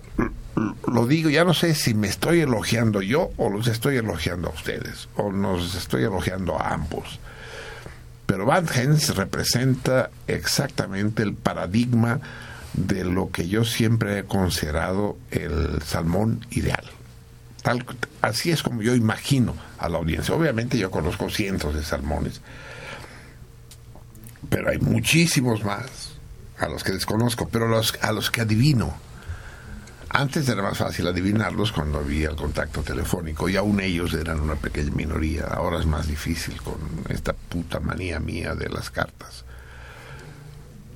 lo 0.87 1.05
digo, 1.05 1.29
ya 1.29 1.43
no 1.43 1.53
sé 1.53 1.75
si 1.75 1.93
me 1.93 2.07
estoy 2.07 2.41
elogiando 2.41 3.01
yo 3.01 3.31
o 3.37 3.49
los 3.49 3.67
estoy 3.67 3.97
elogiando 3.97 4.49
a 4.49 4.53
ustedes, 4.53 5.09
o 5.15 5.31
nos 5.31 5.75
estoy 5.75 6.03
elogiando 6.03 6.59
a 6.59 6.73
ambos. 6.73 7.19
Pero 8.25 8.45
Van 8.45 8.67
Hens 8.73 9.15
representa 9.15 10.09
exactamente 10.27 11.23
el 11.23 11.33
paradigma 11.33 12.19
de 12.73 13.03
lo 13.03 13.31
que 13.31 13.47
yo 13.47 13.63
siempre 13.65 14.19
he 14.19 14.23
considerado 14.23 15.17
el 15.31 15.81
salmón 15.81 16.45
ideal. 16.51 16.83
Tal, 17.63 17.85
así 18.21 18.51
es 18.51 18.63
como 18.63 18.81
yo 18.81 18.95
imagino 18.95 19.55
a 19.77 19.89
la 19.89 19.97
audiencia. 19.97 20.35
Obviamente 20.35 20.77
yo 20.77 20.91
conozco 20.91 21.29
cientos 21.29 21.73
de 21.73 21.83
salmones, 21.83 22.41
pero 24.49 24.69
hay 24.69 24.79
muchísimos 24.79 25.63
más 25.63 26.17
a 26.59 26.67
los 26.67 26.83
que 26.83 26.91
desconozco, 26.91 27.47
pero 27.49 27.67
los, 27.67 27.93
a 28.01 28.11
los 28.11 28.31
que 28.31 28.41
adivino. 28.41 28.95
Antes 30.09 30.47
era 30.47 30.63
más 30.63 30.77
fácil 30.77 31.05
adivinarlos 31.07 31.71
cuando 31.71 31.99
había 31.99 32.29
el 32.29 32.35
contacto 32.35 32.81
telefónico 32.81 33.49
y 33.49 33.57
aún 33.57 33.81
ellos 33.81 34.13
eran 34.13 34.39
una 34.39 34.55
pequeña 34.55 34.91
minoría. 34.91 35.45
Ahora 35.45 35.79
es 35.79 35.85
más 35.85 36.07
difícil 36.07 36.61
con 36.61 36.77
esta 37.09 37.33
puta 37.33 37.79
manía 37.79 38.19
mía 38.19 38.55
de 38.55 38.69
las 38.69 38.89
cartas. 38.89 39.43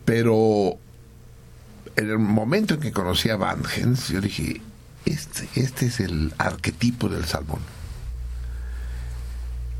Pero 0.06 0.78
en 1.96 2.10
el 2.10 2.20
momento 2.20 2.76
en 2.76 2.80
que 2.80 2.92
conocí 2.92 3.30
a 3.30 3.36
Van 3.36 3.64
Hens, 3.76 4.08
yo 4.08 4.22
dije, 4.22 4.62
este, 5.06 5.48
este 5.56 5.88
es 5.88 6.00
el 6.00 6.34
arquetipo 6.38 7.10
del 7.10 7.26
salmón. 7.26 7.60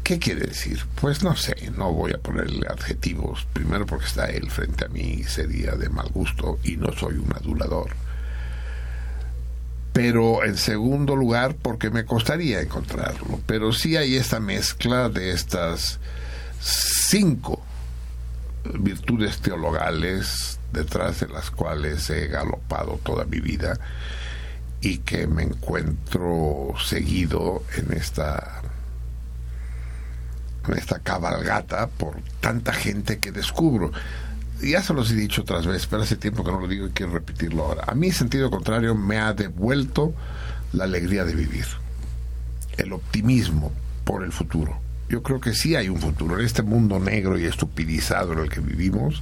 ¿Qué 0.04 0.20
quiere 0.20 0.48
decir? 0.48 0.84
Pues 1.00 1.24
no 1.24 1.36
sé, 1.36 1.72
no 1.78 1.94
voy 1.94 2.12
a 2.12 2.18
ponerle 2.18 2.68
adjetivos. 2.68 3.48
Primero 3.54 3.86
porque 3.86 4.06
está 4.06 4.26
él 4.26 4.50
frente 4.50 4.86
a 4.86 4.90
mí, 4.90 5.24
sería 5.24 5.72
de 5.74 5.90
mal 5.90 6.10
gusto 6.10 6.60
y 6.64 6.78
no 6.78 6.92
soy 6.94 7.16
un 7.16 7.32
adulador 7.34 7.92
pero 9.94 10.46
en 10.46 10.58
segundo 10.58 11.16
lugar 11.16 11.56
porque 11.62 11.90
me 11.90 12.06
costaría 12.06 12.62
encontrarlo. 12.62 13.40
Pero 13.46 13.74
sí 13.74 13.98
hay 13.98 14.16
esta 14.16 14.40
mezcla 14.40 15.10
de 15.10 15.32
estas 15.32 16.00
cinco 16.62 17.62
virtudes 18.80 19.40
teologales 19.40 20.60
detrás 20.72 21.20
de 21.20 21.28
las 21.28 21.52
cuales 21.52 22.10
he 22.10 22.28
galopado 22.28 23.00
toda 23.04 23.26
mi 23.26 23.40
vida 23.40 23.80
y 24.80 25.00
que 25.00 25.28
me 25.28 25.44
encuentro 25.44 26.74
seguido 26.84 27.64
en 27.76 27.94
esta 27.94 28.62
esta 30.70 31.00
cabalgata 31.00 31.88
por 31.88 32.16
tanta 32.40 32.74
gente 32.74 33.20
que 33.20 33.32
descubro 33.32 33.92
ya 34.70 34.84
se 34.84 34.94
los 34.94 35.12
he 35.12 35.16
dicho 35.16 35.42
otras 35.42 35.66
veces, 35.66 35.88
pero 35.88 36.04
hace 36.04 36.16
tiempo 36.16 36.44
que 36.44 36.52
no 36.52 36.60
lo 36.60 36.68
digo 36.68 36.88
y 36.88 36.92
quiero 36.92 37.14
repetirlo 37.14 37.66
ahora. 37.66 37.84
A 37.88 37.96
mí, 37.96 38.12
sentido 38.12 38.52
contrario, 38.52 38.96
me 38.96 39.18
ha 39.18 39.34
devuelto 39.34 40.14
la 40.74 40.84
alegría 40.84 41.26
de 41.26 41.36
vivir, 41.36 41.66
el 42.78 42.94
optimismo 42.94 43.72
por 44.04 44.24
el 44.24 44.32
futuro. 44.32 44.80
Yo 45.10 45.24
creo 45.24 45.42
que 45.42 45.54
sí 45.54 45.76
hay 45.76 45.90
un 45.90 46.00
futuro. 46.00 46.40
En 46.40 46.46
este 46.46 46.62
mundo 46.62 47.00
negro 47.00 47.38
y 47.38 47.46
estupidizado 47.46 48.34
en 48.34 48.40
el 48.40 48.50
que 48.50 48.62
vivimos, 48.62 49.22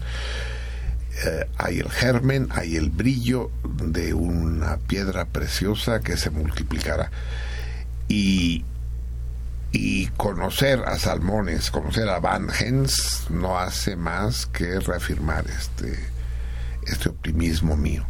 eh, 1.26 1.48
hay 1.58 1.80
el 1.80 1.90
germen, 1.90 2.50
hay 2.52 2.76
el 2.76 2.90
brillo 2.90 3.50
de 3.64 4.14
una 4.14 4.78
piedra 4.78 5.26
preciosa 5.26 6.02
que 6.02 6.18
se 6.18 6.30
multiplicará. 6.30 7.12
Y, 8.08 8.66
y 9.72 10.08
conocer 10.08 10.84
a 10.86 10.98
Salmones, 10.98 11.70
conocer 11.70 12.10
a 12.10 12.20
Van 12.20 12.50
Hens, 12.50 13.26
no 13.30 13.60
hace 13.60 13.96
más 13.96 14.46
que 14.48 14.80
reafirmar 14.80 15.46
este, 15.48 16.00
este 16.88 17.10
optimismo 17.10 17.78
mío. 17.78 18.06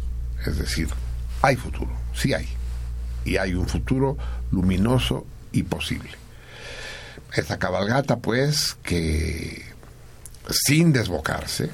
Es 0.46 0.58
decir, 0.58 0.88
hay 1.42 1.56
futuro, 1.56 1.90
sí 2.14 2.32
hay. 2.32 2.48
Y 3.24 3.36
hay 3.36 3.54
un 3.54 3.68
futuro 3.68 4.16
luminoso 4.50 5.26
y 5.52 5.62
posible. 5.64 6.12
Esta 7.34 7.58
cabalgata, 7.58 8.16
pues, 8.18 8.76
que 8.82 9.64
sin 10.50 10.92
desbocarse, 10.92 11.70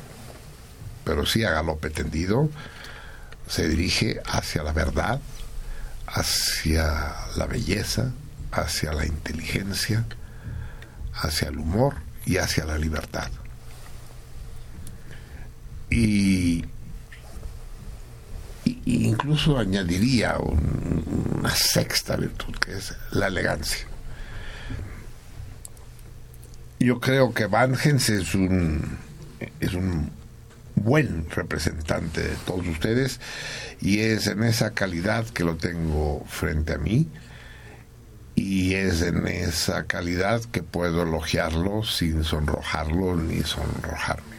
pero 1.05 1.25
sí 1.25 1.45
a 1.45 1.53
galope 1.53 1.91
tendido, 1.91 2.51
se 3.49 3.69
dirige 3.69 4.21
hacia 4.27 4.65
la 4.65 4.73
verdad, 4.73 5.21
hacia 6.09 7.15
la 7.37 7.47
belleza, 7.47 8.13
hacia 8.57 8.93
la 8.93 9.07
inteligencia, 9.07 10.05
hacia 11.15 11.49
el 11.49 11.59
humor 11.59 11.95
y 12.25 12.37
hacia 12.39 12.65
la 12.65 12.79
libertad. 12.79 13.31
Y, 15.91 16.65
incluso 18.85 19.59
añadiría 19.59 20.37
un- 20.39 21.33
una 21.39 21.55
sexta 21.55 22.17
virtud, 22.17 22.55
que 22.57 22.77
es 22.77 22.95
la 23.13 23.29
elegancia. 23.29 23.87
Yo 26.81 27.01
creo 27.01 27.33
que 27.33 27.47
Van 27.47 27.75
Gens 27.77 28.09
es 28.11 28.35
un, 28.35 28.99
es 29.61 29.73
un 29.75 30.11
buen 30.75 31.29
representante 31.31 32.23
de 32.23 32.37
todos 32.45 32.67
ustedes 32.67 33.19
y 33.81 34.01
es 34.01 34.27
en 34.27 34.43
esa 34.43 34.73
calidad 34.73 35.25
que 35.27 35.43
lo 35.45 35.57
tengo 35.57 36.23
frente 36.29 36.75
a 36.75 36.79
mí 36.79 37.09
y 38.37 38.75
es 38.75 39.01
en 39.01 39.27
esa 39.27 39.85
calidad 39.87 40.45
que 40.45 40.63
puedo 40.63 41.03
elogiarlo 41.03 41.83
sin 41.83 42.23
sonrojarlo 42.23 43.17
ni 43.17 43.43
sonrojarme. 43.43 44.37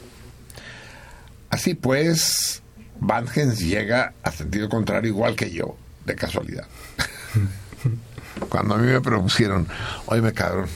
Así 1.50 1.74
pues, 1.74 2.62
Van 3.00 3.28
Gens 3.28 3.60
llega 3.60 4.14
a 4.22 4.32
sentido 4.32 4.70
contrario 4.70 5.10
igual 5.10 5.36
que 5.36 5.52
yo, 5.52 5.76
de 6.06 6.16
casualidad. 6.16 6.68
Cuando 8.50 8.76
a 8.76 8.78
mí 8.78 8.86
me 8.86 9.02
propusieron, 9.02 9.68
oye, 10.06 10.32
cabrón, 10.32 10.70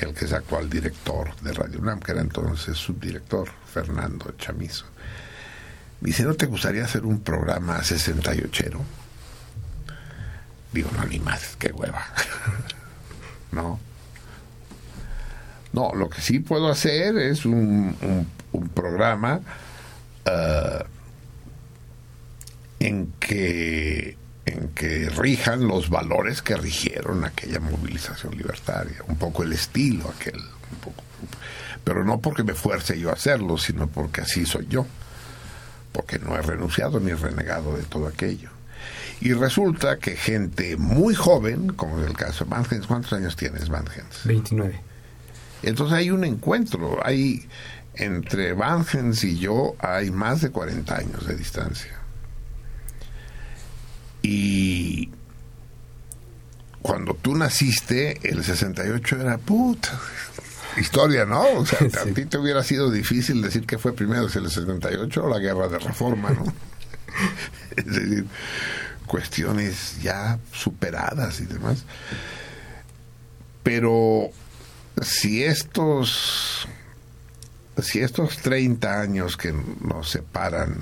el 0.00 0.12
que 0.12 0.24
es 0.24 0.32
actual 0.32 0.68
director 0.68 1.34
de 1.42 1.52
Radio 1.52 1.78
UNAM, 1.78 2.00
que 2.00 2.12
era 2.12 2.20
entonces 2.20 2.76
subdirector, 2.76 3.48
Fernando 3.72 4.34
Chamizo. 4.36 4.86
Me 6.00 6.08
dice, 6.08 6.24
¿no 6.24 6.34
te 6.34 6.46
gustaría 6.46 6.84
hacer 6.84 7.06
un 7.06 7.20
programa 7.20 7.78
68ero? 7.80 8.80
Digo, 10.76 10.90
no, 10.96 11.04
ni 11.06 11.18
más, 11.18 11.56
qué 11.58 11.72
hueva. 11.72 12.04
no. 13.52 13.80
No, 15.72 15.92
lo 15.94 16.08
que 16.10 16.20
sí 16.20 16.38
puedo 16.40 16.68
hacer 16.70 17.16
es 17.16 17.44
un, 17.46 17.96
un- 18.02 18.28
un 18.52 18.68
programa 18.68 19.40
eh, 20.24 20.84
en 22.80 23.12
que 23.18 24.16
en 24.46 24.68
que 24.68 25.08
rijan 25.10 25.66
los 25.66 25.88
valores 25.90 26.40
que 26.40 26.56
rigieron 26.56 27.24
aquella 27.24 27.58
movilización 27.58 28.36
libertaria, 28.36 28.98
un 29.08 29.16
poco 29.16 29.42
el 29.42 29.52
estilo 29.52 30.08
aquel, 30.08 30.36
un 30.38 30.78
poco, 30.80 31.02
pero 31.82 32.04
no 32.04 32.20
porque 32.20 32.44
me 32.44 32.54
fuerce 32.54 32.98
yo 33.00 33.10
a 33.10 33.14
hacerlo, 33.14 33.58
sino 33.58 33.88
porque 33.88 34.20
así 34.20 34.46
soy 34.46 34.66
yo, 34.68 34.86
porque 35.90 36.20
no 36.20 36.36
he 36.36 36.42
renunciado 36.42 37.00
ni 37.00 37.12
renegado 37.12 37.76
de 37.76 37.82
todo 37.82 38.06
aquello. 38.06 38.50
Y 39.20 39.32
resulta 39.32 39.98
que 39.98 40.16
gente 40.16 40.76
muy 40.76 41.14
joven, 41.14 41.72
como 41.72 42.00
es 42.00 42.06
el 42.06 42.16
caso 42.16 42.44
de 42.44 42.50
Van 42.50 42.64
Gens, 42.64 42.86
¿cuántos 42.86 43.12
años 43.12 43.36
tienes, 43.36 43.68
Van 43.68 43.86
Gens? 43.86 44.20
29. 44.24 44.80
Entonces 45.62 45.96
hay 45.96 46.10
un 46.10 46.24
encuentro, 46.24 46.98
hay 47.04 47.48
entre 47.94 48.52
Van 48.52 48.84
Gens 48.84 49.24
y 49.24 49.38
yo 49.38 49.74
hay 49.78 50.10
más 50.10 50.42
de 50.42 50.50
40 50.50 50.96
años 50.96 51.26
de 51.26 51.34
distancia. 51.34 51.92
Y 54.22 55.10
cuando 56.82 57.14
tú 57.14 57.34
naciste, 57.34 58.20
el 58.28 58.44
68 58.44 59.20
era 59.20 59.38
puta 59.38 59.98
historia, 60.80 61.24
¿no? 61.24 61.42
O 61.58 61.66
sea, 61.66 61.78
a 62.02 62.04
ti 62.06 62.26
te 62.26 62.38
hubiera 62.38 62.62
sido 62.62 62.90
difícil 62.90 63.42
decir 63.42 63.66
que 63.66 63.78
fue 63.78 63.92
primero 63.94 64.28
si 64.28 64.38
el 64.38 64.50
68 64.50 65.24
o 65.24 65.28
la 65.28 65.38
guerra 65.38 65.68
de 65.68 65.78
reforma, 65.78 66.30
¿no? 66.30 66.52
es 67.76 67.86
decir, 67.86 68.26
cuestiones 69.06 70.02
ya 70.02 70.38
superadas 70.52 71.40
y 71.40 71.46
demás. 71.46 71.84
Pero 73.62 74.30
si 75.02 75.42
estos 75.42 76.68
si 77.82 78.00
estos 78.00 78.38
30 78.38 79.00
años 79.00 79.36
que 79.36 79.52
nos 79.80 80.10
separan 80.10 80.76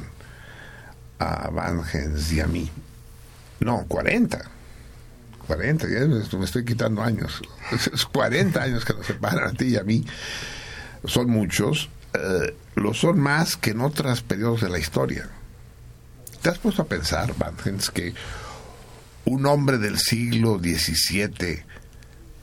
a 1.18 1.50
Van 1.50 1.82
Gens 1.82 2.32
y 2.32 2.40
a 2.40 2.46
mí, 2.46 2.70
no, 3.60 3.84
40, 3.88 4.42
40, 5.46 5.88
ya 5.88 6.36
me 6.38 6.44
estoy 6.44 6.64
quitando 6.64 7.02
años, 7.02 7.42
es 7.92 8.04
40 8.06 8.62
años 8.62 8.84
que 8.84 8.94
nos 8.94 9.06
separan 9.06 9.48
a 9.48 9.52
ti 9.52 9.66
y 9.66 9.76
a 9.76 9.82
mí, 9.82 10.04
son 11.04 11.30
muchos, 11.30 11.88
eh, 12.12 12.54
lo 12.76 12.94
son 12.94 13.18
más 13.18 13.56
que 13.56 13.70
en 13.70 13.80
otros 13.80 14.22
periodos 14.22 14.60
de 14.60 14.68
la 14.68 14.78
historia. 14.78 15.28
¿Te 16.44 16.50
has 16.50 16.58
puesto 16.58 16.82
a 16.82 16.84
pensar, 16.84 17.34
Van 17.38 17.56
Gens, 17.56 17.88
que 17.88 18.12
un 19.24 19.46
hombre 19.46 19.78
del 19.78 19.98
siglo 19.98 20.58
XVII 20.58 21.62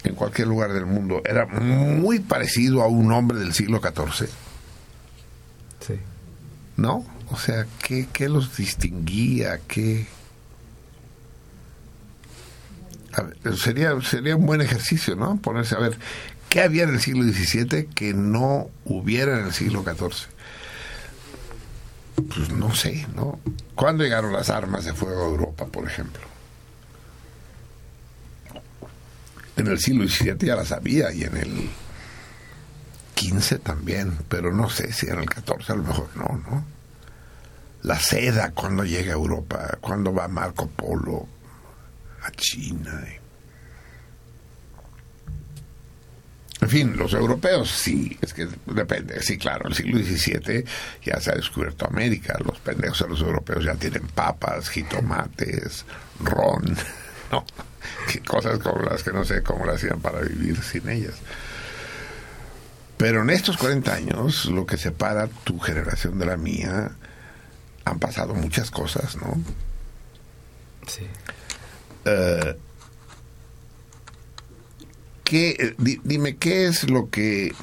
en 0.06 0.16
cualquier 0.16 0.47
lugar 0.47 0.74
del 0.74 0.88
mundo 0.88 1.22
era 1.24 1.45
muy 1.45 2.18
parecido 2.18 2.82
a 2.82 2.88
un 2.88 3.12
hombre 3.12 3.38
del 3.38 3.54
siglo 3.54 3.80
XIV, 3.80 4.28
Sí. 5.86 5.93
¿no? 6.78 7.06
O 7.30 7.38
sea, 7.38 7.68
¿qué, 7.84 8.08
qué 8.12 8.28
los 8.28 8.58
distinguía? 8.58 9.60
¿Qué...? 9.68 10.08
A 13.14 13.22
ver, 13.22 13.56
sería, 13.56 14.02
sería 14.02 14.36
un 14.36 14.47
buen 14.47 14.62
ejercicio, 14.62 15.16
¿no? 15.16 15.38
Ponerse 15.38 15.76
a 15.76 15.80
ver 15.80 15.95
qué 16.49 16.62
había 16.64 16.86
en 16.86 16.95
el 16.95 17.02
siglo 17.02 17.24
XVII 17.24 17.86
que 17.93 18.16
no 18.16 18.72
hubiera 18.84 19.38
en 19.38 19.45
el 19.45 19.54
siglo 19.54 19.84
XIV. 19.84 20.28
Pues 22.28 22.51
no 22.51 22.74
sé, 22.76 23.07
¿no? 23.15 23.39
¿Cuándo 23.76 24.03
llegaron 24.03 24.34
las 24.34 24.49
armas 24.49 24.86
de 24.86 24.93
fuego 24.93 25.24
a 25.24 25.28
Europa, 25.28 25.65
por 25.65 25.86
ejemplo? 25.86 26.22
En 29.57 29.67
el 29.67 29.80
siglo 29.80 30.07
XVII 30.07 30.38
ya 30.39 30.55
las 30.55 30.72
había 30.72 31.11
y 31.11 31.24
en 31.24 31.38
el 31.38 31.69
XV 33.15 33.59
también, 33.59 34.17
pero 34.28 34.51
no 34.53 34.69
sé 34.69 34.91
si 34.91 35.07
en 35.07 35.19
el 35.19 35.26
XIV 35.26 35.72
a 35.72 35.76
lo 35.76 35.84
mejor 35.84 36.09
no, 36.15 36.43
¿no? 36.49 36.65
La 37.84 37.99
seda, 37.99 38.51
cuando 38.51 38.84
llega 38.84 39.11
a 39.11 39.15
Europa, 39.15 39.78
cuando 39.82 40.13
va 40.13 40.28
Marco 40.28 40.67
Polo 40.67 41.28
a 42.24 42.32
China. 42.32 43.03
En 46.62 46.70
fin, 46.70 46.95
los 46.95 47.14
europeos 47.14 47.72
sí, 47.72 48.18
es 48.22 48.36
que 48.36 48.47
depende. 48.68 49.22
Sí, 49.24 49.38
claro, 49.38 49.68
el 49.68 49.74
siglo 49.74 49.97
XVII 49.97 50.64
ya 51.03 51.20
se 51.20 51.32
ha 51.32 51.36
descubierto 51.36 51.88
América. 51.88 52.38
Los 52.45 52.59
pendejos 52.59 52.99
de 52.99 53.09
los 53.09 53.22
europeos 53.22 53.66
ya 53.66 53.74
tienen 53.74 54.07
papas, 54.07 54.70
jitomates, 54.70 55.86
ron, 56.20 56.78
¿no? 57.32 57.45
Cosas 58.28 58.59
como 58.59 58.84
las 58.84 59.01
que 59.01 59.12
no 59.12 59.26
sé 59.26 59.41
cómo 59.41 59.66
las 59.66 59.78
hacían 59.78 60.01
para 60.01 60.20
vivir 60.22 60.62
sin 60.62 60.88
ellas. 60.88 61.16
Pero 62.97 63.24
en 63.24 63.32
estos 63.32 63.57
40 63.57 63.91
años, 63.91 64.45
lo 64.45 64.68
que 64.68 64.78
separa 64.78 65.28
tu 65.43 65.59
generación 65.59 66.20
de 66.20 66.28
la 66.28 66.38
mía, 66.38 66.91
han 67.86 67.97
pasado 67.97 68.36
muchas 68.36 68.70
cosas, 68.70 69.16
¿no? 69.16 69.41
Sí. 70.86 71.07
Eh, 72.05 72.55
¿qué, 75.32 75.51
eh, 75.57 75.75
di- 75.77 76.01
dime, 76.03 76.36
¿qué 76.36 76.67
es 76.67 76.89
lo 76.89 77.09
que 77.09 77.53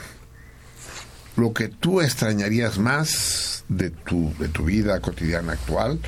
lo 1.37 1.53
que 1.53 1.69
tú 1.69 2.01
extrañarías 2.01 2.79
más 2.79 3.63
de 3.69 3.91
tu, 3.91 4.33
de 4.39 4.49
tu 4.49 4.65
vida 4.65 4.99
cotidiana 5.01 5.53
actual 5.53 6.01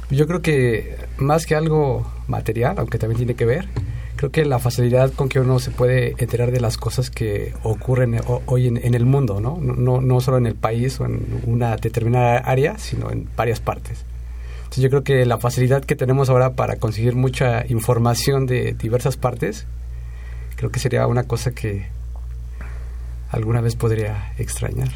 Yo 0.10 0.28
creo 0.28 0.42
que 0.42 0.96
más 1.18 1.46
que 1.46 1.56
algo 1.56 2.10
material, 2.28 2.76
aunque 2.78 2.98
también 3.00 3.18
tiene 3.18 3.36
que 3.36 3.46
ver, 3.46 3.68
creo 4.16 4.32
que 4.32 4.46
la 4.46 4.60
facilidad 4.60 5.12
con 5.14 5.30
que 5.30 5.40
uno 5.40 5.60
se 5.60 5.72
puede 5.72 6.16
enterar 6.18 6.52
de 6.52 6.60
las 6.62 6.78
cosas 6.78 7.10
que 7.10 7.54
ocurren 7.64 8.20
ho- 8.28 8.42
hoy 8.46 8.68
en, 8.68 8.94
el 8.94 9.06
mundo. 9.06 9.42
¿no? 9.42 9.58
No 9.60 10.02
no 10.02 10.22
solo 10.22 10.38
en 10.38 10.46
el 10.46 10.56
país 10.56 11.00
o 11.00 11.06
en 11.06 11.42
una 11.46 11.76
determinada 11.76 12.38
área, 12.38 12.78
sino 12.78 13.10
en 13.12 13.28
varias 13.36 13.60
partes. 13.60 14.04
Entonces 14.60 14.84
yo 14.84 14.90
creo 14.90 15.04
que 15.04 15.26
la 15.26 15.38
facilidad 15.38 15.84
que 15.84 15.96
tenemos 15.96 16.30
ahora 16.30 16.54
para 16.54 16.76
conseguir 16.78 17.16
mucha 17.16 17.66
información 17.68 18.46
de 18.46 18.74
diversas 18.74 19.18
partes, 19.18 19.66
creo 20.56 20.70
que 20.72 20.80
sería 20.80 21.08
una 21.08 21.24
cosa 21.24 21.52
que 21.52 21.88
alguna 23.32 23.62
vez 23.62 23.76
podría 23.76 24.34
extrañar. 24.38 24.90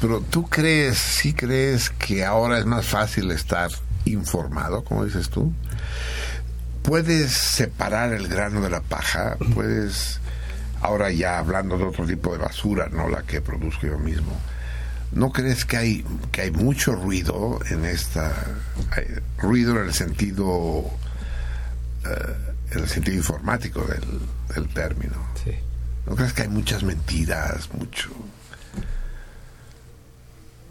Pero 0.00 0.20
tú 0.20 0.46
crees, 0.48 0.98
sí 0.98 1.32
crees 1.32 1.90
que 1.90 2.24
ahora 2.24 2.58
es 2.58 2.66
más 2.66 2.86
fácil 2.86 3.30
estar 3.30 3.70
informado, 4.04 4.84
como 4.84 5.04
dices 5.04 5.30
tú. 5.30 5.52
Puedes 6.82 7.32
separar 7.32 8.12
el 8.12 8.28
grano 8.28 8.60
de 8.60 8.70
la 8.70 8.80
paja, 8.80 9.36
puedes, 9.54 10.20
ahora 10.82 11.10
ya 11.10 11.38
hablando 11.38 11.78
de 11.78 11.84
otro 11.84 12.06
tipo 12.06 12.32
de 12.32 12.38
basura, 12.38 12.88
no 12.90 13.08
la 13.08 13.22
que 13.22 13.40
produzco 13.40 13.86
yo 13.86 13.98
mismo, 13.98 14.38
¿No 15.12 15.30
crees 15.30 15.64
que 15.64 15.76
hay, 15.76 16.04
que 16.32 16.40
hay 16.42 16.50
mucho 16.50 16.96
ruido 16.96 17.60
en 17.70 17.84
esta... 17.84 18.32
ruido 19.38 19.78
en 19.78 19.86
el 19.86 19.94
sentido... 19.94 20.90
Eh, 22.04 22.52
en 22.72 22.78
el 22.80 22.88
sentido 22.88 23.18
informático 23.18 23.82
del, 23.82 24.02
del 24.52 24.68
término. 24.74 25.14
Sí. 25.44 25.52
¿No 26.06 26.16
crees 26.16 26.32
que 26.32 26.42
hay 26.42 26.48
muchas 26.48 26.82
mentiras, 26.82 27.72
mucho 27.72 28.10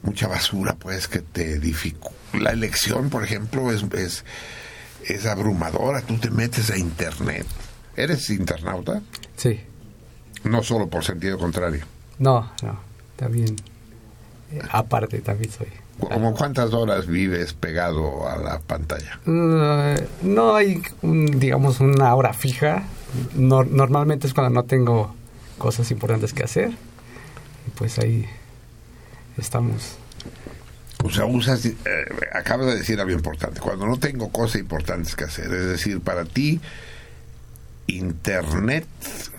mucha 0.03 0.27
basura, 0.27 0.75
pues, 0.75 1.07
que 1.07 1.19
te 1.19 1.59
dificulta? 1.59 2.22
La 2.33 2.51
elección, 2.51 3.09
por 3.09 3.23
ejemplo, 3.23 3.71
es, 3.71 3.83
es, 3.93 4.25
es 5.05 5.25
abrumadora. 5.25 6.01
Tú 6.01 6.17
te 6.17 6.29
metes 6.31 6.69
a 6.71 6.77
Internet. 6.77 7.45
¿Eres 7.95 8.29
internauta? 8.29 9.01
Sí. 9.37 9.59
No 10.43 10.63
solo 10.63 10.87
por 10.87 11.03
sentido 11.03 11.37
contrario. 11.37 11.85
No, 12.19 12.51
no, 12.63 12.79
también. 13.15 13.55
eh, 14.51 14.61
aparte, 14.71 15.19
también 15.19 15.51
soy. 15.51 15.67
¿Cómo 15.99 16.33
cuántas 16.33 16.73
horas 16.73 17.05
vives 17.07 17.53
pegado 17.53 18.27
a 18.27 18.37
la 18.37 18.59
pantalla? 18.59 19.19
Eh, 19.27 20.07
no 20.23 20.55
hay, 20.55 20.81
un, 21.03 21.27
digamos, 21.39 21.79
una 21.79 22.13
hora 22.15 22.33
fija. 22.33 22.83
No- 23.35 23.63
normalmente 23.63 24.25
es 24.27 24.33
cuando 24.33 24.49
no 24.49 24.63
tengo 24.65 25.13
cosas 25.59 25.91
importantes 25.91 26.33
que 26.33 26.43
hacer. 26.43 26.71
Y 27.67 27.69
pues 27.77 27.99
ahí 27.99 28.25
estamos. 29.37 29.97
O 31.03 31.09
sea, 31.09 31.25
usas, 31.25 31.65
eh, 31.65 31.75
acabas 32.33 32.67
de 32.67 32.77
decir 32.77 32.99
algo 32.99 33.11
importante, 33.13 33.59
cuando 33.59 33.85
no 33.85 33.97
tengo 33.99 34.29
cosas 34.31 34.61
importantes 34.61 35.15
que 35.15 35.25
hacer, 35.25 35.45
es 35.53 35.65
decir, 35.65 35.99
para 36.01 36.23
ti, 36.25 36.61
Internet 37.87 38.85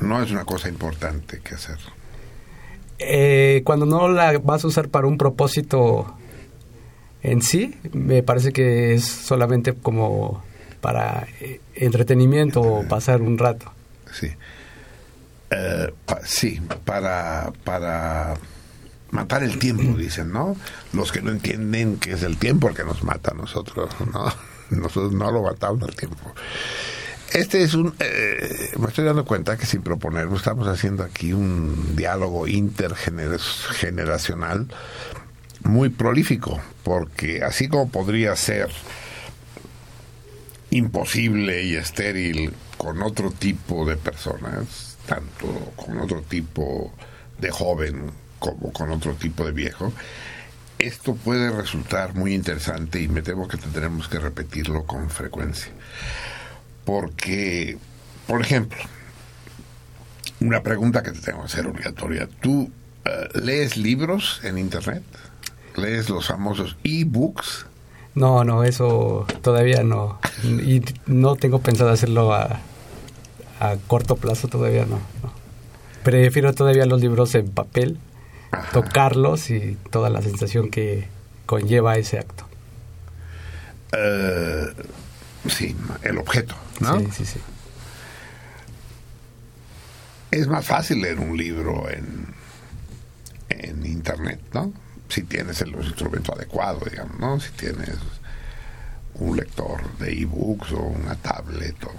no 0.01 0.23
es 0.23 0.31
una 0.31 0.45
cosa 0.45 0.69
importante 0.69 1.41
que 1.41 1.55
hacer. 1.55 1.79
Eh, 2.99 3.63
cuando 3.65 3.87
no 3.87 4.09
la 4.09 4.39
vas 4.39 4.65
a 4.65 4.69
usar 4.69 4.89
para 4.89 5.07
un 5.07 5.17
propósito 5.19 6.15
en 7.23 7.41
sí, 7.43 7.75
me 7.93 8.23
parece 8.23 8.53
que 8.53 8.95
es 8.95 9.05
solamente 9.05 9.73
como 9.73 10.45
para 10.81 11.27
eh, 11.41 11.61
entretenimiento 11.75 12.61
o 12.61 12.87
pasar 12.87 13.23
un 13.23 13.39
rato. 13.39 13.73
Sí. 14.13 14.29
Eh, 15.51 15.91
pa- 16.05 16.21
sí, 16.25 16.61
para, 16.85 17.51
para 17.65 18.35
matar 19.15 19.43
el 19.45 19.59
tiempo, 19.59 19.97
dicen, 19.97 20.33
¿no? 20.33 20.57
Los 20.93 21.13
que 21.13 21.23
no 21.23 21.31
entienden 21.31 21.97
que 21.99 22.13
es 22.13 22.23
el 22.23 22.37
tiempo 22.37 22.69
el 22.69 22.75
que 22.75 22.85
nos 22.85 23.03
mata 23.05 23.31
a 23.31 23.35
nosotros, 23.35 23.89
¿no? 24.13 24.31
Nosotros 24.71 25.13
no 25.13 25.31
lo 25.31 25.43
matamos 25.43 25.83
al 25.85 25.95
tiempo. 25.95 26.35
Este 27.33 27.63
es 27.63 27.75
un... 27.75 27.95
eh, 28.01 28.73
me 28.79 28.89
estoy 28.89 29.05
dando 29.05 29.25
cuenta 29.25 29.57
que 29.57 29.67
sin 29.67 29.83
proponerlo 29.83 30.37
estamos 30.37 30.67
haciendo 30.69 31.05
aquí 31.05 31.33
un 31.33 31.97
diálogo 31.97 32.47
intergeneracional 32.49 34.67
muy 35.63 35.91
prolífico, 35.91 36.61
porque 36.83 37.43
así 37.43 37.69
como 37.69 37.89
podría 37.89 38.35
ser 38.37 38.69
imposible 40.71 41.63
y 41.63 41.77
estéril 41.77 42.53
con 42.77 43.03
otro 43.03 43.31
tipo 43.31 43.87
de 43.87 43.97
personas, 43.97 44.99
tanto 45.07 45.73
con 45.77 46.01
otro 46.01 46.23
tipo 46.23 46.93
de 47.39 47.51
joven 47.51 48.24
como 48.45 48.73
con 48.73 48.91
otro 48.91 49.15
tipo 49.15 49.47
de 49.47 49.53
viejo, 49.53 49.91
esto 50.79 51.15
puede 51.15 51.51
resultar 51.51 52.15
muy 52.15 52.35
interesante 52.35 53.01
y 53.01 53.09
me 53.09 53.23
temo 53.23 53.49
que 53.49 53.57
tendremos 53.57 54.07
que 54.09 54.19
repetirlo 54.19 54.85
con 54.85 55.09
frecuencia. 55.09 55.73
Porque, 56.85 57.79
por 58.27 58.43
ejemplo, 58.43 58.79
una 60.41 60.63
pregunta 60.63 61.03
que 61.03 61.13
te 61.13 61.21
tengo 61.21 61.41
que 61.41 61.47
hacer 61.47 61.67
obligatoria. 61.67 62.29
¿Tú 62.43 62.71
eh, 63.07 63.29
lees 63.35 63.79
libros 63.79 64.41
en 64.45 64.59
Internet? 64.59 65.03
¿Lees 65.77 66.11
los 66.11 66.27
famosos 66.27 66.77
e-books? 66.85 67.65
No, 68.15 68.45
no, 68.45 68.63
eso 68.63 69.27
todavía 69.41 69.83
no. 69.83 70.19
Y 70.43 70.83
no 71.07 71.37
tengo 71.37 71.61
pensado 71.61 71.91
hacerlo 71.91 72.35
a, 72.35 72.61
a 73.59 73.77
corto 73.87 74.17
plazo, 74.17 74.49
todavía 74.49 74.85
no, 74.85 75.01
no. 75.23 75.33
Prefiero 76.03 76.53
todavía 76.53 76.85
los 76.85 77.01
libros 77.01 77.35
en 77.35 77.49
papel, 77.49 77.99
Ajá. 78.55 78.73
tocarlos 78.73 79.51
y 79.51 79.77
toda 79.91 80.11
la 80.11 80.23
sensación 80.23 80.71
que 80.71 81.09
conlleva 81.47 81.97
ese 81.97 82.19
acto. 82.19 82.47
Eh, 83.93 84.73
sí, 85.49 85.77
el 86.03 86.19
objeto, 86.19 86.55
¿no? 86.81 86.99
Sí, 86.99 87.09
sí, 87.13 87.25
sí. 87.27 87.41
Es 90.31 90.49
más 90.49 90.67
fácil 90.67 91.01
leer 91.01 91.21
un 91.21 91.37
libro 91.37 91.89
en, 91.89 92.27
en 93.51 93.87
internet, 93.87 94.41
¿no? 94.53 94.73
Si 95.09 95.23
tienes 95.23 95.61
el 95.61 95.71
instrumento 95.75 96.35
adecuado, 96.35 96.81
digamos, 96.91 97.19
¿no? 97.21 97.39
Si 97.39 97.51
tienes 97.53 97.91
un 99.15 99.37
lector 99.37 99.97
de 99.99 100.23
ebooks 100.23 100.73
o 100.73 100.81
una 100.81 101.15
tablet. 101.15 101.77
O. 101.85 101.93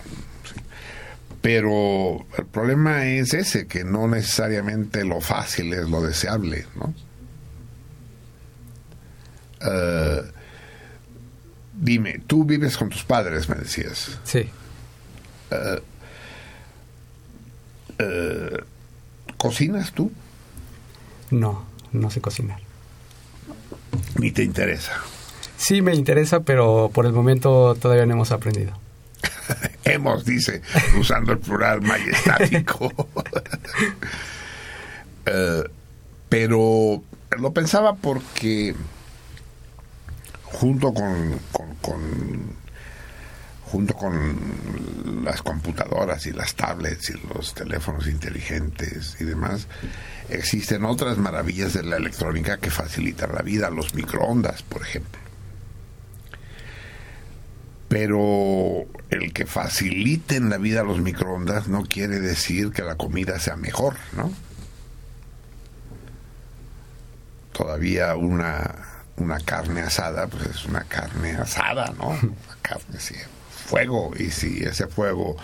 Pero 1.45 2.25
el 2.39 2.45
problema 2.47 3.05
es 3.05 3.35
ese, 3.35 3.67
que 3.67 3.83
no 3.83 4.07
necesariamente 4.07 5.05
lo 5.05 5.21
fácil 5.21 5.71
es 5.73 5.87
lo 5.87 6.01
deseable, 6.01 6.65
¿no? 6.73 6.91
Eh, 9.61 10.23
dime, 11.75 12.19
tú 12.25 12.45
vives 12.45 12.75
con 12.77 12.89
tus 12.89 13.03
padres, 13.03 13.47
me 13.47 13.57
decías. 13.57 14.17
Sí. 14.23 14.49
Eh, 17.99 18.63
¿Cocinas 19.37 19.91
tú? 19.91 20.11
No, 21.29 21.63
no 21.91 22.09
sé 22.09 22.21
cocinar. 22.21 22.59
Ni 24.17 24.31
te 24.31 24.41
interesa. 24.41 24.93
Sí 25.57 25.83
me 25.83 25.93
interesa, 25.93 26.39
pero 26.39 26.89
por 26.91 27.05
el 27.05 27.13
momento 27.13 27.75
todavía 27.75 28.07
no 28.07 28.13
hemos 28.13 28.31
aprendido. 28.31 28.83
Hemos, 29.83 30.25
dice, 30.25 30.61
usando 30.99 31.33
el 31.33 31.39
plural 31.39 31.81
majestático. 31.81 32.91
Eh, 35.27 35.63
pero 36.29 37.01
lo 37.39 37.51
pensaba 37.51 37.95
porque 37.95 38.75
junto 40.43 40.93
con, 40.93 41.39
con- 41.51 41.75
con- 41.81 42.55
junto 43.65 43.95
con 43.95 45.23
las 45.25 45.41
computadoras 45.41 46.27
y 46.27 46.31
las 46.31 46.53
tablets 46.53 47.09
y 47.09 47.13
los 47.33 47.55
teléfonos 47.55 48.05
inteligentes 48.07 49.17
y 49.19 49.23
demás, 49.23 49.67
existen 50.29 50.85
otras 50.85 51.17
maravillas 51.17 51.73
de 51.73 51.81
la 51.83 51.97
electrónica 51.97 52.57
que 52.59 52.69
facilitan 52.69 53.33
la 53.33 53.41
vida, 53.41 53.71
los 53.71 53.95
microondas, 53.95 54.61
por 54.61 54.83
ejemplo. 54.83 55.19
Pero 57.87 58.85
el 59.09 59.31
que 59.33 59.45
faciliten 59.45 60.49
la 60.49 60.57
vida 60.57 60.81
a 60.81 60.83
los 60.83 60.99
microondas 60.99 61.67
no 61.67 61.83
quiere 61.83 62.19
decir 62.19 62.71
que 62.71 62.81
la 62.81 62.95
comida 62.95 63.39
sea 63.39 63.55
mejor, 63.55 63.95
¿no? 64.15 64.31
Todavía 67.51 68.15
una, 68.15 68.75
una 69.17 69.39
carne 69.39 69.81
asada, 69.81 70.27
pues 70.27 70.47
es 70.47 70.65
una 70.65 70.83
carne 70.83 71.31
asada, 71.33 71.93
¿no? 71.97 72.07
Una 72.21 72.57
carne 72.61 72.99
sí, 72.99 73.15
fuego, 73.65 74.11
y 74.17 74.31
si 74.31 74.63
ese 74.63 74.87
fuego 74.87 75.37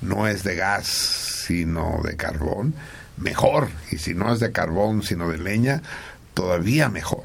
no 0.00 0.28
es 0.28 0.44
de 0.44 0.56
gas, 0.56 0.86
sino 0.86 2.00
de 2.04 2.16
carbón, 2.16 2.74
mejor. 3.16 3.68
Y 3.90 3.98
si 3.98 4.14
no 4.14 4.32
es 4.32 4.40
de 4.40 4.52
carbón, 4.52 5.02
sino 5.02 5.28
de 5.28 5.38
leña, 5.38 5.82
todavía 6.34 6.88
mejor. 6.88 7.24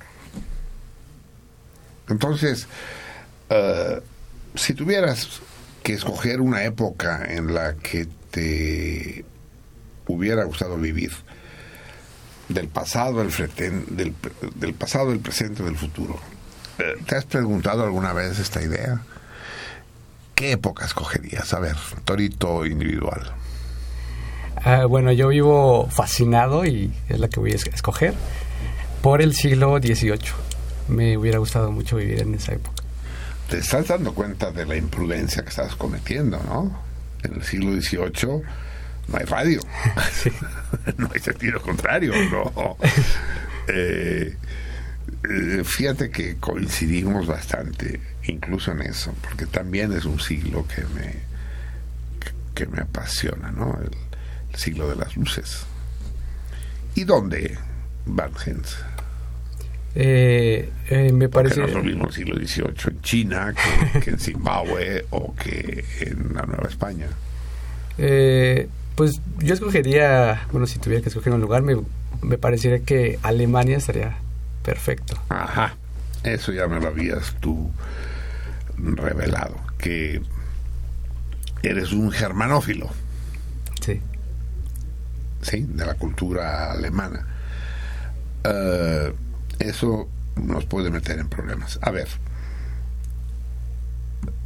Entonces, 2.08 2.68
eh, 3.50 4.02
si 4.56 4.74
tuvieras 4.74 5.41
que 5.84 5.93
escoger 5.93 6.41
una 6.41 6.64
época 6.64 7.26
en 7.28 7.54
la 7.54 7.76
que 7.76 8.08
te 8.32 9.26
hubiera 10.08 10.43
gustado 10.43 10.78
vivir, 10.78 11.12
del 12.49 12.68
pasado, 12.68 13.22
el 13.22 13.30
freten- 13.30 13.86
del, 13.88 14.14
del 14.56 14.74
pasado, 14.74 15.12
el 15.14 15.20
presente, 15.20 15.64
del 15.64 15.78
futuro, 15.78 16.20
eh, 16.80 16.95
¿te 17.06 17.16
has 17.16 17.26
preguntado 17.26 17.84
alguna 17.84 18.12
vez 18.14 18.39
esta 18.39 18.62
idea? 18.62 19.02
¿Qué 20.36 20.52
época 20.54 20.86
escogerías? 20.86 21.54
A 21.54 21.60
ver, 21.60 21.76
torito 22.04 22.66
individual. 22.66 23.32
Ah, 24.64 24.86
bueno, 24.86 25.12
yo 25.14 25.30
vivo 25.30 25.88
fascinado 25.89 26.66
y 26.66 26.93
es 27.10 27.20
la 27.20 27.30
que 27.30 27.39
voy 27.39 27.52
a 27.54 27.56
es- 27.56 27.68
escoger 27.68 28.14
por 29.02 29.22
el 29.22 29.34
siglo 29.34 29.78
XVIII. 29.80 30.20
Me 30.89 31.18
hubiera 31.18 31.39
gustado 31.39 31.72
mucho 31.72 31.95
vivir 31.97 32.20
en 32.22 32.36
esa 32.36 32.54
época. 32.54 32.81
Te 33.52 33.58
estás 33.58 33.89
dando 33.89 34.14
cuenta 34.14 34.49
de 34.49 34.66
la 34.66 34.78
imprudencia 34.78 35.43
que 35.43 35.49
estás 35.49 35.76
cometiendo, 35.76 36.41
¿no? 36.41 36.82
En 37.22 37.34
el 37.34 37.43
siglo 37.43 37.74
XVIII 37.74 38.43
no 39.10 39.18
hay 39.18 39.26
radio. 39.26 39.60
no 40.97 41.10
hay 41.14 41.20
sentido 41.20 41.62
contrario, 41.62 42.14
no. 42.32 42.78
Eh, 43.68 44.36
eh, 45.30 45.64
fíjate 45.64 46.10
que 46.10 46.38
coincidimos 46.38 47.28
bastante, 47.28 48.02
incluso 48.24 48.72
en 48.72 48.82
eso, 48.82 49.14
porque 49.22 49.45
también 49.45 49.93
es 49.93 50.06
un 50.06 50.20
siglo 50.20 50.66
que 50.68 50.82
me, 50.95 51.14
que 52.56 52.66
me 52.66 52.82
apasiona, 52.82 53.52
¿no? 53.52 53.78
El, 53.82 53.91
el 54.52 54.56
siglo 54.60 54.89
de 54.89 54.95
las 54.95 55.16
luces. 55.16 55.66
¿Y 56.95 57.04
dónde, 57.04 57.58
Van 58.06 58.32
Hens? 58.45 58.78
Eh, 59.94 60.70
eh, 60.89 61.12
me 61.12 61.28
Porque 61.28 61.50
parece... 61.50 61.60
no 61.62 61.68
es 61.68 61.74
lo 61.74 61.84
mismo 61.84 62.06
el 62.08 62.14
siglo 62.14 62.36
XVIII 62.36 62.66
en 62.88 63.02
China 63.02 63.54
que, 63.94 64.00
que 64.00 64.10
en 64.12 64.20
Zimbabue 64.20 65.06
o 65.10 65.36
que 65.36 65.84
en 66.02 66.34
la 66.34 66.44
Nueva 66.44 66.68
España. 66.70 67.08
Eh, 67.98 68.68
pues 68.96 69.20
yo 69.39 69.54
escogería, 69.54 70.48
bueno, 70.52 70.66
si 70.68 70.80
tuviera 70.80 71.02
que 71.04 71.10
escoger 71.10 71.34
un 71.34 71.42
lugar, 71.42 71.62
me, 71.62 71.76
me 72.22 72.38
parecería 72.38 72.80
que 72.80 73.20
Alemania 73.22 73.78
estaría 73.78 74.16
perfecto. 74.64 75.18
Ajá, 75.30 75.76
eso 76.24 76.52
ya 76.54 76.68
me 76.68 76.80
lo 76.80 76.88
habías 76.88 77.34
tú 77.42 77.70
revelado, 78.78 79.56
que 79.78 80.22
eres 81.64 81.92
un 81.92 82.12
germanófilo, 82.12 82.89
Sí. 83.82 84.00
¿sí? 85.42 85.66
De 85.68 85.86
la 85.86 85.96
cultura 85.96 86.72
alemana. 86.72 87.26
Eh, 88.44 89.14
eso 89.62 90.09
nos 90.36 90.66
puede 90.66 90.89
meter 90.89 91.20
en 91.20 91.30
problemas. 91.30 91.80
A 91.82 91.91
ver, 91.91 92.07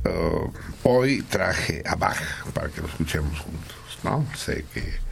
eh, 0.03 0.51
hoy 0.83 1.21
traje 1.23 1.83
a 1.85 1.95
Bach 1.95 2.17
para 2.53 2.69
que 2.69 2.81
lo 2.81 2.87
escuchemos 2.87 3.39
juntos, 3.39 3.99
¿no? 4.03 4.25
Sé 4.35 4.65
que 4.73 5.05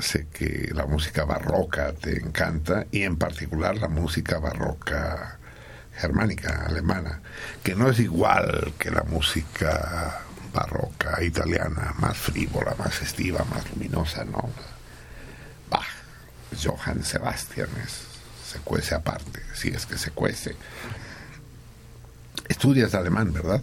sé 0.00 0.28
que 0.32 0.70
la 0.72 0.86
música 0.86 1.24
barroca 1.24 1.92
te 1.92 2.18
encanta 2.18 2.86
y 2.92 3.02
en 3.02 3.16
particular 3.16 3.76
la 3.78 3.88
música 3.88 4.38
barroca 4.38 5.38
germánica, 5.94 6.66
alemana, 6.66 7.20
que 7.64 7.74
no 7.74 7.90
es 7.90 7.98
igual 7.98 8.72
que 8.78 8.90
la 8.90 9.02
música 9.02 10.20
barroca 10.54 11.22
italiana, 11.22 11.94
más 11.98 12.16
frívola, 12.16 12.74
más 12.78 12.94
festiva, 12.94 13.44
más 13.50 13.68
luminosa, 13.70 14.24
¿no? 14.24 14.48
Bach, 15.68 15.86
Johann 16.62 17.02
Sebastian 17.02 17.68
es, 17.84 18.07
se 18.48 18.58
cuece 18.60 18.94
aparte, 18.94 19.40
si 19.52 19.68
es 19.68 19.84
que 19.84 19.98
se 19.98 20.10
cuece. 20.10 20.54
Estudias 22.48 22.94
alemán, 22.94 23.32
¿verdad? 23.32 23.60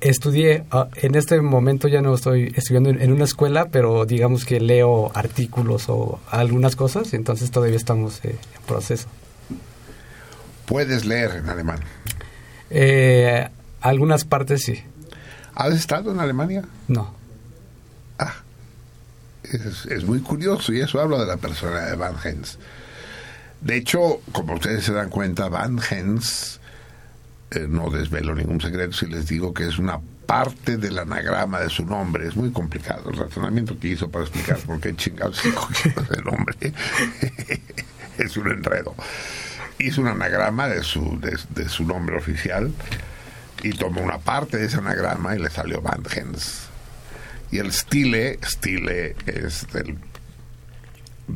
Estudié, 0.00 0.64
ah, 0.70 0.88
en 0.96 1.14
este 1.14 1.40
momento 1.40 1.88
ya 1.88 2.02
no 2.02 2.14
estoy 2.14 2.52
estudiando 2.54 2.90
en, 2.90 3.12
una 3.12 3.24
escuela, 3.24 3.68
pero 3.70 4.04
digamos 4.04 4.44
que 4.44 4.60
leo 4.60 5.10
artículos 5.14 5.88
o 5.88 6.20
algunas 6.30 6.76
cosas, 6.76 7.14
entonces 7.14 7.50
todavía 7.50 7.76
estamos 7.76 8.22
eh, 8.24 8.36
en 8.56 8.62
proceso. 8.66 9.08
Puedes 10.66 11.06
leer 11.06 11.36
en 11.36 11.48
alemán. 11.48 11.80
Eh, 12.68 13.48
algunas 13.80 14.24
partes 14.24 14.62
sí, 14.62 14.82
¿Has 15.54 15.72
estado 15.74 16.12
en 16.12 16.20
Alemania? 16.20 16.62
no. 16.88 17.16
Ah, 18.18 18.34
es, 19.44 19.86
es 19.86 20.04
muy 20.04 20.20
curioso 20.20 20.72
y 20.72 20.80
eso 20.80 21.00
habla 21.00 21.18
de 21.18 21.26
la 21.26 21.36
persona 21.38 21.86
de 21.86 21.96
Van 21.96 22.16
Hens. 22.22 22.58
De 23.60 23.76
hecho, 23.76 24.20
como 24.32 24.54
ustedes 24.54 24.84
se 24.84 24.92
dan 24.92 25.10
cuenta, 25.10 25.48
Van 25.48 25.80
Hens, 25.90 26.60
eh, 27.50 27.66
no 27.68 27.90
desvelo 27.90 28.34
ningún 28.34 28.60
secreto 28.60 28.92
si 28.92 29.06
les 29.06 29.26
digo 29.26 29.52
que 29.52 29.66
es 29.66 29.78
una 29.78 30.00
parte 30.26 30.76
del 30.76 30.98
anagrama 30.98 31.60
de 31.60 31.70
su 31.70 31.84
nombre. 31.84 32.28
Es 32.28 32.36
muy 32.36 32.50
complicado 32.52 33.10
el 33.10 33.16
razonamiento 33.16 33.78
que 33.78 33.88
hizo 33.88 34.10
para 34.10 34.24
explicar 34.24 34.58
por 34.58 34.80
qué 34.80 34.94
chingados 34.94 35.42
dijo 35.42 35.68
que 35.68 35.88
ese 35.88 36.22
nombre. 36.22 36.56
es 38.18 38.36
un 38.36 38.50
enredo. 38.50 38.94
Hizo 39.78 40.02
un 40.02 40.08
anagrama 40.08 40.68
de 40.68 40.82
su, 40.82 41.18
de, 41.20 41.38
de 41.54 41.68
su 41.68 41.84
nombre 41.84 42.16
oficial 42.16 42.72
y 43.62 43.70
tomó 43.70 44.02
una 44.02 44.18
parte 44.18 44.58
de 44.58 44.66
ese 44.66 44.78
anagrama 44.78 45.34
y 45.34 45.38
le 45.38 45.50
salió 45.50 45.80
Van 45.80 46.02
Hens. 46.14 46.68
Y 47.50 47.58
el 47.58 47.72
stile, 47.72 48.38
stile 48.44 49.16
es 49.26 49.66
del, 49.72 49.96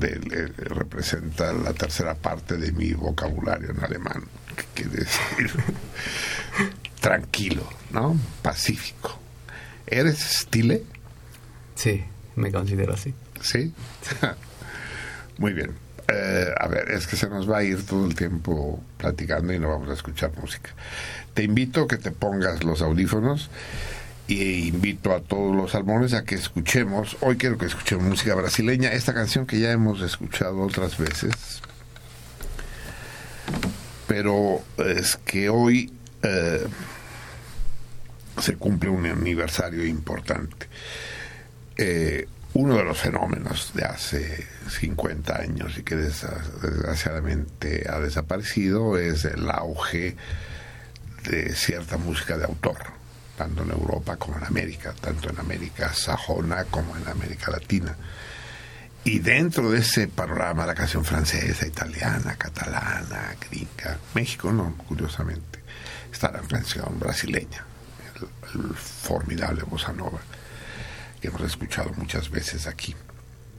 eh, 0.00 0.52
representa 0.56 1.52
la 1.52 1.72
tercera 1.72 2.14
parte 2.14 2.56
de 2.56 2.72
mi 2.72 2.92
vocabulario 2.92 3.70
en 3.70 3.84
alemán, 3.84 4.24
que 4.56 4.64
quiere 4.74 5.04
decir 5.04 5.50
tranquilo, 7.00 7.68
¿no? 7.90 8.18
Pacífico. 8.42 9.18
¿Eres 9.86 10.18
stile? 10.18 10.82
Sí, 11.74 12.02
me 12.36 12.50
considero 12.50 12.94
así. 12.94 13.14
¿Sí? 13.40 13.72
Muy 15.38 15.52
bien. 15.52 15.72
Eh, 16.08 16.52
a 16.58 16.68
ver, 16.68 16.90
es 16.90 17.06
que 17.06 17.16
se 17.16 17.28
nos 17.28 17.50
va 17.50 17.58
a 17.58 17.62
ir 17.64 17.84
todo 17.86 18.06
el 18.06 18.14
tiempo 18.14 18.82
platicando 18.98 19.52
y 19.52 19.58
no 19.58 19.68
vamos 19.68 19.88
a 19.88 19.94
escuchar 19.94 20.32
música. 20.40 20.70
Te 21.34 21.42
invito 21.42 21.82
a 21.82 21.88
que 21.88 21.96
te 21.96 22.10
pongas 22.10 22.64
los 22.64 22.82
audífonos 22.82 23.50
invito 24.40 25.12
a 25.12 25.20
todos 25.20 25.54
los 25.54 25.72
salmones 25.72 26.14
a 26.14 26.24
que 26.24 26.34
escuchemos, 26.34 27.16
hoy 27.20 27.36
quiero 27.36 27.58
que 27.58 27.66
escuchemos 27.66 28.04
música 28.04 28.34
brasileña, 28.34 28.92
esta 28.92 29.14
canción 29.14 29.46
que 29.46 29.60
ya 29.60 29.72
hemos 29.72 30.00
escuchado 30.00 30.60
otras 30.60 30.98
veces, 30.98 31.32
pero 34.06 34.62
es 34.78 35.16
que 35.16 35.48
hoy 35.48 35.92
eh, 36.22 36.66
se 38.40 38.56
cumple 38.56 38.90
un 38.90 39.06
aniversario 39.06 39.84
importante. 39.84 40.66
Eh, 41.76 42.26
uno 42.54 42.76
de 42.76 42.84
los 42.84 42.98
fenómenos 42.98 43.72
de 43.74 43.84
hace 43.84 44.46
50 44.68 45.40
años 45.40 45.78
y 45.78 45.82
que 45.82 45.96
desgraciadamente 45.96 47.86
ha 47.88 47.98
desaparecido 47.98 48.98
es 48.98 49.24
el 49.24 49.50
auge 49.50 50.16
de 51.24 51.54
cierta 51.54 51.96
música 51.96 52.36
de 52.36 52.44
autor, 52.44 52.76
tanto 53.36 53.62
en 53.62 53.70
Europa 53.70 54.16
como 54.16 54.38
en 54.38 54.44
América, 54.44 54.94
tanto 55.00 55.30
en 55.30 55.38
América 55.38 55.92
sajona 55.92 56.64
como 56.64 56.96
en 56.96 57.06
América 57.08 57.50
Latina. 57.50 57.96
Y 59.04 59.18
dentro 59.18 59.70
de 59.70 59.80
ese 59.80 60.06
panorama, 60.06 60.64
la 60.64 60.74
canción 60.74 61.04
francesa, 61.04 61.66
italiana, 61.66 62.36
catalana, 62.36 63.34
gringa, 63.40 63.98
México 64.14 64.52
no, 64.52 64.76
curiosamente, 64.88 65.60
está 66.12 66.30
la 66.30 66.40
canción 66.40 66.98
brasileña, 67.00 67.64
el, 68.14 68.60
el 68.60 68.74
formidable 68.74 69.62
bossa 69.64 69.92
nova 69.92 70.20
que 71.20 71.28
hemos 71.28 71.42
escuchado 71.42 71.92
muchas 71.96 72.30
veces 72.30 72.66
aquí. 72.66 72.94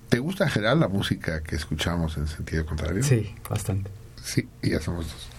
¿Te 0.09 0.19
gusta 0.19 0.43
en 0.43 0.49
general 0.51 0.79
la 0.81 0.89
música 0.89 1.41
que 1.41 1.55
escuchamos 1.55 2.17
en 2.17 2.27
sentido 2.27 2.65
contrario? 2.65 3.01
Sí, 3.01 3.33
bastante. 3.49 3.89
Sí, 4.23 4.47
ya 4.61 4.79
somos 4.79 5.07
dos. 5.07 5.29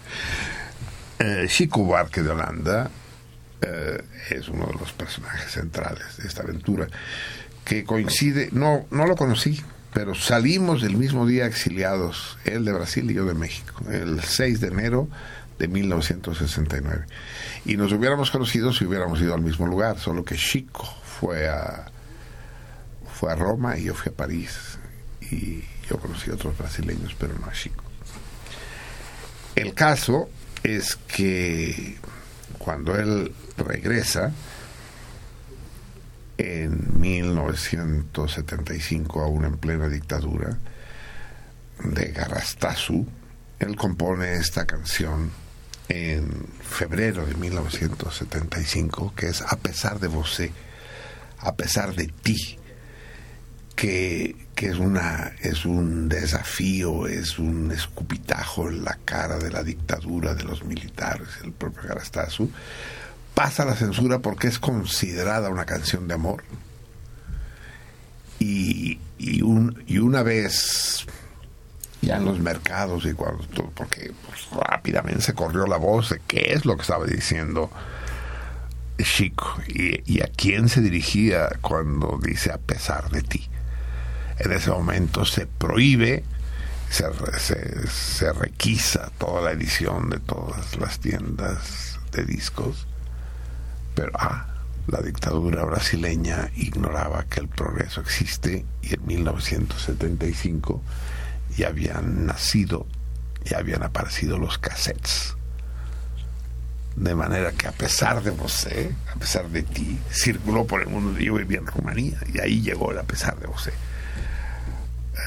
Eh, 1.19 1.45
Chico 1.47 1.83
Buarque 1.83 2.21
de 2.21 2.31
Holanda 2.31 2.89
eh, 3.65 4.03
es 4.29 4.47
uno 4.47 4.67
de 4.67 4.73
los 4.73 4.91
personajes 4.93 5.51
centrales 5.51 6.17
de 6.17 6.27
esta 6.27 6.43
aventura, 6.43 6.87
que 7.63 7.83
coincide, 7.83 8.49
no, 8.51 8.85
no 8.91 9.07
lo 9.07 9.15
conocí, 9.15 9.61
pero 9.93 10.13
salimos 10.13 10.83
el 10.83 10.97
mismo 10.97 11.25
día 11.25 11.45
exiliados, 11.45 12.37
él 12.45 12.65
de 12.65 12.73
Brasil 12.73 13.09
y 13.09 13.15
yo 13.15 13.25
de 13.25 13.33
México, 13.33 13.73
el 13.89 14.21
6 14.21 14.59
de 14.59 14.67
enero 14.67 15.07
de 15.57 15.67
1969. 15.67 17.05
Y 17.65 17.77
nos 17.77 17.91
hubiéramos 17.91 18.29
conocido 18.29 18.73
si 18.73 18.85
hubiéramos 18.85 19.19
ido 19.21 19.33
al 19.33 19.41
mismo 19.41 19.65
lugar, 19.65 19.97
solo 19.97 20.23
que 20.23 20.35
Chico 20.35 20.85
fue 21.19 21.47
a, 21.47 21.85
fue 23.13 23.31
a 23.31 23.35
Roma 23.35 23.77
y 23.77 23.85
yo 23.85 23.95
fui 23.95 24.11
a 24.11 24.15
París. 24.15 24.77
Y 25.31 25.63
yo 25.89 25.97
conocí 25.97 26.29
a 26.29 26.35
otros 26.35 26.57
brasileños, 26.57 27.15
pero 27.17 27.33
no 27.39 27.47
a 27.47 27.53
Chico. 27.53 27.83
El 29.55 29.73
caso 29.73 30.29
es 30.61 30.95
que 30.95 31.97
cuando 32.59 32.95
él 32.95 33.31
regresa 33.57 34.31
en 36.37 36.99
1975, 36.99 39.21
aún 39.21 39.45
en 39.45 39.57
plena 39.57 39.87
dictadura 39.87 40.57
de 41.83 42.11
Garrastazu, 42.11 43.07
él 43.59 43.75
compone 43.75 44.35
esta 44.35 44.65
canción 44.65 45.31
en 45.87 46.47
febrero 46.61 47.25
de 47.25 47.35
1975, 47.35 49.13
que 49.15 49.27
es 49.27 49.41
A 49.41 49.55
pesar 49.57 49.99
de 49.99 50.07
vosé, 50.07 50.51
a 51.39 51.55
pesar 51.55 51.95
de 51.95 52.07
ti, 52.07 52.57
que, 53.75 54.35
que 54.55 54.67
es, 54.67 54.77
una, 54.77 55.33
es 55.41 55.65
un 55.65 56.09
desafío, 56.09 57.07
es 57.07 57.39
un 57.39 57.71
escupitajo 57.71 58.69
en 58.69 58.83
la 58.83 58.97
cara 59.05 59.37
de 59.37 59.51
la 59.51 59.63
dictadura 59.63 60.33
de 60.33 60.43
los 60.43 60.63
militares, 60.63 61.27
el 61.43 61.51
propio 61.51 61.89
Garastazu, 61.89 62.49
pasa 63.35 63.65
la 63.65 63.75
censura 63.75 64.19
porque 64.19 64.47
es 64.47 64.57
considerada 64.57 65.49
una 65.49 65.65
canción 65.65 66.07
de 66.07 66.15
amor. 66.15 66.43
Y, 68.39 68.99
y, 69.19 69.43
un, 69.43 69.83
y 69.87 69.99
una 69.99 70.23
vez 70.23 71.05
ya 72.01 72.17
en 72.17 72.25
los 72.25 72.39
mercados 72.39 73.05
y 73.05 73.13
cuando 73.13 73.45
porque 73.73 74.11
pues, 74.27 74.47
rápidamente 74.51 75.21
se 75.21 75.33
corrió 75.33 75.65
la 75.65 75.77
voz 75.77 76.09
de 76.09 76.21
qué 76.27 76.53
es 76.53 76.65
lo 76.65 76.75
que 76.75 76.81
estaba 76.81 77.05
diciendo 77.05 77.71
Chico 79.01 79.59
y, 79.67 80.21
a 80.21 80.27
quién 80.27 80.69
se 80.69 80.81
dirigía 80.81 81.49
cuando 81.61 82.19
dice 82.21 82.51
a 82.51 82.57
pesar 82.57 83.09
de 83.09 83.23
ti 83.23 83.49
en 84.37 84.51
ese 84.51 84.69
momento 84.69 85.25
se 85.25 85.47
prohíbe, 85.47 86.23
se, 86.89 87.05
se, 87.87 88.33
requisa 88.33 89.11
toda 89.17 89.41
la 89.41 89.51
edición 89.51 90.09
de 90.09 90.19
todas 90.19 90.77
las 90.77 90.99
tiendas 90.99 91.99
de 92.11 92.25
discos, 92.25 92.85
pero 93.95 94.11
ah, 94.15 94.47
la 94.87 95.01
dictadura 95.01 95.63
brasileña 95.63 96.51
ignoraba 96.55 97.25
que 97.25 97.39
el 97.39 97.47
progreso 97.47 98.01
existe 98.01 98.65
y 98.81 98.93
en 98.93 99.05
1975 99.05 100.81
ya 101.57 101.69
habían 101.69 102.25
nacido 102.25 102.85
ya 103.45 103.59
habían 103.59 103.83
aparecido 103.83 104.37
los 104.37 104.57
cassettes. 104.57 105.35
De 106.95 107.13
manera 107.13 107.51
que 107.51 107.67
a 107.67 107.71
pesar 107.71 108.23
de 108.23 108.31
José, 108.31 108.91
a 109.13 109.19
pesar 109.19 109.49
de 109.49 109.63
ti, 109.63 109.99
circuló 110.11 110.65
por 110.65 110.81
el 110.81 110.87
mundo. 110.87 111.19
Yo 111.19 111.35
vivía 111.35 111.59
en 111.59 111.67
Rumanía 111.67 112.17
y 112.33 112.39
ahí 112.39 112.61
llegó 112.61 112.91
el 112.91 112.99
a 112.99 113.03
pesar 113.03 113.37
de 113.37 113.47
José. 113.47 113.73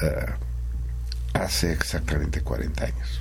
Eh, 0.01 0.25
hace 1.33 1.71
exactamente 1.71 2.41
40 2.41 2.85
años. 2.85 3.18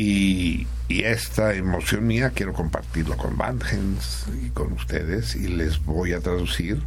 Y, 0.00 0.66
esta 0.88 1.54
emoción 1.54 2.06
mía 2.06 2.30
quiero 2.34 2.52
compartirlo 2.54 3.16
con 3.16 3.36
Vangens 3.36 4.26
y 4.42 4.50
con 4.50 4.72
ustedes 4.72 5.34
y 5.36 5.48
les 5.48 5.84
voy 5.84 6.12
a 6.12 6.20
traducir 6.20 6.82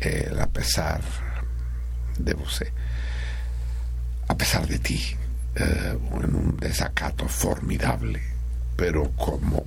el 0.00 0.38
a 0.40 0.46
pesar 0.48 1.02
de 2.18 2.34
José. 2.34 2.72
A 4.28 4.36
pesar 4.36 4.66
de 4.66 4.78
ti, 4.78 5.00
eh, 5.54 5.98
en 6.22 6.34
un 6.34 6.56
desacato 6.56 7.28
formidable, 7.28 8.22
pero 8.76 9.10
como 9.12 9.66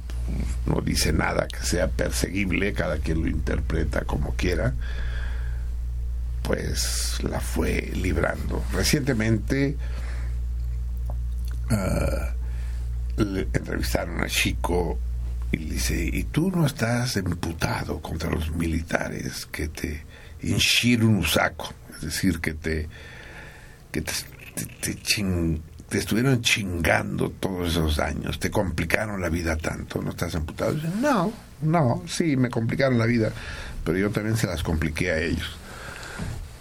no 0.66 0.82
dice 0.82 1.14
nada 1.14 1.48
que 1.48 1.64
sea 1.64 1.88
perseguible, 1.88 2.74
cada 2.74 2.98
quien 2.98 3.22
lo 3.22 3.30
interpreta 3.30 4.02
como 4.02 4.34
quiera, 4.36 4.74
pues 6.44 7.20
la 7.24 7.40
fue 7.40 7.92
librando. 7.96 8.64
Recientemente 8.74 9.78
uh, 11.72 12.39
le 13.26 13.42
entrevistaron 13.54 14.22
a 14.22 14.28
Chico 14.28 14.98
y 15.52 15.58
le 15.58 15.74
dice, 15.74 16.10
¿y 16.12 16.24
tú 16.26 16.52
no 16.52 16.66
estás 16.66 17.16
imputado 17.18 18.02
contra 18.02 18.30
los 18.30 18.52
militares 18.52 19.46
que 19.48 19.68
te 19.68 20.06
hinchieron 20.42 21.16
un 21.16 21.26
saco? 21.26 21.74
Es 21.96 22.02
decir, 22.02 22.40
que 22.40 22.54
te, 22.54 22.88
que 23.92 24.02
te, 24.02 24.96
ching, 25.02 25.62
te, 25.90 25.98
estuvieron 25.98 26.42
chingando 26.42 27.32
todos 27.32 27.72
esos 27.72 28.00
años, 28.00 28.40
te 28.40 28.52
complicaron 28.52 29.22
la 29.22 29.30
vida 29.30 29.58
tanto, 29.58 30.02
¿no 30.02 30.12
estás 30.12 30.36
imputado? 30.36 30.74
Dice, 30.74 30.90
no, 31.02 31.34
no, 31.62 32.04
sí, 32.08 32.38
me 32.38 32.50
complicaron 32.50 32.98
la 32.98 33.06
vida, 33.06 33.32
pero 33.84 33.98
yo 33.98 34.12
también 34.12 34.38
se 34.38 34.48
las 34.48 34.62
compliqué 34.62 35.12
a 35.12 35.20
ellos. 35.20 35.58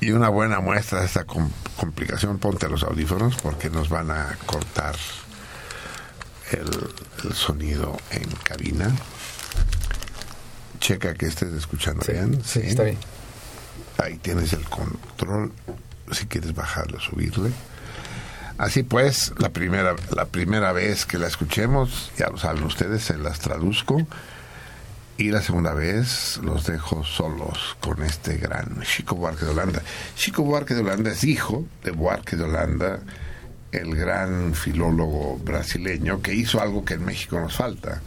Y 0.00 0.12
una 0.12 0.28
buena 0.28 0.60
muestra 0.60 1.00
de 1.00 1.06
esta 1.06 1.24
complicación, 1.24 2.38
ponte 2.38 2.68
los 2.68 2.84
audífonos 2.84 3.36
porque 3.36 3.68
nos 3.68 3.88
van 3.88 4.10
a 4.12 4.38
cortar 4.46 4.94
el, 6.52 6.68
el 7.24 7.32
sonido 7.34 7.96
en 8.10 8.28
cabina. 8.44 8.94
Checa 10.80 11.14
que 11.14 11.26
estés 11.26 11.52
escuchando 11.54 12.02
Sí, 12.04 12.12
bien. 12.12 12.42
sí, 12.44 12.60
está 12.60 12.84
bien. 12.84 12.98
Ahí 13.98 14.16
tienes 14.18 14.52
el 14.52 14.62
control, 14.68 15.52
si 16.12 16.26
quieres 16.26 16.54
bajarle, 16.54 17.00
subirle. 17.00 17.50
Así 18.58 18.82
pues, 18.84 19.32
la 19.38 19.50
primera, 19.50 19.96
la 20.14 20.26
primera 20.26 20.72
vez 20.72 21.04
que 21.04 21.18
la 21.18 21.26
escuchemos, 21.26 22.12
ya 22.16 22.28
lo 22.28 22.38
saben 22.38 22.62
ustedes, 22.64 23.02
se 23.02 23.16
las 23.18 23.40
traduzco. 23.40 24.06
Y 25.16 25.30
la 25.32 25.42
segunda 25.42 25.74
vez 25.74 26.38
los 26.44 26.64
dejo 26.64 27.04
solos 27.04 27.76
con 27.80 28.04
este 28.04 28.36
gran 28.36 28.80
Chico 28.82 29.16
Buarque 29.16 29.44
de 29.44 29.50
Holanda. 29.50 29.82
Chico 30.14 30.44
Buarque 30.44 30.74
de 30.74 30.80
Holanda 30.82 31.10
es 31.10 31.24
hijo 31.24 31.66
de 31.82 31.90
Buarque 31.90 32.36
de 32.36 32.44
Holanda, 32.44 33.00
el 33.72 33.94
gran 33.94 34.54
filólogo 34.54 35.38
brasileño 35.38 36.22
que 36.22 36.34
hizo 36.34 36.60
algo 36.60 36.84
que 36.84 36.94
en 36.94 37.04
México 37.04 37.38
nos 37.38 37.56
falta. 37.56 38.00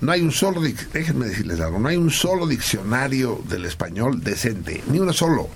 No 0.00 0.12
hay 0.12 0.20
un 0.20 0.32
solo, 0.32 0.60
déjenme 0.60 1.26
decirles 1.26 1.60
algo, 1.60 1.78
no 1.78 1.88
hay 1.88 1.96
un 1.96 2.10
solo 2.10 2.46
diccionario 2.46 3.40
del 3.48 3.64
español 3.64 4.22
decente, 4.22 4.82
ni 4.88 4.98
uno 4.98 5.12
solo. 5.12 5.48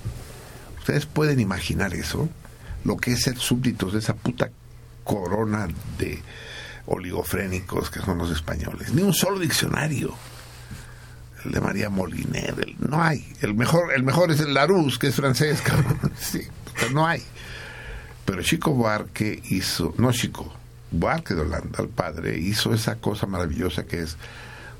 Ustedes 0.79 1.05
pueden 1.05 1.39
imaginar 1.39 1.93
eso, 1.93 2.29
lo 2.85 2.95
que 2.95 3.11
es 3.11 3.21
ser 3.23 3.37
súbditos 3.37 3.93
de 3.93 3.99
esa 3.99 4.15
puta 4.15 4.49
corona 5.03 5.67
de 5.97 6.21
oligofrénicos 6.85 7.89
que 7.89 7.99
son 7.99 8.17
los 8.17 8.31
españoles. 8.31 8.93
Ni 8.93 9.01
un 9.01 9.13
solo 9.13 9.39
diccionario 9.39 10.15
el 11.45 11.51
de 11.51 11.61
María 11.61 11.89
Moliner, 11.89 12.55
el, 12.59 12.75
no 12.79 13.01
hay. 13.01 13.33
El 13.41 13.53
mejor, 13.53 13.93
el 13.93 14.03
mejor 14.03 14.31
es 14.31 14.39
el 14.39 14.53
Larousse, 14.53 14.97
que 14.99 15.07
es 15.07 15.15
francés. 15.15 15.61
Sí, 16.19 16.41
pero 16.75 16.91
no 16.91 17.05
hay. 17.05 17.23
Pero 18.27 18.43
Chico 18.43 18.73
Buarque 18.73 19.41
hizo, 19.51 19.93
no 19.97 20.11
Chico, 20.11 20.53
Buarque 20.91 21.33
de 21.33 21.43
Holanda, 21.43 21.81
el 21.81 21.87
padre, 21.87 22.37
hizo 22.37 22.73
esa 22.73 22.97
cosa 22.97 23.25
maravillosa 23.25 23.85
que 23.85 24.01
es 24.01 24.17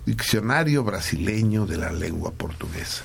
Diccionario 0.06 0.84
Brasileño 0.84 1.66
de 1.66 1.78
la 1.78 1.94
Lengua 1.94 2.32
Portuguesa. 2.32 3.04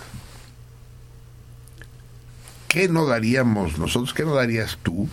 ¿Qué 2.66 2.88
no 2.88 3.06
daríamos 3.06 3.78
nosotros, 3.78 4.12
qué 4.12 4.24
no 4.24 4.34
darías 4.34 4.78
tú, 4.82 5.08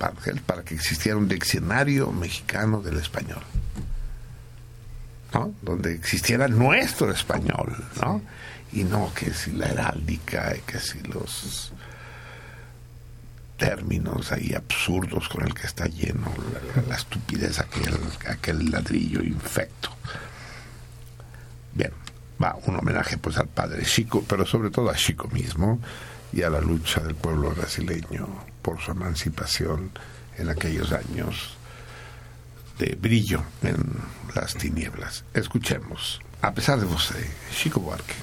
Ángel, 0.00 0.40
para 0.40 0.62
que 0.62 0.74
existiera 0.74 1.18
un 1.18 1.28
diccionario 1.28 2.10
mexicano 2.10 2.80
del 2.80 2.96
español? 2.96 3.42
¿no? 5.34 5.52
donde 5.60 5.92
existiera 5.92 6.48
nuestro 6.48 7.10
español, 7.10 7.76
¿no? 8.00 8.22
Y 8.72 8.84
no 8.84 9.12
que 9.14 9.34
si 9.34 9.52
la 9.52 9.66
heráldica, 9.66 10.54
que 10.66 10.80
si 10.80 11.00
los 11.00 11.72
términos 13.56 14.32
ahí 14.32 14.54
absurdos 14.54 15.28
con 15.28 15.44
el 15.44 15.54
que 15.54 15.66
está 15.66 15.86
lleno 15.86 16.32
la, 16.88 16.96
estupidez, 16.96 17.58
aquel, 17.58 17.98
aquel 18.28 18.70
ladrillo 18.70 19.22
infecto. 19.22 19.90
Bien, 21.74 21.92
va 22.42 22.56
un 22.66 22.76
homenaje 22.76 23.18
pues 23.18 23.38
al 23.38 23.48
padre 23.48 23.84
Chico, 23.84 24.24
pero 24.28 24.46
sobre 24.46 24.70
todo 24.70 24.90
a 24.90 24.94
Chico 24.94 25.28
mismo 25.28 25.80
y 26.32 26.42
a 26.42 26.50
la 26.50 26.60
lucha 26.60 27.00
del 27.00 27.14
pueblo 27.14 27.50
brasileño 27.50 28.28
por 28.62 28.80
su 28.80 28.90
emancipación 28.90 29.90
en 30.36 30.50
aquellos 30.50 30.92
años 30.92 31.56
de 32.78 32.94
brillo 32.94 33.42
en 33.62 33.76
las 34.34 34.54
tinieblas. 34.54 35.24
Escuchemos, 35.32 36.20
a 36.42 36.52
pesar 36.52 36.78
de 36.78 36.86
você, 36.86 37.30
Chico 37.54 37.80
Buarque. 37.80 38.14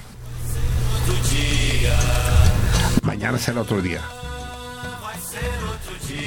Mañana 3.04 3.38
será 3.38 3.62
otro 3.62 3.82
día. 3.82 4.02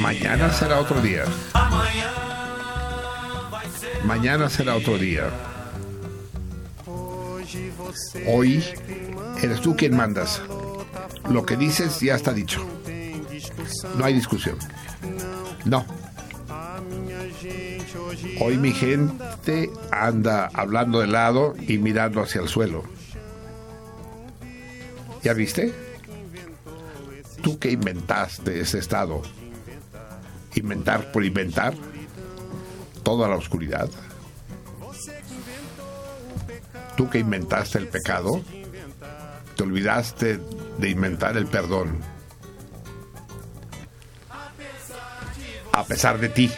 Mañana 0.01 0.53
será 0.53 0.81
otro 0.81 1.01
día. 1.01 1.25
Mañana 4.05 4.49
será 4.49 4.77
otro 4.77 4.99
día. 4.99 5.31
Hoy 8.27 8.65
eres 9.43 9.61
tú 9.61 9.77
quien 9.77 9.97
mandas. 9.97 10.43
Lo 11.29 11.45
que 11.45 11.57
dices 11.57 12.01
ya 12.01 12.15
está 12.15 12.33
dicho. 12.33 12.65
No 13.97 14.05
hay 14.05 14.15
discusión. 14.15 14.59
No. 15.65 15.85
Hoy 18.41 18.59
mi 18.59 18.73
gente 18.73 19.71
anda 19.91 20.51
hablando 20.53 21.01
de 21.01 21.07
lado 21.07 21.55
y 21.59 21.79
mirando 21.79 22.21
hacia 22.21 22.41
el 22.41 22.49
suelo. 22.49 22.85
¿Ya 25.23 25.33
viste? 25.33 25.73
Tú 27.43 27.59
que 27.59 27.71
inventaste 27.71 28.61
ese 28.61 28.79
estado. 28.79 29.23
Inventar 30.57 31.13
por 31.13 31.25
inventar 31.25 31.75
toda 33.03 33.29
la 33.29 33.37
oscuridad. 33.37 33.89
Tú 36.97 37.09
que 37.09 37.19
inventaste 37.19 37.79
el 37.79 37.89
pecado, 37.89 38.43
te 39.55 39.63
olvidaste 39.63 40.41
de 40.79 40.89
inventar 40.91 41.37
el 41.37 41.47
perdón. 41.47 42.01
A 45.73 45.85
pesar 45.85 46.19
de 46.19 46.31
ti 46.31 46.51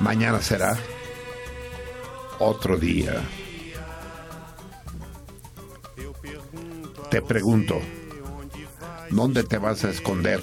mañana 0.00 0.42
será 0.42 0.76
otro 2.38 2.76
día. 2.76 3.14
Te 7.10 7.22
pregunto, 7.22 7.80
¿dónde 9.10 9.44
te 9.44 9.58
vas 9.58 9.84
a 9.84 9.90
esconder 9.90 10.42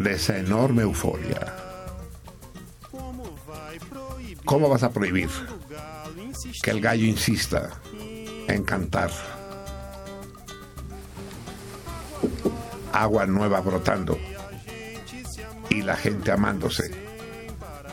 de 0.00 0.14
esa 0.14 0.38
enorme 0.38 0.82
euforia? 0.82 1.54
¿Cómo 4.46 4.68
vas 4.68 4.82
a 4.82 4.90
prohibir 4.90 5.28
que 6.62 6.70
el 6.70 6.80
gallo 6.80 7.04
insista 7.04 7.70
en 8.48 8.64
cantar? 8.64 9.10
Agua 12.92 13.26
nueva 13.26 13.60
brotando 13.60 14.18
y 15.68 15.82
la 15.82 15.96
gente 15.96 16.32
amándose 16.32 16.90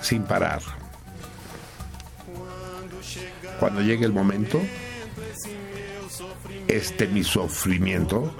sin 0.01 0.24
parar. 0.24 0.62
Cuando 3.60 3.82
llegue 3.82 4.05
el 4.05 4.14
momento, 4.14 4.62
este 6.68 7.08
mi 7.08 7.24
sufrimiento 7.24 8.34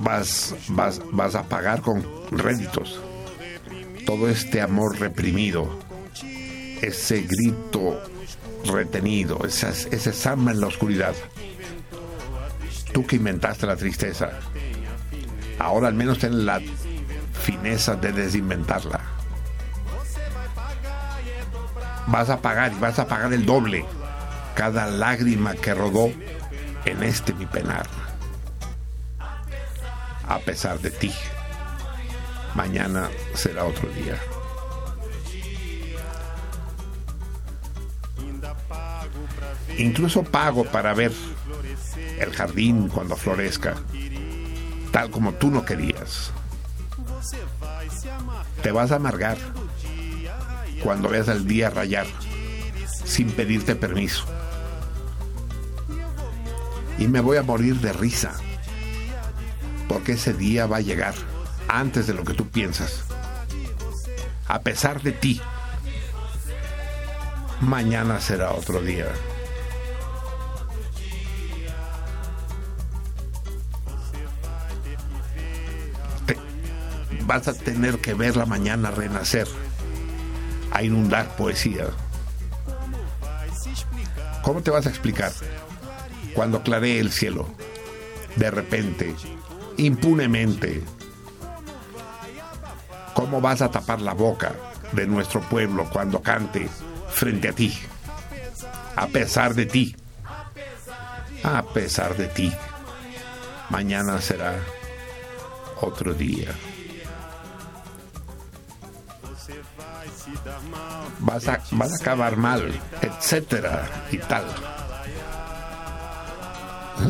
vas, 0.00 0.54
vas, 0.68 1.00
vas 1.12 1.34
a 1.34 1.44
pagar 1.44 1.82
con 1.82 2.04
réditos. 2.30 3.00
Todo 4.06 4.28
este 4.28 4.60
amor 4.60 4.98
reprimido, 4.98 5.78
ese 6.80 7.22
grito 7.22 8.00
retenido, 8.64 9.44
esa, 9.44 9.70
ese 9.70 10.12
samba 10.12 10.52
en 10.52 10.60
la 10.60 10.66
oscuridad. 10.66 11.14
Tú 12.92 13.06
que 13.06 13.16
inventaste 13.16 13.66
la 13.66 13.76
tristeza, 13.76 14.30
ahora 15.58 15.88
al 15.88 15.94
menos 15.94 16.18
ten 16.18 16.46
la 16.46 16.60
fineza 17.32 17.96
de 17.96 18.12
desinventarla 18.12 19.18
vas 22.10 22.30
a 22.30 22.40
pagar 22.40 22.72
y 22.72 22.76
vas 22.76 22.98
a 22.98 23.06
pagar 23.06 23.32
el 23.32 23.44
doble 23.44 23.84
cada 24.54 24.86
lágrima 24.86 25.54
que 25.54 25.74
rodó 25.74 26.10
en 26.84 27.02
este 27.02 27.32
mi 27.34 27.46
penar. 27.46 27.86
A 30.28 30.38
pesar 30.40 30.78
de 30.80 30.90
ti, 30.90 31.12
mañana 32.54 33.08
será 33.34 33.64
otro 33.64 33.88
día. 33.90 34.18
Incluso 39.78 40.22
pago 40.22 40.64
para 40.64 40.92
ver 40.92 41.12
el 42.18 42.32
jardín 42.32 42.88
cuando 42.88 43.16
florezca, 43.16 43.74
tal 44.92 45.10
como 45.10 45.32
tú 45.34 45.50
no 45.50 45.64
querías. 45.64 46.32
Te 48.62 48.72
vas 48.72 48.90
a 48.90 48.96
amargar 48.96 49.38
cuando 50.82 51.08
veas 51.08 51.28
el 51.28 51.46
día 51.46 51.70
rayar 51.70 52.06
sin 53.04 53.30
pedirte 53.30 53.74
permiso. 53.76 54.24
Y 56.98 57.06
me 57.06 57.20
voy 57.20 57.36
a 57.36 57.42
morir 57.42 57.76
de 57.76 57.92
risa, 57.92 58.34
porque 59.88 60.12
ese 60.12 60.34
día 60.34 60.66
va 60.66 60.78
a 60.78 60.82
llegar 60.82 61.14
antes 61.68 62.06
de 62.06 62.14
lo 62.14 62.24
que 62.24 62.34
tú 62.34 62.48
piensas. 62.48 63.04
A 64.46 64.60
pesar 64.60 65.02
de 65.02 65.12
ti, 65.12 65.40
mañana 67.60 68.20
será 68.20 68.52
otro 68.52 68.80
día. 68.80 69.06
vas 77.28 77.46
a 77.46 77.52
tener 77.52 77.98
que 77.98 78.14
ver 78.14 78.38
la 78.38 78.46
mañana 78.46 78.90
renacer, 78.90 79.46
a 80.72 80.82
inundar 80.82 81.36
poesía. 81.36 81.84
¿Cómo 84.42 84.62
te 84.62 84.70
vas 84.70 84.86
a 84.86 84.88
explicar 84.88 85.30
cuando 86.32 86.62
claree 86.62 86.98
el 86.98 87.12
cielo? 87.12 87.46
De 88.36 88.50
repente, 88.50 89.14
impunemente. 89.78 90.82
¿Cómo 93.14 93.40
vas 93.40 93.62
a 93.62 93.70
tapar 93.70 94.00
la 94.00 94.12
boca 94.12 94.52
de 94.92 95.06
nuestro 95.06 95.40
pueblo 95.40 95.88
cuando 95.90 96.22
cante 96.22 96.68
frente 97.08 97.48
a 97.48 97.52
ti? 97.52 97.76
A 98.96 99.06
pesar 99.08 99.54
de 99.54 99.66
ti. 99.66 99.96
A 101.42 101.62
pesar 101.62 102.16
de 102.16 102.28
ti. 102.28 102.52
Mañana 103.70 104.20
será 104.20 104.54
otro 105.80 106.14
día. 106.14 106.54
vas 111.20 111.48
a, 111.48 111.60
vas 111.72 111.92
a 111.92 111.96
acabar 111.96 112.36
mal, 112.36 112.72
etcétera 113.02 113.88
y 114.10 114.18
tal. 114.18 114.44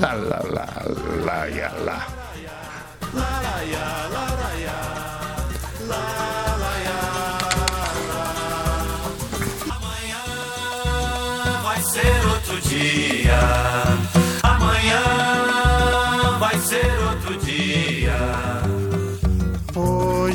La 0.00 0.14
la 0.14 0.40
la 0.42 0.66
la 1.24 1.48
ya 1.48 1.72
la. 1.84 1.96
Amanhã 1.96 2.17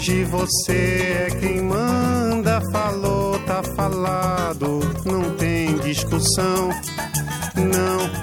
Hoje 0.04 0.24
você 0.26 1.28
é 1.28 1.36
quem 1.40 1.62
manda, 1.62 2.62
falou, 2.74 3.40
tá 3.40 3.62
falado, 3.76 4.82
não 5.06 5.30
tem 5.38 5.78
discussão, 5.78 6.70
não. 7.56 8.23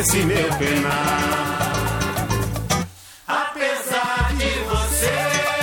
nesse 0.00 0.22
meu 0.22 0.48
penar. 0.54 1.68
Apesar 3.28 4.32
de 4.34 4.48
você, 4.70 5.12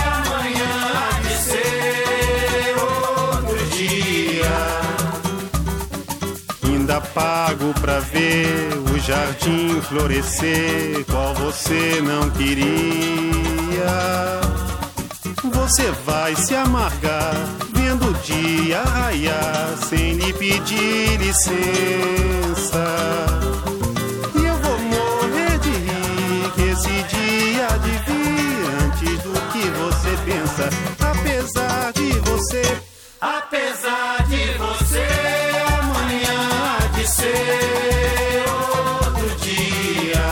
amanhã 0.05 0.75
de 1.23 1.33
ser 1.49 2.75
outro 2.79 3.57
dia. 3.75 4.57
Ainda 6.65 7.01
pago 7.01 7.73
pra 7.81 7.99
ver 7.99 8.73
o 8.93 8.99
jardim 8.99 9.81
florescer, 9.81 11.03
qual 11.05 11.33
você 11.33 11.99
não 12.03 12.29
queria. 12.29 13.87
Você 15.51 15.89
vai 16.05 16.35
se 16.35 16.53
amargar 16.53 17.33
vendo 17.73 18.11
o 18.11 18.13
dia 18.13 18.83
raiar 18.83 19.75
sem 19.89 20.13
lhe 20.13 20.31
pedir 20.33 21.17
licença. 21.17 22.27
De 27.65 27.89
vir 27.89 28.65
antes 28.83 29.19
do 29.23 29.33
que 29.51 29.63
você 29.79 30.11
pensa. 30.25 30.69
Apesar 30.99 31.91
de 31.93 32.11
você, 32.19 32.81
Apesar 33.19 34.27
de 34.27 34.53
você, 34.59 35.07
amanhã 35.79 36.37
há 36.53 36.87
de 36.95 37.07
ser 37.07 38.45
outro 38.47 39.35
dia. 39.39 40.27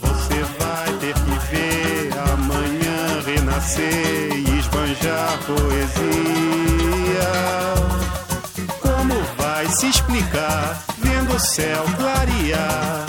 você 0.00 0.42
vai 0.58 0.92
ter 0.98 1.12
que 1.12 1.38
ver 1.50 2.10
amanhã 2.32 3.20
renascer 3.26 4.32
e 4.32 4.58
esbanjar 4.58 5.38
poesia. 5.46 7.28
Como 8.80 9.14
vai 9.36 9.66
se 9.66 9.88
explicar 9.88 10.82
vendo 10.98 11.34
o 11.34 11.38
céu 11.38 11.84
clarear? 11.98 13.07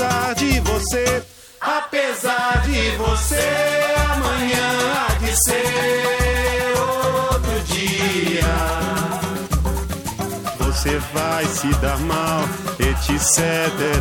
Apesar 0.00 0.34
de 0.36 0.60
você, 0.60 1.22
apesar 1.60 2.62
de 2.64 2.90
você, 2.98 3.48
amanhã 4.12 4.70
há 4.94 5.14
de 5.14 5.42
ser 5.42 6.78
outro 6.78 7.60
dia. 7.64 8.44
Você 10.60 10.98
vai 11.12 11.44
se 11.46 11.66
dar 11.80 11.98
mal, 11.98 12.42
etc 12.78 13.40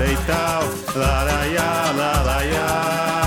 e 0.07 0.17
tal. 0.27 0.63
Laraiá, 0.95 1.91
laraiá. 1.97 3.26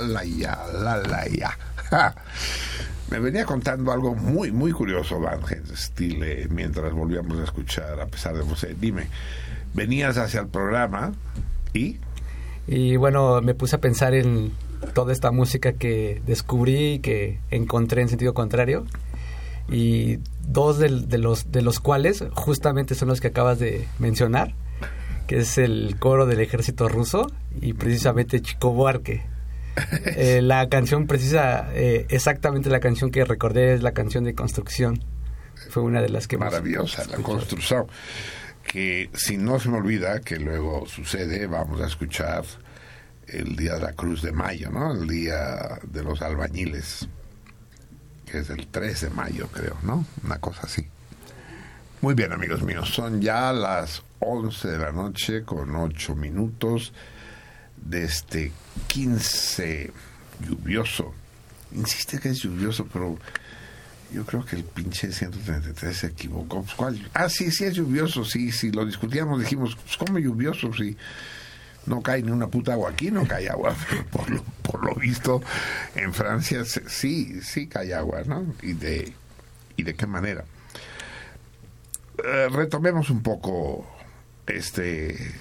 La 0.00 0.22
la 0.22 0.24
ya, 0.24 0.58
la 0.80 0.96
la 0.98 1.26
ya. 1.28 1.56
Me 3.10 3.18
venía 3.20 3.44
contando 3.44 3.92
algo 3.92 4.14
muy, 4.14 4.50
muy 4.50 4.72
curioso, 4.72 5.20
Van 5.20 5.40
Stile, 5.76 6.48
mientras 6.48 6.92
volvíamos 6.92 7.38
a 7.38 7.44
escuchar, 7.44 8.00
a 8.00 8.06
pesar 8.06 8.34
de 8.36 8.42
José. 8.42 8.74
Dime, 8.80 9.08
venías 9.74 10.16
hacia 10.18 10.40
el 10.40 10.48
programa 10.48 11.12
y 11.72 11.98
Y 12.66 12.96
bueno, 12.96 13.40
me 13.42 13.54
puse 13.54 13.76
a 13.76 13.80
pensar 13.80 14.14
en 14.14 14.52
toda 14.94 15.12
esta 15.12 15.30
música 15.30 15.74
que 15.74 16.22
descubrí 16.26 16.94
y 16.94 16.98
que 17.00 17.38
encontré 17.50 18.02
en 18.02 18.08
sentido 18.08 18.32
contrario. 18.34 18.86
Y 19.68 20.18
dos 20.46 20.78
del- 20.78 21.08
de, 21.08 21.18
los, 21.18 21.52
de 21.52 21.62
los 21.62 21.80
cuales 21.80 22.24
justamente 22.34 22.94
son 22.94 23.08
los 23.08 23.20
que 23.20 23.28
acabas 23.28 23.58
de 23.58 23.86
mencionar, 23.98 24.54
que 25.26 25.38
es 25.38 25.56
el 25.58 25.96
coro 25.98 26.26
del 26.26 26.40
ejército 26.40 26.88
ruso 26.88 27.30
y 27.60 27.74
precisamente 27.74 28.40
Chico 28.42 28.72
Buarque. 28.72 29.22
Eh, 30.06 30.40
la 30.42 30.68
canción 30.68 31.06
precisa, 31.06 31.68
eh, 31.74 32.06
exactamente 32.08 32.70
la 32.70 32.80
canción 32.80 33.10
que 33.10 33.24
recordé 33.24 33.74
es 33.74 33.82
la 33.82 33.92
canción 33.92 34.24
de 34.24 34.34
Construcción. 34.34 35.02
Fue 35.70 35.82
una 35.82 36.00
de 36.00 36.08
las 36.08 36.28
que 36.28 36.38
más 36.38 36.52
maravillosa 36.52 36.98
la 36.98 37.16
escuché. 37.16 37.22
construcción. 37.22 37.86
Que 38.62 39.10
si 39.14 39.36
no 39.36 39.58
se 39.58 39.68
me 39.68 39.78
olvida, 39.78 40.20
que 40.20 40.36
luego 40.36 40.86
sucede, 40.86 41.46
vamos 41.46 41.80
a 41.80 41.86
escuchar 41.86 42.44
el 43.26 43.56
día 43.56 43.74
de 43.74 43.80
la 43.80 43.92
Cruz 43.92 44.22
de 44.22 44.32
Mayo, 44.32 44.70
¿no? 44.70 44.92
El 44.92 45.06
día 45.06 45.80
de 45.82 46.02
los 46.02 46.22
albañiles, 46.22 47.08
que 48.26 48.38
es 48.38 48.50
el 48.50 48.66
3 48.68 49.00
de 49.00 49.10
mayo, 49.10 49.48
creo, 49.48 49.76
¿no? 49.82 50.04
Una 50.24 50.38
cosa 50.38 50.62
así. 50.64 50.86
Muy 52.00 52.14
bien, 52.14 52.32
amigos 52.32 52.62
míos, 52.62 52.90
son 52.90 53.20
ya 53.22 53.52
las 53.52 54.02
11 54.18 54.68
de 54.68 54.78
la 54.78 54.92
noche 54.92 55.42
con 55.42 55.74
8 55.74 56.14
minutos 56.14 56.92
de 57.84 58.04
este 58.04 58.52
15 58.88 59.92
lluvioso. 60.40 61.14
Insiste 61.72 62.18
que 62.18 62.30
es 62.30 62.38
lluvioso, 62.40 62.86
pero 62.92 63.18
yo 64.12 64.24
creo 64.24 64.44
que 64.44 64.56
el 64.56 64.64
pinche 64.64 65.12
133 65.12 65.96
se 65.96 66.06
equivocó. 66.08 66.62
Pues, 66.62 66.74
¿cuál? 66.74 67.10
Ah, 67.14 67.28
sí, 67.28 67.50
sí 67.50 67.64
es 67.64 67.74
lluvioso, 67.74 68.24
sí, 68.24 68.52
sí, 68.52 68.70
lo 68.70 68.84
discutíamos, 68.86 69.40
dijimos, 69.40 69.76
pues, 69.76 69.96
¿cómo 69.96 70.18
lluvioso? 70.18 70.72
Si 70.72 70.96
no 71.86 72.02
cae 72.02 72.22
ni 72.22 72.30
una 72.30 72.48
puta 72.48 72.72
agua 72.72 72.90
aquí, 72.90 73.10
no 73.10 73.26
cae 73.26 73.48
agua. 73.48 73.74
Por 74.10 74.30
lo, 74.30 74.42
por 74.62 74.84
lo 74.84 74.94
visto, 74.94 75.42
en 75.94 76.14
Francia 76.14 76.64
sí, 76.64 77.40
sí 77.42 77.66
cae 77.66 77.92
agua, 77.94 78.22
¿no? 78.24 78.54
¿Y 78.62 78.72
de, 78.72 79.12
y 79.76 79.82
de 79.82 79.94
qué 79.94 80.06
manera? 80.06 80.44
Eh, 82.24 82.48
retomemos 82.50 83.10
un 83.10 83.22
poco 83.22 83.86
este, 84.46 85.34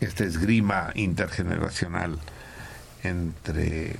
este 0.00 0.24
esgrima 0.24 0.90
intergeneracional 0.94 2.18
entre 3.02 3.96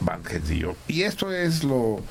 Banquets 0.00 0.50
y 0.50 0.58
yo. 0.58 0.76
Y 0.88 1.02
esto 1.02 1.32
es 1.32 1.64
lo, 1.64 2.02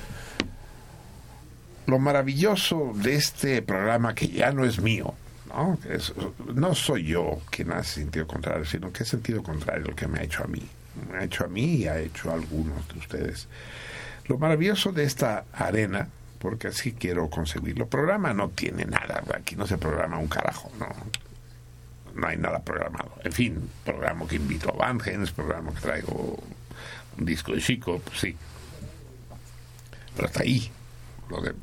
lo 1.85 1.99
maravilloso 1.99 2.91
de 2.95 3.15
este 3.15 3.61
programa 3.61 4.15
que 4.15 4.27
ya 4.27 4.51
no 4.51 4.65
es 4.65 4.81
mío. 4.81 5.13
¿no? 5.47 5.79
No 6.53 6.75
soy 6.75 7.05
yo 7.05 7.39
quien 7.49 7.71
hace 7.71 8.01
sentido 8.01 8.27
contrario, 8.27 8.65
sino 8.65 8.91
que 8.91 9.03
es 9.03 9.09
sentido 9.09 9.41
contrario 9.43 9.87
el 9.87 9.95
que 9.95 10.07
me 10.07 10.19
ha 10.19 10.23
hecho 10.23 10.43
a 10.43 10.47
mí. 10.47 10.61
Me 11.11 11.17
ha 11.17 11.23
hecho 11.23 11.45
a 11.45 11.47
mí 11.47 11.75
y 11.75 11.87
ha 11.87 11.99
hecho 11.99 12.29
a 12.29 12.33
algunos 12.33 12.87
de 12.89 12.99
ustedes. 12.99 13.47
Lo 14.27 14.37
maravilloso 14.37 14.91
de 14.91 15.05
esta 15.05 15.45
arena, 15.53 16.07
porque 16.39 16.67
así 16.67 16.93
quiero 16.93 17.29
concebirlo, 17.29 17.87
programa 17.87 18.33
no 18.33 18.49
tiene 18.49 18.85
nada, 18.85 19.23
aquí 19.33 19.55
no 19.55 19.65
se 19.65 19.77
programa 19.77 20.19
un 20.19 20.27
carajo, 20.27 20.71
no, 20.79 20.87
no 22.19 22.27
hay 22.27 22.37
nada 22.37 22.59
programado. 22.59 23.13
En 23.23 23.31
fin, 23.31 23.69
programa 23.83 24.27
que 24.27 24.35
invito 24.35 24.69
a 24.69 24.77
Van 24.77 24.99
Gens, 24.99 25.31
programa 25.31 25.73
que 25.73 25.79
traigo 25.79 26.37
un 27.17 27.25
disco 27.25 27.53
de 27.53 27.61
Chico, 27.61 27.99
pues 27.99 28.19
sí. 28.19 28.35
Pero 30.15 30.27
hasta 30.27 30.43
ahí. 30.43 30.71
Lo 31.29 31.41
de, 31.41 31.53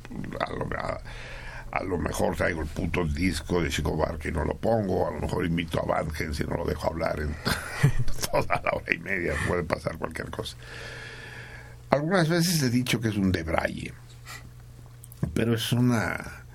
a, 1.73 1.83
lo, 1.83 1.99
mejor 1.99 2.37
traigo 2.37 2.63
el 2.63 2.69
puto 2.69 3.05
disco 3.05 3.61
de 3.61 3.69
Chico 3.69 3.97
Barque 3.97 4.29
y 4.29 4.33
no 4.33 4.45
lo 4.45 4.57
pongo, 4.57 5.09
a 5.09 5.11
lo 5.11 5.21
mejor 5.21 5.45
invito 5.45 5.81
a 5.81 5.87
Van 5.87 6.11
Gens 6.11 6.39
y 6.41 6.45
no 6.45 6.57
lo 6.57 6.65
dejo 6.65 6.89
hablar 6.89 7.21
en 7.21 7.35
toda 8.31 8.63
la 8.63 8.71
hora 8.73 8.95
y 8.95 8.99
media, 8.99 9.35
puede 9.49 9.65
pasar 9.65 9.99
cualquier 9.99 10.31
cosa. 10.31 10.57
Algunas 11.91 12.29
veces 12.29 12.63
he 12.63 12.71
dicho 12.71 13.01
que 13.01 13.09
es 13.09 13.17
un 13.17 13.33
debraye, 13.33 13.93
pero 15.35 15.55
es 15.55 15.73
una 15.73 16.46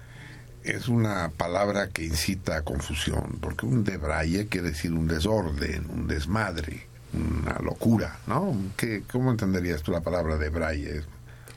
es 0.63 0.87
una 0.87 1.29
palabra 1.29 1.89
que 1.89 2.05
incita 2.05 2.57
a 2.57 2.61
confusión, 2.63 3.37
porque 3.41 3.65
un 3.65 3.83
debraye 3.83 4.47
quiere 4.47 4.69
decir 4.69 4.91
un 4.93 5.07
desorden, 5.07 5.89
un 5.89 6.07
desmadre, 6.07 6.87
una 7.13 7.59
locura, 7.59 8.19
¿no? 8.27 8.55
¿Qué, 8.77 9.03
¿Cómo 9.11 9.31
entenderías 9.31 9.81
tú 9.81 9.91
la 9.91 10.01
palabra 10.01 10.37
debraye? 10.37 11.03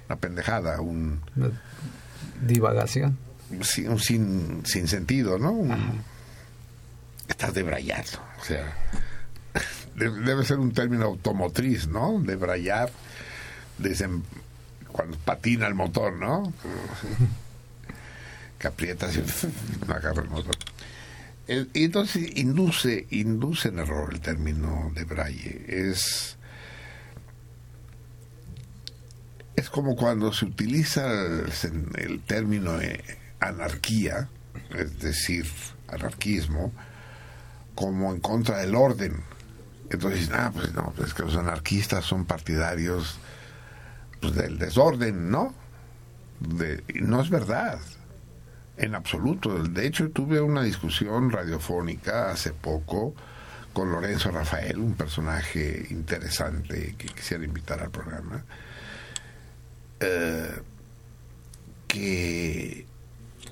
Una 0.09 0.17
pendejada, 0.17 0.81
un, 0.81 1.21
Una 1.37 1.51
divagación. 2.47 3.17
sin, 3.63 3.89
un 3.91 3.99
sin, 4.01 4.63
sin 4.67 4.89
sentido, 4.89 5.39
¿no? 5.39 5.53
Un- 5.53 6.03
estás 7.29 7.55
debrayado, 7.55 8.21
o 8.41 8.45
sea, 8.45 8.73
de- 9.97 10.11
debe 10.11 10.45
ser 10.45 10.59
un 10.59 10.73
término 10.73 11.05
automotriz, 11.07 11.87
¿no? 11.89 12.19
Debrayar, 12.21 12.91
desem- 13.81 14.23
cuando 14.93 15.17
patina 15.19 15.67
el 15.67 15.75
motor, 15.75 16.13
¿no? 16.15 16.53
aprietas 18.67 19.17
y 19.17 19.87
no 19.87 19.95
agarra 19.95 20.23
el 20.23 20.31
motor. 20.31 20.57
Y 21.47 21.85
entonces 21.85 22.37
induce, 22.37 23.07
induce 23.11 23.69
en 23.69 23.79
error 23.79 24.09
el 24.12 24.21
término 24.21 24.91
de 24.95 25.05
Braille. 25.05 25.65
Es, 25.69 26.39
es 29.55 29.69
como 29.69 29.95
cuando 29.95 30.33
se 30.33 30.47
utiliza 30.47 31.07
el, 31.07 32.23
término 32.27 32.81
eh, 32.81 33.03
anarquía, 33.41 34.31
es 34.71 34.99
decir, 35.01 35.47
anarquismo, 35.89 36.73
como 37.75 38.15
en 38.15 38.21
contra 38.21 38.59
del 38.59 38.75
orden. 38.75 39.21
Entonces, 39.91 40.31
ah, 40.33 40.51
pues 40.53 40.73
no, 40.73 40.95
pues 40.97 41.09
es 41.09 41.15
que 41.15 41.25
los 41.25 41.37
anarquistas 41.37 42.07
son 42.07 42.25
partidarios 42.25 43.19
pues, 44.23 44.35
del 44.35 44.57
desorden, 44.57 45.31
¿no? 45.31 45.55
No 46.95 47.21
es 47.21 47.29
verdad, 47.29 47.79
en 48.77 48.95
absoluto. 48.95 49.62
De 49.62 49.87
hecho, 49.87 50.11
tuve 50.11 50.41
una 50.41 50.62
discusión 50.62 51.31
radiofónica 51.31 52.31
hace 52.31 52.53
poco 52.53 53.14
con 53.72 53.91
Lorenzo 53.91 54.31
Rafael, 54.31 54.79
un 54.79 54.95
personaje 54.95 55.87
interesante 55.91 56.95
que 56.97 57.09
quisiera 57.09 57.45
invitar 57.45 57.81
al 57.81 57.91
programa, 57.91 58.45
eh, 59.99 60.61
que, 61.89 62.87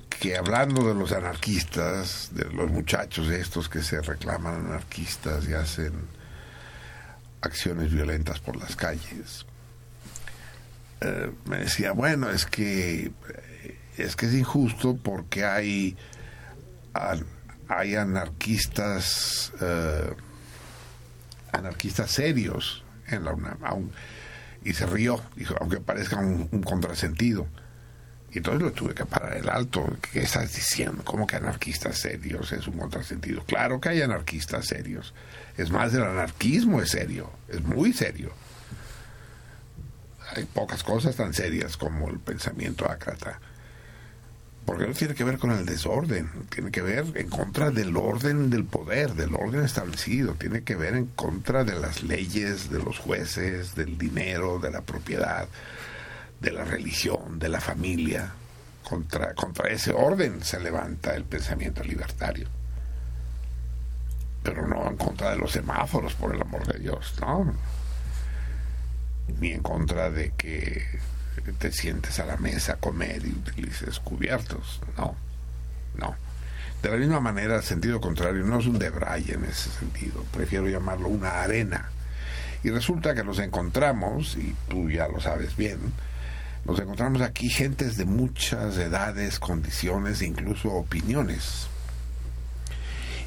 que 0.09 0.37
hablando 0.37 0.87
de 0.87 0.95
los 0.95 1.11
anarquistas, 1.11 2.29
de 2.33 2.45
los 2.45 2.71
muchachos 2.71 3.29
estos 3.29 3.67
que 3.67 3.81
se 3.81 4.01
reclaman 4.01 4.67
anarquistas 4.67 5.47
y 5.47 5.53
hacen 5.53 5.93
acciones 7.41 7.91
violentas 7.91 8.39
por 8.39 8.55
las 8.55 8.77
calles, 8.77 9.45
eh, 11.01 11.31
me 11.45 11.57
decía, 11.57 11.91
bueno, 11.91 12.29
es 12.29 12.45
que 12.45 13.11
es 13.97 14.15
que 14.15 14.25
es 14.25 14.33
injusto 14.33 14.97
porque 15.01 15.45
hay 15.45 15.95
hay 17.67 17.95
anarquistas 17.95 19.51
eh, 19.61 20.13
anarquistas 21.51 22.11
serios 22.11 22.83
en 23.07 23.25
la 23.25 23.33
UNAM 23.33 23.89
y 24.63 24.73
se 24.73 24.85
rió 24.85 25.21
aunque 25.59 25.79
parezca 25.79 26.17
un, 26.17 26.47
un 26.51 26.63
contrasentido. 26.63 27.47
Y 28.31 28.37
entonces 28.39 28.63
lo 28.63 28.71
tuve 28.71 28.95
que 28.95 29.05
parar 29.05 29.37
el 29.37 29.47
alto. 29.47 29.85
¿qué 30.11 30.21
estás 30.21 30.53
diciendo? 30.55 31.03
¿cómo 31.03 31.27
que 31.27 31.35
anarquistas 31.35 31.99
serios 31.99 32.51
es 32.51 32.67
un 32.67 32.79
contrasentido? 32.79 33.43
claro 33.45 33.79
que 33.79 33.89
hay 33.89 34.01
anarquistas 34.01 34.65
serios. 34.65 35.13
Es 35.57 35.69
más 35.69 35.93
el 35.93 36.03
anarquismo 36.03 36.81
es 36.81 36.89
serio 36.89 37.29
es 37.47 37.61
muy 37.63 37.93
serio. 37.93 38.31
Hay 40.35 40.45
pocas 40.45 40.83
cosas 40.83 41.15
tan 41.15 41.33
serias 41.33 41.77
como 41.77 42.09
el 42.09 42.19
pensamiento 42.19 42.89
ácrata 42.89 43.39
porque 44.65 44.87
no 44.87 44.93
tiene 44.93 45.13
que 45.13 45.23
ver 45.23 45.37
con 45.37 45.51
el 45.51 45.65
desorden, 45.65 46.29
tiene 46.49 46.71
que 46.71 46.81
ver 46.81 47.05
en 47.15 47.29
contra 47.29 47.69
del 47.69 47.97
orden 47.97 48.49
del 48.49 48.63
poder, 48.63 49.13
del 49.13 49.35
orden 49.35 49.63
establecido, 49.63 50.35
tiene 50.35 50.63
que 50.63 50.75
ver 50.75 50.95
en 50.95 51.07
contra 51.07 51.63
de 51.63 51.79
las 51.79 52.03
leyes, 52.03 52.69
de 52.69 52.79
los 52.79 52.97
jueces, 52.97 53.75
del 53.75 53.97
dinero, 53.97 54.59
de 54.59 54.71
la 54.71 54.81
propiedad, 54.81 55.47
de 56.39 56.51
la 56.51 56.63
religión, 56.63 57.39
de 57.39 57.49
la 57.49 57.59
familia. 57.59 58.33
contra, 58.83 59.33
contra 59.33 59.69
ese 59.69 59.91
orden 59.91 60.43
se 60.43 60.59
levanta 60.59 61.15
el 61.15 61.23
pensamiento 61.25 61.83
libertario. 61.83 62.47
Pero 64.43 64.67
no 64.67 64.89
en 64.89 64.97
contra 64.97 65.31
de 65.31 65.37
los 65.37 65.51
semáforos, 65.51 66.13
por 66.15 66.35
el 66.35 66.41
amor 66.41 66.65
de 66.67 66.79
Dios, 66.79 67.15
¿no? 67.21 67.53
Ni 69.39 69.51
en 69.51 69.61
contra 69.61 70.09
de 70.09 70.31
que 70.31 70.83
te 71.41 71.71
sientes 71.71 72.19
a 72.19 72.25
la 72.25 72.37
mesa 72.37 72.73
a 72.73 72.75
comer 72.77 73.25
y 73.25 73.29
utilices 73.29 73.99
cubiertos, 73.99 74.81
no, 74.97 75.15
no. 75.95 76.15
De 76.81 76.89
la 76.89 76.97
misma 76.97 77.21
manera, 77.21 77.61
sentido 77.61 78.01
contrario, 78.01 78.43
no 78.43 78.59
es 78.59 78.65
un 78.65 78.77
debray 78.77 79.31
en 79.31 79.45
ese 79.45 79.69
sentido, 79.69 80.23
prefiero 80.33 80.67
llamarlo 80.67 81.07
una 81.07 81.41
arena. 81.41 81.89
Y 82.63 82.69
resulta 82.69 83.13
que 83.13 83.23
nos 83.23 83.39
encontramos, 83.39 84.35
y 84.35 84.55
tú 84.69 84.89
ya 84.89 85.07
lo 85.07 85.19
sabes 85.19 85.55
bien, 85.55 85.79
nos 86.65 86.79
encontramos 86.79 87.21
aquí 87.21 87.49
gentes 87.49 87.97
de 87.97 88.05
muchas 88.05 88.77
edades, 88.77 89.39
condiciones 89.39 90.21
incluso 90.21 90.71
opiniones. 90.71 91.67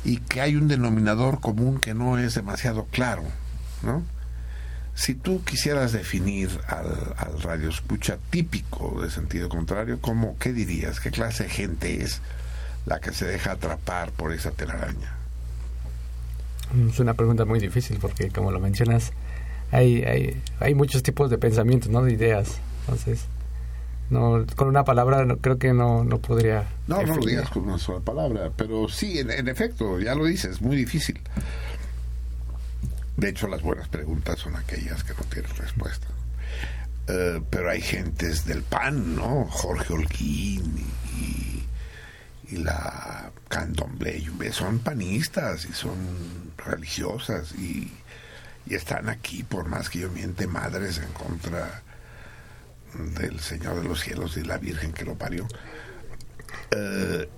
Y 0.05 0.19
que 0.19 0.41
hay 0.41 0.57
un 0.57 0.69
denominador 0.69 1.41
común 1.41 1.81
que 1.81 1.93
no 1.93 2.19
es 2.19 2.35
demasiado 2.35 2.87
claro, 2.87 3.25
¿no? 3.83 4.03
Si 4.97 5.15
tú 5.15 5.45
quisieras 5.45 5.93
definir 5.93 6.49
al, 6.69 7.15
al 7.19 7.43
radio 7.43 7.69
escucha 7.69 8.17
típico 8.31 9.03
de 9.03 9.11
sentido 9.11 9.51
contrario, 9.51 9.99
¿cómo, 10.01 10.39
¿qué 10.39 10.55
dirías? 10.55 11.01
¿Qué 11.01 11.11
clase 11.11 11.45
de 11.45 11.51
gente 11.51 12.03
es 12.03 12.23
la 12.87 12.99
que 12.99 13.13
se 13.13 13.27
deja 13.27 13.53
atrapar 13.53 14.11
por 14.13 14.33
esa 14.33 14.53
telaraña? 14.53 15.15
Es 16.91 16.99
una 16.99 17.13
pregunta 17.13 17.45
muy 17.45 17.61
difícil 17.61 17.99
porque, 18.01 18.31
como 18.31 18.51
lo 18.51 18.59
mencionas, 18.59 19.13
hay, 19.71 20.03
hay, 20.03 20.43
hay 20.61 20.75
muchos 20.75 21.03
tipos 21.03 21.29
de 21.29 21.37
pensamientos, 21.37 21.91
¿no? 21.91 22.03
De 22.03 22.15
ideas. 22.15 22.57
Entonces, 22.81 23.27
no, 24.09 24.47
con 24.57 24.69
una 24.69 24.85
palabra 24.85 25.27
no, 25.27 25.37
creo 25.37 25.59
que 25.59 25.75
no, 25.75 26.05
no 26.05 26.21
podría... 26.21 26.69
No, 26.87 27.03
no 27.03 27.17
lo 27.17 27.27
digas 27.27 27.51
con 27.51 27.65
una 27.65 27.79
sola 27.79 28.01
palabra, 28.01 28.51
pero 28.57 28.89
sí, 28.89 29.19
en, 29.19 29.31
en 29.31 29.49
efecto, 29.49 30.01
ya 30.01 30.15
lo 30.15 30.25
dices, 30.25 30.63
muy 30.63 30.75
difícil. 30.75 31.21
De 33.17 33.31
hecho, 33.31 33.49
las 33.49 33.63
buenas 33.63 33.89
preguntas 33.89 34.39
son 34.39 34.57
aquellas 34.57 35.03
que 35.05 35.15
no 35.15 35.23
tienen 35.31 35.55
respuesta. 35.57 36.07
Eh, 37.09 37.41
pero 37.51 37.71
hay 37.71 37.81
gentes 37.81 38.45
del 38.45 38.63
PAN, 38.63 39.17
¿no? 39.17 39.47
Jorge 39.47 39.93
Holguín 39.93 40.85
y, 41.19 41.65
y 42.53 42.57
la 42.59 43.31
Candomblé 43.49 44.25
son 44.53 44.81
panistas 44.81 45.67
y 45.67 45.73
son 45.73 46.53
religiosas 46.57 47.53
y, 47.53 47.93
y 48.67 48.75
están 48.75 49.09
aquí, 49.09 49.45
por 49.45 49.67
más 49.67 49.89
que 49.89 50.01
yo 50.01 50.11
miente 50.11 50.47
madres 50.47 50.99
en 50.99 51.13
contra 51.13 51.83
del 53.19 53.41
Señor 53.41 53.81
de 53.83 53.89
los 53.89 54.01
cielos 54.01 54.37
y 54.37 54.43
la 54.43 54.59
Virgen 54.59 54.93
que 54.93 55.05
lo 55.05 55.15
parió. 55.15 55.47
Eh, 56.73 57.29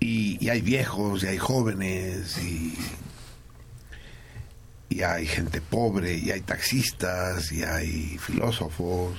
y, 0.00 0.44
y 0.44 0.48
hay 0.48 0.62
viejos, 0.62 1.22
y 1.24 1.26
hay 1.26 1.38
jóvenes, 1.38 2.38
y, 2.38 2.78
y 4.88 5.02
hay 5.02 5.26
gente 5.26 5.60
pobre, 5.60 6.14
y 6.14 6.30
hay 6.30 6.40
taxistas, 6.40 7.52
y 7.52 7.62
hay 7.62 8.18
filósofos. 8.18 9.16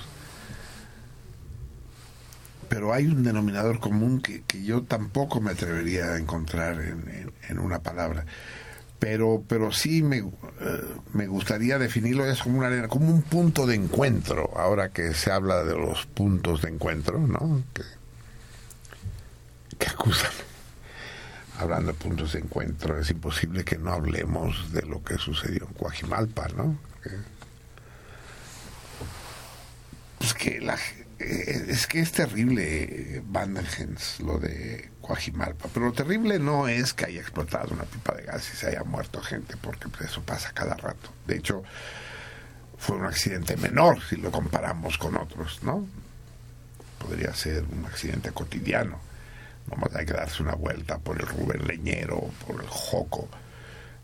Pero 2.69 2.93
hay 2.93 3.07
un 3.07 3.23
denominador 3.23 3.79
común 3.79 4.21
que, 4.21 4.43
que 4.43 4.63
yo 4.63 4.83
tampoco 4.83 5.41
me 5.41 5.51
atrevería 5.51 6.13
a 6.13 6.17
encontrar 6.17 6.79
en, 6.81 7.31
en- 7.49 7.59
una 7.59 7.79
palabra. 7.79 8.25
Pero, 8.99 9.43
pero 9.47 9.71
sí 9.71 10.03
me, 10.03 10.17
eh, 10.17 10.23
me 11.13 11.25
gustaría 11.27 11.79
definirlo 11.79 12.25
es 12.29 12.41
como 12.41 12.59
una 12.59 12.87
como 12.89 13.09
un 13.09 13.21
punto 13.21 13.65
de 13.65 13.75
encuentro, 13.75 14.51
ahora 14.57 14.89
que 14.89 15.13
se 15.13 15.31
habla 15.31 15.63
de 15.63 15.75
los 15.75 16.05
puntos 16.07 16.61
de 16.61 16.69
encuentro, 16.69 17.17
¿no? 17.19 17.63
Que, 17.73 17.83
que 19.77 19.87
acusan. 19.87 20.31
Hablando 21.59 21.91
de 21.91 21.97
puntos 21.97 22.33
de 22.33 22.39
encuentro, 22.39 22.97
es 22.97 23.11
imposible 23.11 23.65
que 23.65 23.77
no 23.77 23.91
hablemos 23.91 24.71
de 24.71 24.81
lo 24.83 25.03
que 25.03 25.17
sucedió 25.17 25.67
en 25.67 25.73
Coajimalpa, 25.73 26.47
¿no? 26.55 26.79
Pues 30.17 30.33
que 30.33 30.61
la, 30.61 30.75
eh, 31.19 31.65
es 31.67 31.85
que 31.85 31.99
es 31.99 32.13
terrible 32.13 33.21
Vandengens, 33.25 34.21
lo 34.21 34.39
de 34.39 34.89
Coajimalpa, 35.01 35.67
pero 35.73 35.87
lo 35.87 35.91
terrible 35.91 36.39
no 36.39 36.69
es 36.69 36.93
que 36.93 37.07
haya 37.07 37.19
explotado 37.19 37.73
una 37.73 37.83
pipa 37.83 38.15
de 38.15 38.23
gas 38.23 38.49
y 38.53 38.55
se 38.55 38.67
haya 38.67 38.85
muerto 38.85 39.21
gente, 39.21 39.57
porque 39.57 39.89
pues, 39.89 40.09
eso 40.11 40.21
pasa 40.21 40.53
cada 40.53 40.75
rato. 40.75 41.11
De 41.27 41.35
hecho, 41.35 41.63
fue 42.77 42.95
un 42.95 43.05
accidente 43.05 43.57
menor 43.57 44.01
si 44.01 44.15
lo 44.15 44.31
comparamos 44.31 44.97
con 44.97 45.17
otros, 45.17 45.61
¿no? 45.61 45.85
Podría 46.99 47.33
ser 47.33 47.65
un 47.65 47.85
accidente 47.85 48.31
cotidiano. 48.31 49.08
Nomás 49.69 49.95
hay 49.95 50.05
que 50.05 50.13
darse 50.13 50.41
una 50.43 50.55
vuelta 50.55 50.97
por 50.97 51.19
el 51.19 51.27
Rubén 51.27 51.67
Leñero, 51.67 52.31
por 52.45 52.61
el 52.61 52.67
Joco, 52.67 53.29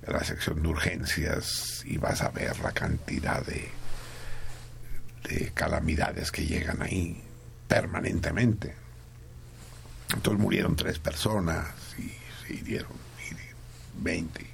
la 0.08 0.24
sección 0.24 0.62
de 0.62 0.68
urgencias, 0.68 1.84
y 1.86 1.98
vas 1.98 2.22
a 2.22 2.30
ver 2.30 2.60
la 2.60 2.72
cantidad 2.72 3.44
de, 3.46 3.70
de 5.24 5.52
calamidades 5.54 6.32
que 6.32 6.46
llegan 6.46 6.82
ahí 6.82 7.24
permanentemente. 7.68 8.76
Entonces 10.14 10.42
murieron 10.42 10.76
tres 10.76 11.00
personas 11.00 11.68
y 11.98 12.14
se 12.46 12.54
hirieron 12.54 12.92
y 13.32 14.04
20. 14.04 14.46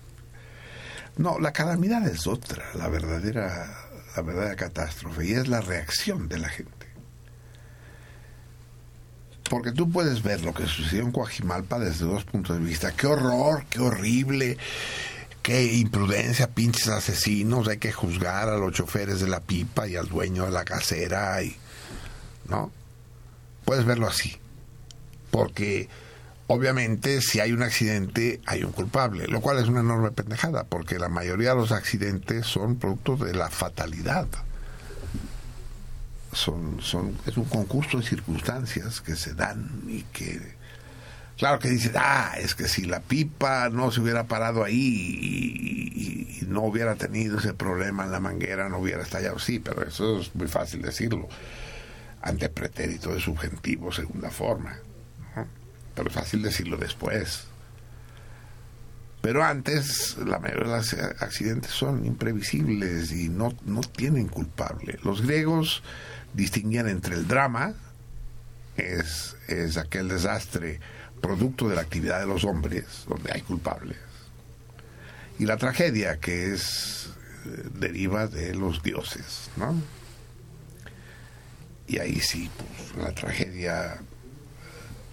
No, 1.17 1.39
la 1.39 1.51
calamidad 1.51 2.07
es 2.07 2.25
otra, 2.25 2.63
la 2.75 2.87
verdadera, 2.87 3.89
la 4.15 4.21
verdadera 4.21 4.55
catástrofe, 4.55 5.25
y 5.25 5.33
es 5.33 5.47
la 5.47 5.61
reacción 5.61 6.29
de 6.29 6.39
la 6.39 6.49
gente. 6.49 6.80
Porque 9.51 9.73
tú 9.73 9.91
puedes 9.91 10.23
ver 10.23 10.45
lo 10.45 10.53
que 10.53 10.65
sucedió 10.65 11.03
en 11.03 11.11
Coajimalpa 11.11 11.77
desde 11.77 12.05
dos 12.05 12.23
puntos 12.23 12.57
de 12.57 12.63
vista. 12.63 12.93
Qué 12.93 13.05
horror, 13.05 13.65
qué 13.69 13.81
horrible, 13.81 14.57
qué 15.41 15.73
imprudencia, 15.73 16.47
pinches 16.47 16.87
asesinos. 16.87 17.67
Hay 17.67 17.77
que 17.77 17.91
juzgar 17.91 18.47
a 18.47 18.55
los 18.55 18.71
choferes 18.71 19.19
de 19.19 19.27
la 19.27 19.41
pipa 19.41 19.89
y 19.89 19.97
al 19.97 20.07
dueño 20.07 20.45
de 20.45 20.51
la 20.51 20.63
casera. 20.63 21.43
Y, 21.43 21.53
¿No? 22.47 22.71
Puedes 23.65 23.83
verlo 23.83 24.07
así. 24.07 24.37
Porque 25.31 25.89
obviamente 26.47 27.19
si 27.19 27.41
hay 27.41 27.51
un 27.51 27.63
accidente 27.63 28.39
hay 28.45 28.63
un 28.63 28.71
culpable, 28.71 29.27
lo 29.27 29.41
cual 29.41 29.59
es 29.59 29.67
una 29.67 29.81
enorme 29.81 30.11
pendejada, 30.11 30.63
porque 30.63 30.97
la 30.97 31.09
mayoría 31.09 31.49
de 31.49 31.57
los 31.57 31.73
accidentes 31.73 32.45
son 32.45 32.77
producto 32.77 33.17
de 33.17 33.33
la 33.33 33.49
fatalidad 33.49 34.29
son, 36.33 36.81
son, 36.81 37.17
es 37.25 37.37
un 37.37 37.45
concurso 37.45 37.97
de 37.97 38.03
circunstancias 38.03 39.01
que 39.01 39.15
se 39.15 39.33
dan 39.33 39.69
y 39.87 40.03
que, 40.03 40.55
claro 41.37 41.59
que 41.59 41.69
dicen, 41.69 41.93
ah, 41.97 42.33
es 42.37 42.55
que 42.55 42.67
si 42.67 42.85
la 42.85 43.01
pipa 43.01 43.69
no 43.69 43.91
se 43.91 44.01
hubiera 44.01 44.25
parado 44.25 44.63
ahí 44.63 46.37
y, 46.41 46.45
no 46.47 46.63
hubiera 46.63 46.95
tenido 46.95 47.39
ese 47.39 47.53
problema 47.53 48.03
en 48.03 48.11
la 48.11 48.19
manguera, 48.19 48.67
no 48.67 48.79
hubiera 48.79 49.03
estallado. 49.03 49.39
Sí, 49.39 49.59
pero 49.59 49.87
eso 49.87 50.19
es 50.19 50.35
muy 50.35 50.49
fácil 50.49 50.81
decirlo, 50.81 51.29
ante 52.21 52.49
pretérito 52.49 53.13
de 53.13 53.21
subjetivo, 53.21 53.89
segunda 53.93 54.29
forma. 54.29 54.77
Pero 55.95 56.09
es 56.09 56.13
fácil 56.13 56.41
decirlo 56.41 56.75
después. 56.75 57.45
Pero 59.21 59.43
antes, 59.43 60.17
la 60.25 60.39
mayoría 60.39 60.63
de 60.65 60.77
los 60.77 60.93
accidentes 60.93 61.71
son 61.71 62.05
imprevisibles 62.05 63.13
y 63.13 63.29
no, 63.29 63.53
no 63.65 63.81
tienen 63.81 64.27
culpable. 64.27 64.99
Los 65.03 65.21
griegos 65.21 65.83
distinguían 66.33 66.87
entre 66.87 67.15
el 67.15 67.27
drama, 67.27 67.73
es, 68.77 69.35
es 69.47 69.77
aquel 69.77 70.07
desastre 70.07 70.79
producto 71.21 71.69
de 71.69 71.75
la 71.75 71.81
actividad 71.81 72.19
de 72.19 72.27
los 72.27 72.43
hombres, 72.43 73.05
donde 73.07 73.31
hay 73.31 73.41
culpables, 73.41 73.97
y 75.39 75.45
la 75.45 75.57
tragedia, 75.57 76.19
que 76.19 76.53
es 76.53 77.09
eh, 77.45 77.69
deriva 77.73 78.27
de 78.27 78.53
los 78.53 78.83
dioses, 78.83 79.49
¿no? 79.57 79.75
Y 81.87 81.99
ahí 81.99 82.19
sí, 82.19 82.49
pues, 82.57 83.03
la 83.03 83.11
tragedia, 83.13 83.99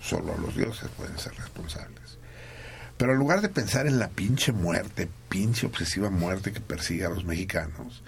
solo 0.02 0.36
los 0.38 0.54
dioses 0.56 0.88
pueden 0.96 1.18
ser 1.18 1.34
responsables. 1.34 2.18
Pero 2.98 3.12
en 3.12 3.18
lugar 3.18 3.40
de 3.40 3.48
pensar 3.48 3.86
en 3.86 3.98
la 3.98 4.08
pinche 4.08 4.52
muerte, 4.52 5.08
pinche 5.28 5.66
obsesiva 5.66 6.10
muerte 6.10 6.52
que 6.52 6.60
persigue 6.60 7.04
a 7.04 7.08
los 7.08 7.24
mexicanos, 7.24 8.02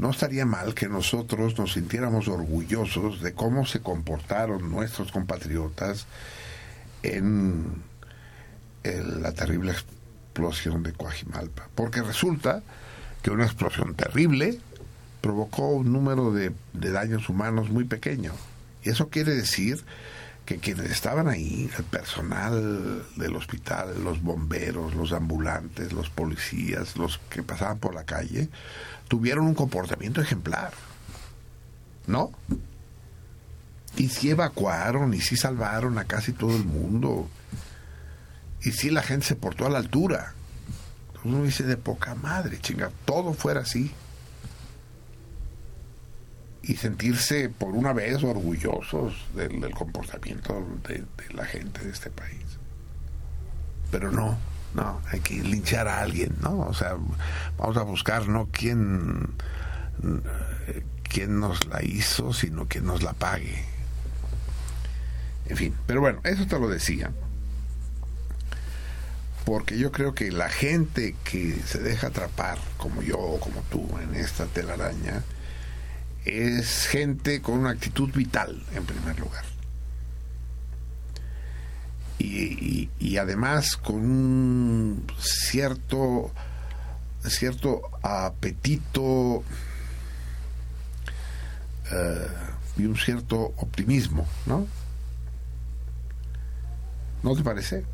no 0.00 0.10
estaría 0.10 0.46
mal 0.46 0.74
que 0.74 0.88
nosotros 0.88 1.58
nos 1.58 1.74
sintiéramos 1.74 2.26
orgullosos 2.26 3.20
de 3.20 3.34
cómo 3.34 3.66
se 3.66 3.80
comportaron 3.80 4.70
nuestros 4.70 5.12
compatriotas 5.12 6.06
en 7.02 7.82
la 8.82 9.32
terrible 9.32 9.72
explosión 9.72 10.82
de 10.82 10.94
Coajimalpa. 10.94 11.68
Porque 11.74 12.00
resulta 12.00 12.62
que 13.22 13.30
una 13.30 13.44
explosión 13.44 13.94
terrible 13.94 14.58
provocó 15.20 15.68
un 15.68 15.92
número 15.92 16.32
de, 16.32 16.52
de 16.72 16.90
daños 16.90 17.28
humanos 17.28 17.68
muy 17.68 17.84
pequeño. 17.84 18.32
Y 18.82 18.88
eso 18.88 19.10
quiere 19.10 19.34
decir 19.34 19.84
que 20.46 20.58
quienes 20.58 20.90
estaban 20.90 21.28
ahí, 21.28 21.70
el 21.76 21.84
personal 21.84 23.04
del 23.16 23.36
hospital, 23.36 24.02
los 24.02 24.22
bomberos, 24.22 24.94
los 24.94 25.12
ambulantes, 25.12 25.92
los 25.92 26.08
policías, 26.08 26.96
los 26.96 27.18
que 27.28 27.42
pasaban 27.42 27.78
por 27.78 27.94
la 27.94 28.04
calle, 28.04 28.48
tuvieron 29.10 29.46
un 29.46 29.54
comportamiento 29.54 30.22
ejemplar. 30.22 30.72
¿No? 32.06 32.30
Y 33.96 34.08
sí 34.08 34.30
evacuaron 34.30 35.12
y 35.12 35.20
sí 35.20 35.36
salvaron 35.36 35.98
a 35.98 36.04
casi 36.04 36.32
todo 36.32 36.56
el 36.56 36.64
mundo. 36.64 37.28
Y 38.62 38.70
sí 38.70 38.88
la 38.88 39.02
gente 39.02 39.26
se 39.26 39.34
portó 39.34 39.66
a 39.66 39.70
la 39.70 39.78
altura. 39.78 40.34
Uno 41.24 41.42
dice 41.42 41.64
de 41.64 41.76
poca 41.76 42.14
madre, 42.14 42.60
chinga, 42.60 42.92
todo 43.04 43.34
fuera 43.34 43.62
así. 43.62 43.90
Y 46.62 46.76
sentirse 46.76 47.48
por 47.48 47.70
una 47.70 47.92
vez 47.92 48.22
orgullosos 48.22 49.26
del, 49.34 49.70
comportamiento 49.72 50.64
de 50.86 51.04
la 51.34 51.46
gente 51.46 51.84
de 51.84 51.90
este 51.90 52.10
país. 52.10 52.44
Pero 53.90 54.12
no, 54.12 54.38
no, 54.74 55.00
hay 55.10 55.20
que 55.20 55.34
linchar 55.34 55.88
a 55.88 56.00
alguien, 56.00 56.36
¿no? 56.40 56.60
O 56.60 56.74
sea, 56.74 56.96
vamos 57.58 57.76
a 57.76 57.82
buscar 57.82 58.28
no 58.28 58.48
quién, 58.52 59.34
quién 61.02 61.40
nos 61.40 61.66
la 61.66 61.82
hizo, 61.82 62.32
sino 62.32 62.66
quién 62.66 62.86
nos 62.86 63.02
la 63.02 63.12
pague. 63.12 63.64
En 65.46 65.56
fin, 65.56 65.74
pero 65.86 66.00
bueno, 66.00 66.20
eso 66.24 66.46
te 66.46 66.58
lo 66.58 66.68
decía. 66.68 67.10
Porque 69.44 69.78
yo 69.78 69.90
creo 69.90 70.14
que 70.14 70.30
la 70.30 70.48
gente 70.48 71.16
que 71.24 71.56
se 71.66 71.80
deja 71.80 72.08
atrapar, 72.08 72.58
como 72.76 73.02
yo 73.02 73.18
o 73.18 73.40
como 73.40 73.62
tú, 73.62 73.88
en 74.00 74.14
esta 74.14 74.46
telaraña, 74.46 75.24
es 76.24 76.86
gente 76.86 77.42
con 77.42 77.58
una 77.58 77.70
actitud 77.70 78.12
vital, 78.12 78.62
en 78.74 78.84
primer 78.84 79.18
lugar. 79.18 79.49
Y, 82.20 82.24
y- 82.26 82.90
y 82.98 83.16
además 83.16 83.76
con 83.76 83.96
un 83.96 85.06
cierto, 85.18 86.30
cierto 87.24 87.80
apetito 88.02 89.42
eh, 91.90 92.26
y 92.76 92.84
un 92.84 92.96
cierto 92.96 93.54
optimismo, 93.56 94.26
¿no? 94.46 94.66
¿No 97.22 97.34
te 97.36 97.42
parece? 97.42 97.84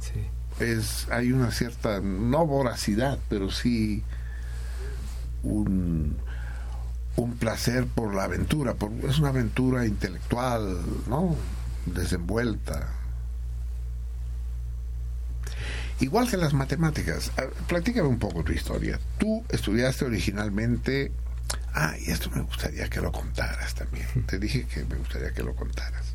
Sí. 0.00 0.64
es 0.64 1.06
hay 1.10 1.32
una 1.32 1.50
cierta 1.50 2.00
no 2.00 2.46
voracidad 2.46 3.18
pero 3.28 3.50
sí 3.50 4.02
un 5.42 6.16
un 7.16 7.32
placer 7.36 7.86
por 7.86 8.14
la 8.14 8.24
aventura 8.24 8.74
por, 8.74 8.92
es 9.08 9.18
una 9.18 9.30
aventura 9.30 9.86
intelectual 9.86 10.78
no 11.08 11.34
desenvuelta 11.86 12.88
igual 16.00 16.28
que 16.30 16.36
las 16.36 16.52
matemáticas 16.52 17.32
platícame 17.66 18.08
un 18.08 18.18
poco 18.18 18.44
tu 18.44 18.52
historia 18.52 18.98
tú 19.18 19.44
estudiaste 19.48 20.04
originalmente 20.04 21.10
ah 21.74 21.94
y 21.98 22.10
esto 22.10 22.30
me 22.30 22.42
gustaría 22.42 22.88
que 22.88 23.00
lo 23.00 23.12
contaras 23.12 23.74
también 23.74 24.06
te 24.26 24.38
dije 24.38 24.66
que 24.66 24.84
me 24.84 24.96
gustaría 24.96 25.32
que 25.32 25.42
lo 25.42 25.54
contaras 25.54 26.14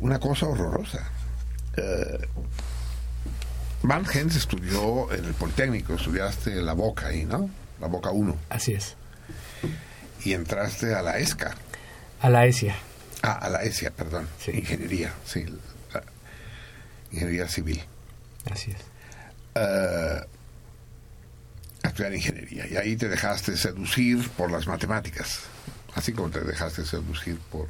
una 0.00 0.18
cosa 0.18 0.46
horrorosa 0.46 1.08
Eh, 1.76 2.28
Van 3.82 4.04
Hens 4.12 4.36
estudió 4.36 5.12
en 5.12 5.24
el 5.24 5.34
Politécnico, 5.34 5.94
estudiaste 5.94 6.54
la 6.62 6.72
Boca 6.72 7.08
ahí, 7.08 7.24
¿no? 7.24 7.50
La 7.80 7.86
Boca 7.88 8.10
1. 8.12 8.34
Así 8.48 8.72
es. 8.72 8.94
Y 10.24 10.32
entraste 10.32 10.94
a 10.94 11.02
la 11.02 11.18
ESCA. 11.18 11.54
A 12.20 12.30
la 12.30 12.46
ESIA. 12.46 12.76
Ah, 13.22 13.32
a 13.42 13.50
la 13.50 13.62
ESIA, 13.62 13.90
perdón. 13.90 14.26
Sí. 14.42 14.52
Ingeniería, 14.52 15.12
sí. 15.26 15.44
la- 15.92 16.02
ingeniería 17.12 17.46
civil. 17.48 17.82
Así 18.50 18.70
es. 18.70 18.76
A 19.56 20.26
estudiar 21.88 22.14
ingeniería. 22.14 22.66
Y 22.66 22.76
ahí 22.76 22.96
te 22.96 23.08
dejaste 23.08 23.56
seducir 23.56 24.28
por 24.30 24.50
las 24.50 24.66
matemáticas. 24.66 25.42
Así 25.94 26.12
como 26.12 26.30
te 26.30 26.40
dejaste 26.40 26.84
seducir 26.84 27.38
por 27.50 27.68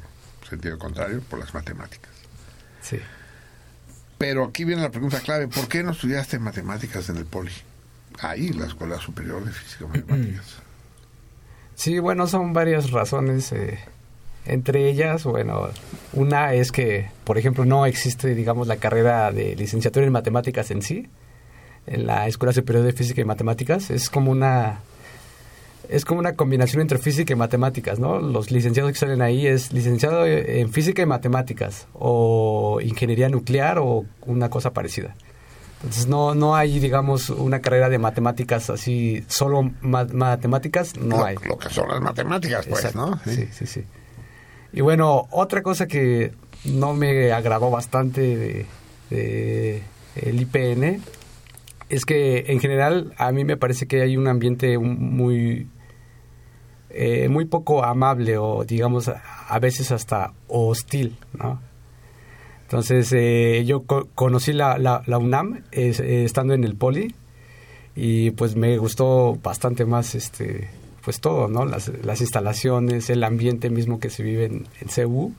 sentido 0.49 0.77
contrario, 0.79 1.21
por 1.21 1.39
las 1.39 1.53
matemáticas. 1.53 2.11
Sí. 2.81 2.99
Pero 4.17 4.45
aquí 4.45 4.63
viene 4.63 4.81
la 4.81 4.91
pregunta 4.91 5.19
clave, 5.19 5.47
¿por 5.47 5.67
qué 5.67 5.83
no 5.83 5.91
estudiaste 5.91 6.39
matemáticas 6.39 7.09
en 7.09 7.17
el 7.17 7.25
Poli? 7.25 7.51
Ahí, 8.19 8.49
la 8.53 8.65
Escuela 8.67 8.97
Superior 8.97 9.43
de 9.43 9.51
Física 9.51 9.83
y 9.85 9.87
Matemáticas. 9.87 10.45
Sí, 11.75 11.99
bueno, 11.99 12.25
son 12.25 12.53
varias 12.53 12.91
razones. 12.91 13.51
eh, 13.51 13.79
entre 14.45 14.89
ellas, 14.89 15.23
bueno, 15.23 15.69
una 16.13 16.53
es 16.53 16.71
que, 16.71 17.07
por 17.23 17.37
ejemplo, 17.37 17.65
no 17.65 17.85
existe, 17.85 18.33
digamos, 18.35 18.67
la 18.67 18.77
carrera 18.77 19.31
de 19.31 19.55
licenciatura 19.55 20.05
en 20.05 20.11
matemáticas 20.11 20.71
en 20.71 20.81
sí, 20.81 21.07
en 21.87 22.05
la 22.07 22.27
Escuela 22.27 22.53
Superior 22.53 22.83
de 22.85 22.93
Física 22.93 23.21
y 23.21 23.25
Matemáticas. 23.25 23.89
Es 23.91 24.09
como 24.09 24.31
una 24.31 24.79
es 25.87 26.03
como 26.03 26.19
una 26.19 26.33
combinación 26.33 26.81
entre 26.81 26.97
física 26.97 27.33
y 27.33 27.35
matemáticas, 27.35 27.99
¿no? 27.99 28.19
Los 28.19 28.49
licenciados 28.49 28.91
que 28.91 28.97
salen 28.97 29.21
ahí 29.21 29.45
es 29.45 29.71
licenciado 29.71 30.25
en 30.25 30.71
física 30.71 31.03
y 31.03 31.05
matemáticas 31.05 31.85
o 31.93 32.79
ingeniería 32.81 33.29
nuclear 33.29 33.77
o 33.77 34.03
una 34.25 34.49
cosa 34.49 34.73
parecida. 34.73 35.13
Entonces 35.81 36.07
no 36.07 36.33
no 36.33 36.55
hay, 36.55 36.79
digamos, 36.79 37.29
una 37.29 37.59
carrera 37.61 37.89
de 37.89 37.99
matemáticas 37.99 38.71
así, 38.71 39.23
solo 39.27 39.71
ma- 39.81 40.05
matemáticas, 40.11 40.95
no 40.97 41.17
lo, 41.19 41.25
hay. 41.25 41.35
lo 41.47 41.57
que 41.59 41.69
son 41.69 41.87
las 41.87 42.01
matemáticas, 42.01 42.65
pues, 42.65 42.85
Exacto. 42.85 43.11
¿no? 43.23 43.31
Sí, 43.31 43.47
sí, 43.51 43.67
sí. 43.67 43.83
Y 44.75 44.81
bueno, 44.81 45.27
otra 45.31 45.63
cosa 45.63 45.87
que 45.87 46.33
no 46.65 46.93
me 46.93 47.31
agradó 47.31 47.71
bastante 47.71 48.65
de, 49.09 49.83
el 50.17 50.41
IPN 50.41 51.01
es 51.89 52.03
que 52.05 52.45
en 52.47 52.59
general 52.59 53.13
a 53.17 53.31
mí 53.31 53.45
me 53.45 53.55
parece 53.55 53.87
que 53.87 54.01
hay 54.01 54.17
un 54.17 54.27
ambiente 54.27 54.77
muy 54.77 55.67
eh, 56.89 57.29
muy 57.29 57.45
poco 57.45 57.83
amable 57.85 58.37
o 58.37 58.65
digamos 58.65 59.07
a, 59.09 59.59
veces 59.59 59.91
hasta 59.91 60.33
hostil, 60.47 61.15
¿no? 61.33 61.61
Entonces 62.63 63.13
eh, 63.13 63.63
yo 63.65 63.83
co- 63.83 64.09
conocí 64.13 64.51
la, 64.51 64.77
la, 64.77 65.17
UNAM 65.17 65.63
eh, 65.71 66.23
estando 66.25 66.53
en 66.53 66.65
el 66.65 66.75
Poli 66.75 67.15
y 67.95 68.31
pues 68.31 68.55
me 68.57 68.77
gustó 68.77 69.35
bastante 69.41 69.85
más 69.85 70.15
este 70.15 70.69
pues 71.05 71.21
todo, 71.21 71.47
¿no? 71.47 71.65
Las, 71.65 71.89
las 72.03 72.19
instalaciones, 72.19 73.09
el 73.09 73.23
ambiente 73.23 73.69
mismo 73.69 73.99
que 74.01 74.09
se 74.09 74.23
vive 74.23 74.45
en, 74.45 74.67
en 74.81 74.87
CU 75.07 75.33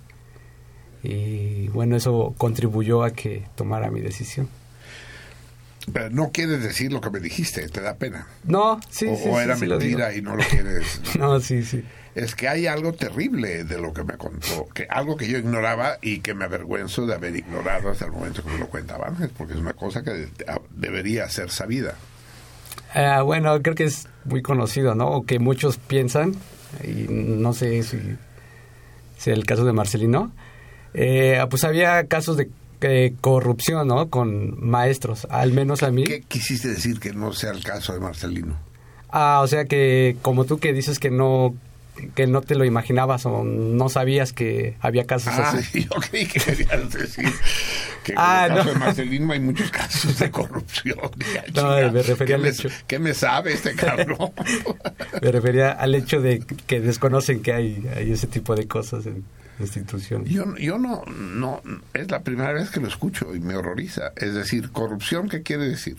y 1.03 1.69
bueno, 1.69 1.97
eso 1.97 2.35
contribuyó 2.39 3.03
a 3.05 3.11
que 3.13 3.45
tomara 3.55 3.91
mi 3.91 4.01
decisión. 4.01 4.49
Pero 5.93 6.11
no 6.11 6.31
quieres 6.33 6.63
decir 6.65 6.93
lo 6.93 7.01
que 7.01 7.11
me 7.11 7.21
dijiste, 7.21 7.69
te 7.69 7.81
da 7.81 7.95
pena. 7.95 8.27
No, 8.45 8.81
sí, 8.91 9.07
o 9.07 9.17
sí, 9.17 9.29
o 9.29 9.41
era 9.41 9.57
sí 9.57 9.67
mentira 9.67 10.15
y 10.15 10.23
no 10.23 10.35
lo 10.35 10.43
quieres. 10.45 11.01
No, 11.19 11.39
sí, 11.41 11.63
sí. 11.63 11.85
Es 12.17 12.35
que 12.35 12.49
hay 12.49 12.67
algo 12.67 12.93
terrible 12.95 13.63
de 13.65 13.79
lo 13.79 13.93
que 13.93 14.03
me 14.03 14.17
contó, 14.17 14.67
que 14.75 14.87
algo 14.89 15.17
que 15.17 15.29
yo 15.29 15.37
ignoraba 15.39 15.99
y 16.01 16.21
que 16.21 16.33
me 16.35 16.45
avergüenzo 16.47 17.07
de 17.07 17.15
haber 17.15 17.37
ignorado 17.37 17.91
hasta 17.91 18.07
el 18.07 18.13
momento 18.13 18.43
que 18.43 18.51
me 18.51 18.59
lo 18.59 18.69
cuenta 18.69 18.97
Ángel, 18.97 19.31
porque 19.37 19.53
es 19.53 19.61
una 19.61 19.75
cosa 19.75 20.03
que 20.03 20.11
de- 20.13 20.31
debería 20.71 21.29
ser 21.29 21.51
sabida. 21.51 21.95
Ah, 22.99 23.21
bueno, 23.21 23.61
creo 23.61 23.75
que 23.75 23.85
es 23.85 24.09
muy 24.25 24.41
conocido, 24.41 24.95
¿no? 24.95 25.09
O 25.09 25.27
que 25.27 25.39
muchos 25.39 25.77
piensan, 25.77 26.35
y 26.83 27.07
no 27.11 27.53
sé 27.53 27.83
si 27.83 27.99
sea 29.19 29.35
el 29.35 29.45
caso 29.45 29.67
de 29.67 29.75
Marcelino, 29.75 30.33
eh, 30.95 31.39
pues 31.51 31.65
había 31.65 32.07
casos 32.07 32.39
de 32.39 32.49
eh, 32.81 33.15
corrupción, 33.21 33.87
¿no? 33.89 34.09
Con 34.09 34.67
maestros, 34.67 35.27
al 35.29 35.53
menos 35.53 35.83
a 35.83 35.91
mí. 35.91 36.05
¿Qué 36.05 36.23
quisiste 36.23 36.69
decir 36.69 36.99
que 36.99 37.13
no 37.13 37.35
sea 37.35 37.51
el 37.51 37.63
caso 37.63 37.93
de 37.93 38.01
Marcelino? 38.01 38.57
Ah, 39.11 39.41
o 39.43 39.47
sea 39.47 39.67
que 39.67 40.17
como 40.23 40.47
tú 40.47 40.59
que 40.59 40.73
dices 40.73 40.99
que 40.99 41.11
no 41.11 41.55
que 42.15 42.27
no 42.27 42.41
te 42.43 42.55
lo 42.55 42.65
imaginabas 42.65 43.27
o 43.27 43.43
no 43.45 43.89
sabías 43.89 44.33
que 44.33 44.77
había 44.81 45.05
casos 45.07 45.33
Ah, 45.37 45.51
así. 45.57 45.85
yo 45.91 45.91
creí 46.11 46.27
que 46.27 46.41
querías 46.41 46.93
decir 46.93 47.29
que 48.05 48.13
en 48.13 48.19
Ah, 48.19 48.47
el 48.47 48.53
caso 48.57 48.65
no. 48.65 48.73
de 48.73 48.79
Marcelino 48.79 49.33
hay 49.33 49.41
muchos 49.41 49.71
casos 49.71 50.19
de 50.19 50.31
corrupción. 50.31 50.99
Dije, 51.17 51.39
"Ah, 51.41 51.51
No, 51.55 51.93
me 51.93 52.03
refería 52.03 52.27
¿qué 52.27 52.35
al 52.35 52.41
me- 52.43 52.49
hecho. 52.49 52.69
¿Qué 52.87 52.99
me 52.99 53.15
sabe 53.15 53.53
este 53.55 53.75
cabrón? 53.75 54.33
Me 55.23 55.33
refería 55.33 55.73
al 55.73 55.95
hecho 55.95 56.21
de 56.21 56.41
que 56.67 56.81
desconocen 56.81 57.43
que 57.43 57.53
hay, 57.53 57.87
hay 57.97 58.13
ese 58.13 58.27
tipo 58.27 58.55
de 58.55 58.67
cosas 58.67 59.07
en 59.07 59.25
instituciones. 59.59 60.29
Yo, 60.31 60.45
yo 60.57 60.79
no, 60.79 61.03
no, 61.07 61.63
es 61.95 62.11
la 62.11 62.21
primera 62.21 62.53
vez 62.53 62.71
que 62.71 62.79
lo 62.81 62.89
escucho 62.89 63.35
y 63.35 63.41
me 63.41 63.57
horroriza. 63.57 64.13
Es 64.17 64.35
decir, 64.35 64.71
corrupción, 64.71 65.29
¿qué 65.31 65.43
quiere 65.43 65.67
decir? 65.69 65.97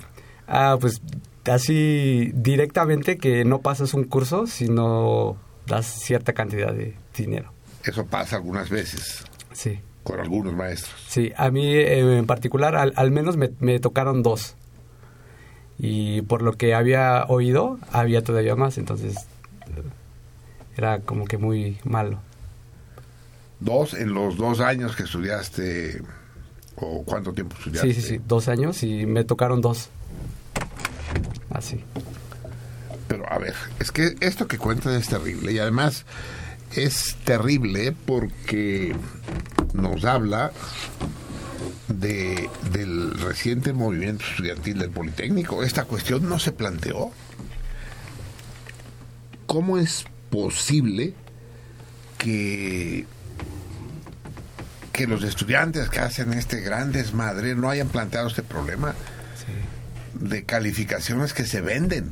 Ah, 0.48 0.78
pues 0.80 1.02
así 1.46 2.32
directamente 2.36 3.18
que 3.18 3.46
no 3.46 3.60
pasas 3.62 3.94
un 3.94 4.04
curso 4.04 4.48
si 4.48 4.68
no 4.70 5.38
das 5.68 5.86
cierta 5.86 6.34
cantidad 6.34 6.74
de 6.74 6.96
dinero. 7.16 7.52
Eso 7.84 8.06
pasa 8.06 8.38
algunas 8.38 8.70
veces 8.70 9.24
Sí, 9.54 9.80
con 10.04 10.20
algunos 10.20 10.54
maestros. 10.54 10.96
sí. 11.08 11.32
A 11.38 11.52
mí 11.52 11.68
eh, 11.76 12.18
en 12.18 12.26
particular 12.26 12.76
al, 12.76 12.94
al 12.96 13.12
menos 13.12 13.38
me, 13.38 13.52
me 13.60 13.80
tocaron 13.80 14.24
dos. 14.24 14.56
Y 15.80 16.24
por 16.24 16.42
lo 16.42 16.54
que 16.54 16.74
había 16.74 17.26
oído, 17.28 17.78
había 17.92 18.24
todavía 18.24 18.56
más. 18.56 18.78
Entonces 18.80 19.16
era 20.76 21.00
como 21.02 21.26
que 21.26 21.38
muy 21.38 21.78
malo. 21.84 22.20
Dos 23.60 23.94
en 23.94 24.14
los 24.14 24.38
dos 24.38 24.60
años 24.60 24.96
que 24.96 25.04
estudiaste, 25.04 26.02
o 26.76 27.04
cuánto 27.04 27.34
tiempo 27.34 27.56
estudiaste. 27.58 27.94
Sí, 27.94 28.02
sí, 28.02 28.08
sí. 28.08 28.22
Dos 28.28 28.48
años 28.48 28.84
y 28.84 29.06
me 29.06 29.24
tocaron 29.24 29.62
dos. 29.62 29.90
Así. 31.50 31.84
Pero 33.08 33.32
a 33.32 33.38
ver, 33.38 33.56
es 33.80 33.92
que 33.92 34.16
esto 34.20 34.48
que 34.48 34.58
cuentas 34.58 34.94
es 34.94 35.08
terrible 35.08 35.52
y 35.52 35.60
además 35.60 36.06
es 36.76 37.16
terrible 37.24 37.96
porque 38.06 38.96
nos 39.74 40.04
habla 40.06 40.52
de, 41.88 42.50
del 42.72 43.18
reciente 43.20 43.74
movimiento 43.74 44.26
estudiantil 44.30 44.80
del 44.80 44.90
Politécnico. 44.90 45.64
Esta 45.64 45.86
cuestión 45.86 46.28
no 46.28 46.40
se 46.40 46.52
planteó. 46.52 47.12
¿Cómo 49.46 49.78
es 49.78 50.06
posible 50.30 51.14
que, 52.18 53.06
que 54.92 55.08
los 55.08 55.24
estudiantes 55.24 55.90
que 55.90 56.00
hacen 56.00 56.34
este 56.34 56.60
gran 56.60 56.92
desmadre 56.92 57.56
no 57.56 57.70
hayan 57.70 57.88
planteado 57.88 58.28
este 58.28 58.44
problema 58.44 58.94
de 60.16 60.44
calificaciones 60.44 61.34
que 61.34 61.46
se 61.46 61.62
venden? 61.62 62.12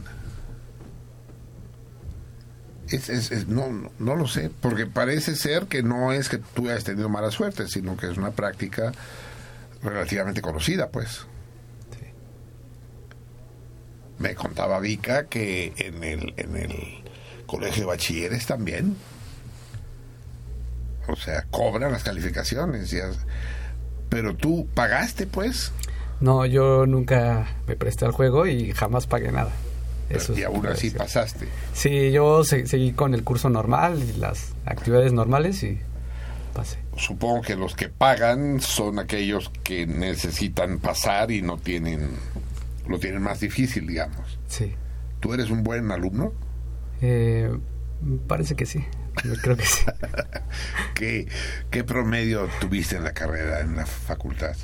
Es, 2.96 3.10
es- 3.10 3.32
es- 3.32 3.48
no, 3.48 3.92
no, 4.00 4.16
lo 4.16 4.28
sé, 4.28 4.50
porque 4.62 4.86
parece 4.86 5.36
ser 5.36 5.66
que 5.68 5.84
no 5.84 6.12
es 6.14 6.30
que 6.30 6.38
tú 6.38 6.70
hayas 6.70 6.84
tenido 6.84 7.10
mala 7.10 7.32
suerte, 7.32 7.68
sino 7.68 7.98
que 7.98 8.08
es 8.12 8.18
una 8.18 8.32
práctica 8.32 8.92
relativamente 9.84 10.42
conocida, 10.42 10.90
pues. 10.90 11.26
Me 14.18 14.34
contaba 14.34 14.80
Vika 14.80 15.26
que 15.26 15.74
en 15.78 16.04
el, 16.04 16.34
en 16.38 16.56
el 16.56 17.04
colegio 17.46 17.82
de 17.82 17.88
bachilleres 17.88 18.46
también. 18.46 18.96
O 21.08 21.16
sea, 21.18 21.44
cobran 21.52 21.92
las 21.92 22.04
calificaciones. 22.04 22.96
Pero 24.10 24.36
tú 24.36 24.68
pagaste, 24.74 25.28
pues. 25.28 25.72
No, 26.22 26.46
yo 26.46 26.86
nunca 26.86 27.58
me 27.68 27.76
presté 27.76 28.06
al 28.06 28.14
juego 28.14 28.48
y 28.48 28.72
jamás 28.72 29.06
pagué 29.06 29.32
nada. 29.34 29.52
Eso 30.10 30.38
y 30.38 30.44
aún 30.44 30.66
así 30.68 30.88
decía. 30.88 31.00
pasaste. 31.00 31.48
Sí, 31.74 32.12
yo 32.12 32.44
se- 32.44 32.68
seguí 32.68 32.92
con 32.94 33.14
el 33.14 33.24
curso 33.24 33.50
normal 33.50 34.00
y 34.04 34.20
las 34.20 34.54
actividades 34.66 35.14
normales 35.14 35.64
y 35.64 35.80
pasé. 36.54 36.78
Supongo 36.96 37.42
que 37.42 37.56
los 37.56 37.76
que 37.76 37.90
pagan 37.90 38.62
son 38.62 39.00
aquellos 39.00 39.52
que 39.64 39.88
necesitan 39.88 40.80
pasar 40.80 41.32
y 41.32 41.42
no 41.42 41.58
tienen, 41.58 42.12
lo 42.88 43.00
tienen 43.00 43.22
más 43.22 43.40
difícil, 43.40 43.88
digamos. 43.88 44.40
Sí. 44.48 44.74
¿Tú 45.20 45.34
eres 45.34 45.50
un 45.50 45.64
buen 45.64 45.92
alumno? 45.92 46.34
Eh, 47.02 47.52
parece 48.28 48.56
que 48.56 48.66
sí. 48.66 48.86
Yo 49.24 49.34
creo 49.42 49.58
que 49.58 49.66
sí. 49.66 49.84
¿Qué, 50.94 51.28
¿Qué 51.72 51.84
promedio 51.84 52.48
tuviste 52.62 52.96
en 52.98 53.04
la 53.04 53.14
carrera, 53.14 53.62
en 53.62 53.76
la 53.76 53.86
facultad? 53.86 54.56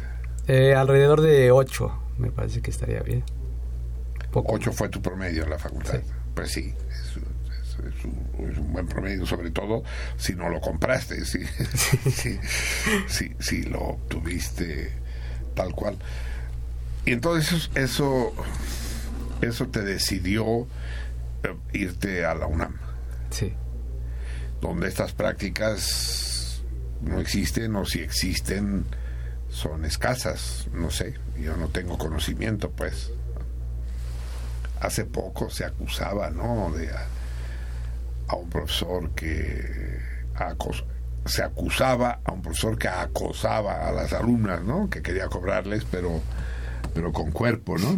Eh, 0.48 0.74
alrededor 0.76 1.22
de 1.22 1.52
8, 1.52 1.92
me 2.18 2.32
parece 2.32 2.62
que 2.62 2.72
estaría 2.72 3.02
bien. 3.02 3.24
Poco. 4.32 4.53
Ocho 4.53 4.72
fue 4.72 4.90
tu 4.90 5.02
promedio 5.02 5.44
en 5.44 5.49
la 5.49 5.60
facultad. 5.60 5.99
Sí. 6.02 6.12
Pues 6.34 6.52
sí, 6.52 6.74
es, 6.90 7.18
es- 7.18 7.22
es 7.98 8.06
un, 8.06 8.49
es 8.52 8.58
un 8.58 8.74
buen 8.74 8.86
promedio, 8.88 9.26
sobre 9.26 9.49
todo 9.49 9.84
si 10.18 10.34
no 10.36 10.49
lo 10.49 10.60
compraste, 10.62 11.26
si, 11.26 11.40
si, 12.12 12.40
si, 13.08 13.36
si 13.40 13.64
lo 13.64 13.80
obtuviste 13.82 14.91
tal 15.56 15.74
cual. 15.74 15.98
Y 17.06 17.14
entonces 17.14 17.72
eso, 17.76 18.34
eso 19.41 19.68
te 19.68 19.82
decidió 19.82 20.68
eh, 21.44 21.56
irte 21.74 22.24
a 22.26 22.36
la 22.36 22.45
UNAM, 22.45 22.76
Sí. 23.32 23.53
donde 24.62 24.88
estas 24.88 25.14
prácticas 25.14 26.62
no 27.02 27.20
existen 27.20 27.76
o 27.76 27.86
si 27.86 27.99
existen 28.02 28.86
son 29.49 29.86
escasas, 29.86 30.68
no 30.74 30.91
sé, 30.91 31.16
yo 31.40 31.58
no 31.58 31.68
tengo 31.70 31.98
conocimiento 31.98 32.70
pues 32.70 33.12
hace 34.82 35.06
poco 35.06 35.49
se 35.49 35.64
acusaba, 35.66 36.30
¿no? 36.30 36.72
De 36.72 36.90
a, 38.28 38.36
un 38.36 38.49
profesor 38.49 39.12
que 39.12 39.99
acos- 40.36 40.84
se 41.26 41.44
acusaba 41.44 42.20
a 42.24 42.32
un 42.32 42.41
profesor 42.41 42.78
que 42.78 42.88
acosaba 42.88 43.88
a 43.88 43.91
las 43.91 44.14
alumnas, 44.14 44.64
¿no? 44.64 44.90
Que 44.90 45.02
quería 45.02 45.28
cobrarles, 45.28 45.86
pero 45.90 46.22
pero 46.94 47.14
con 47.14 47.32
cuerpo, 47.32 47.78
¿no? 47.78 47.98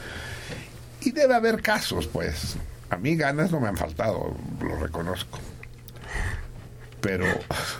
y 1.00 1.10
debe 1.12 1.34
haber 1.34 1.62
casos, 1.62 2.06
pues. 2.06 2.56
A 2.90 2.96
mí 2.96 3.16
ganas 3.16 3.50
no 3.50 3.60
me 3.60 3.68
han 3.68 3.76
faltado, 3.76 4.36
lo 4.60 4.76
reconozco. 4.76 5.38
Pero 7.00 7.24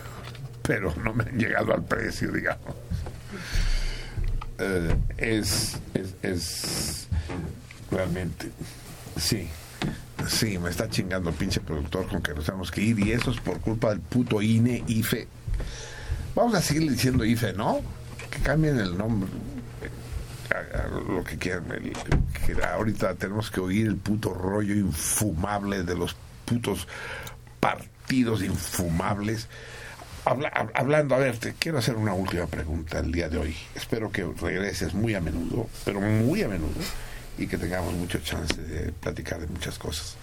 pero 0.63 0.95
no 0.97 1.13
me 1.15 1.25
han 1.25 1.39
llegado 1.39 1.75
al 1.75 1.85
precio, 1.85 2.31
digamos. 2.33 2.75
Eh, 4.59 4.95
es, 5.19 5.79
es, 5.95 6.15
es 6.23 7.09
realmente, 7.91 8.51
sí, 9.17 9.49
sí, 10.29 10.59
me 10.59 10.71
está 10.71 10.89
chingando 10.89 11.31
el 11.31 11.37
pinche 11.37 11.61
productor 11.61 12.09
con 12.09 12.23
que 12.23 12.35
nos 12.35 12.45
tenemos 12.47 12.71
que 12.71 12.81
ir 12.81 12.99
y 13.01 13.13
eso 13.13 13.31
es 13.31 13.41
por 13.41 13.61
culpa 13.61 13.91
del 13.91 14.01
puto 14.01 14.41
INE, 14.43 14.83
IFE. 14.87 15.27
Vamos 16.35 16.55
a 16.55 16.63
seguir 16.63 16.91
diciendo 16.91 17.25
IFE, 17.25 17.53
¿no? 17.53 17.81
Que 18.31 18.39
cambien 18.41 18.79
el 18.79 18.97
nombre, 18.99 19.31
a- 20.51 20.85
a 20.85 20.89
lo 20.89 21.23
que 21.25 21.37
quieran. 21.39 21.65
el- 21.73 21.93
que 22.47 22.63
ahorita 22.65 23.15
tenemos 23.15 23.51
que 23.51 23.61
oír 23.61 23.87
el 23.87 23.97
puto 23.97 24.35
rollo 24.35 24.75
infumable 24.75 25.83
de 25.85 25.95
los 25.97 26.17
putos 26.45 26.87
partidos 27.61 28.43
infumables. 28.43 29.49
Habla- 30.27 30.51
hab- 30.53 30.71
hablando, 30.75 31.15
a 31.15 31.19
ver, 31.19 31.37
te 31.39 31.53
quiero 31.55 31.79
hacer 31.79 31.97
una 31.97 32.15
última 32.15 32.47
pregunta 32.47 32.99
el 32.99 33.13
día 33.13 33.29
de 33.29 33.39
hoy. 33.39 33.57
Espero 33.75 34.11
que 34.11 34.25
regreses 34.41 34.95
muy 34.95 35.15
a 35.15 35.21
menudo, 35.21 35.69
pero 35.85 36.01
muy 36.01 36.43
a 36.43 36.49
menudo, 36.49 36.73
y 37.39 37.47
que 37.47 37.59
tengamos 37.59 37.95
mucho 37.95 38.19
chance 38.21 38.55
de 38.61 38.93
platicar 38.93 39.41
de 39.41 39.47
muchas 39.47 39.79
cosas. 39.79 40.17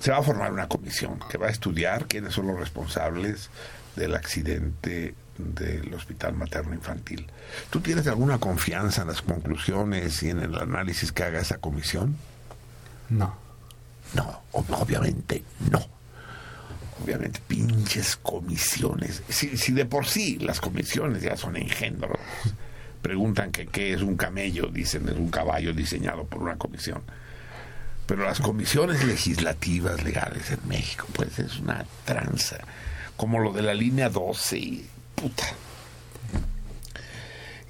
Se 0.00 0.10
va 0.10 0.18
a 0.18 0.22
formar 0.22 0.52
una 0.52 0.68
comisión 0.68 1.18
que 1.30 1.38
va 1.38 1.46
a 1.46 1.50
estudiar 1.50 2.06
quiénes 2.06 2.34
son 2.34 2.46
los 2.48 2.58
responsables 2.58 3.48
del 3.94 4.14
accidente 4.14 5.14
del 5.38 5.92
Hospital 5.94 6.34
Materno 6.34 6.74
Infantil. 6.74 7.26
¿Tú 7.70 7.80
tienes 7.80 8.06
alguna 8.06 8.38
confianza 8.38 9.02
en 9.02 9.08
las 9.08 9.22
conclusiones 9.22 10.22
y 10.22 10.30
en 10.30 10.40
el 10.40 10.54
análisis 10.56 11.12
que 11.12 11.22
haga 11.24 11.40
esa 11.40 11.58
comisión? 11.58 12.16
No. 13.08 13.34
No, 14.14 14.42
ob- 14.52 14.80
obviamente 14.80 15.42
no. 15.70 15.84
Obviamente, 17.02 17.40
pinches 17.46 18.16
comisiones. 18.16 19.22
Si, 19.28 19.56
si 19.56 19.72
de 19.72 19.84
por 19.84 20.06
sí 20.06 20.38
las 20.38 20.60
comisiones 20.60 21.22
ya 21.22 21.36
son 21.36 21.56
engendros. 21.56 22.18
Preguntan 23.06 23.52
que 23.52 23.68
qué 23.68 23.92
es 23.92 24.02
un 24.02 24.16
camello, 24.16 24.66
dicen 24.66 25.08
es 25.08 25.14
un 25.14 25.30
caballo 25.30 25.72
diseñado 25.72 26.24
por 26.24 26.42
una 26.42 26.56
comisión. 26.56 27.02
Pero 28.04 28.24
las 28.24 28.40
comisiones 28.40 29.04
legislativas 29.04 30.02
legales 30.02 30.50
en 30.50 30.66
México, 30.66 31.06
pues 31.12 31.38
es 31.38 31.60
una 31.60 31.86
tranza. 32.04 32.56
Como 33.16 33.38
lo 33.38 33.52
de 33.52 33.62
la 33.62 33.74
línea 33.74 34.08
12 34.08 34.58
y 34.58 34.90
puta. 35.14 35.44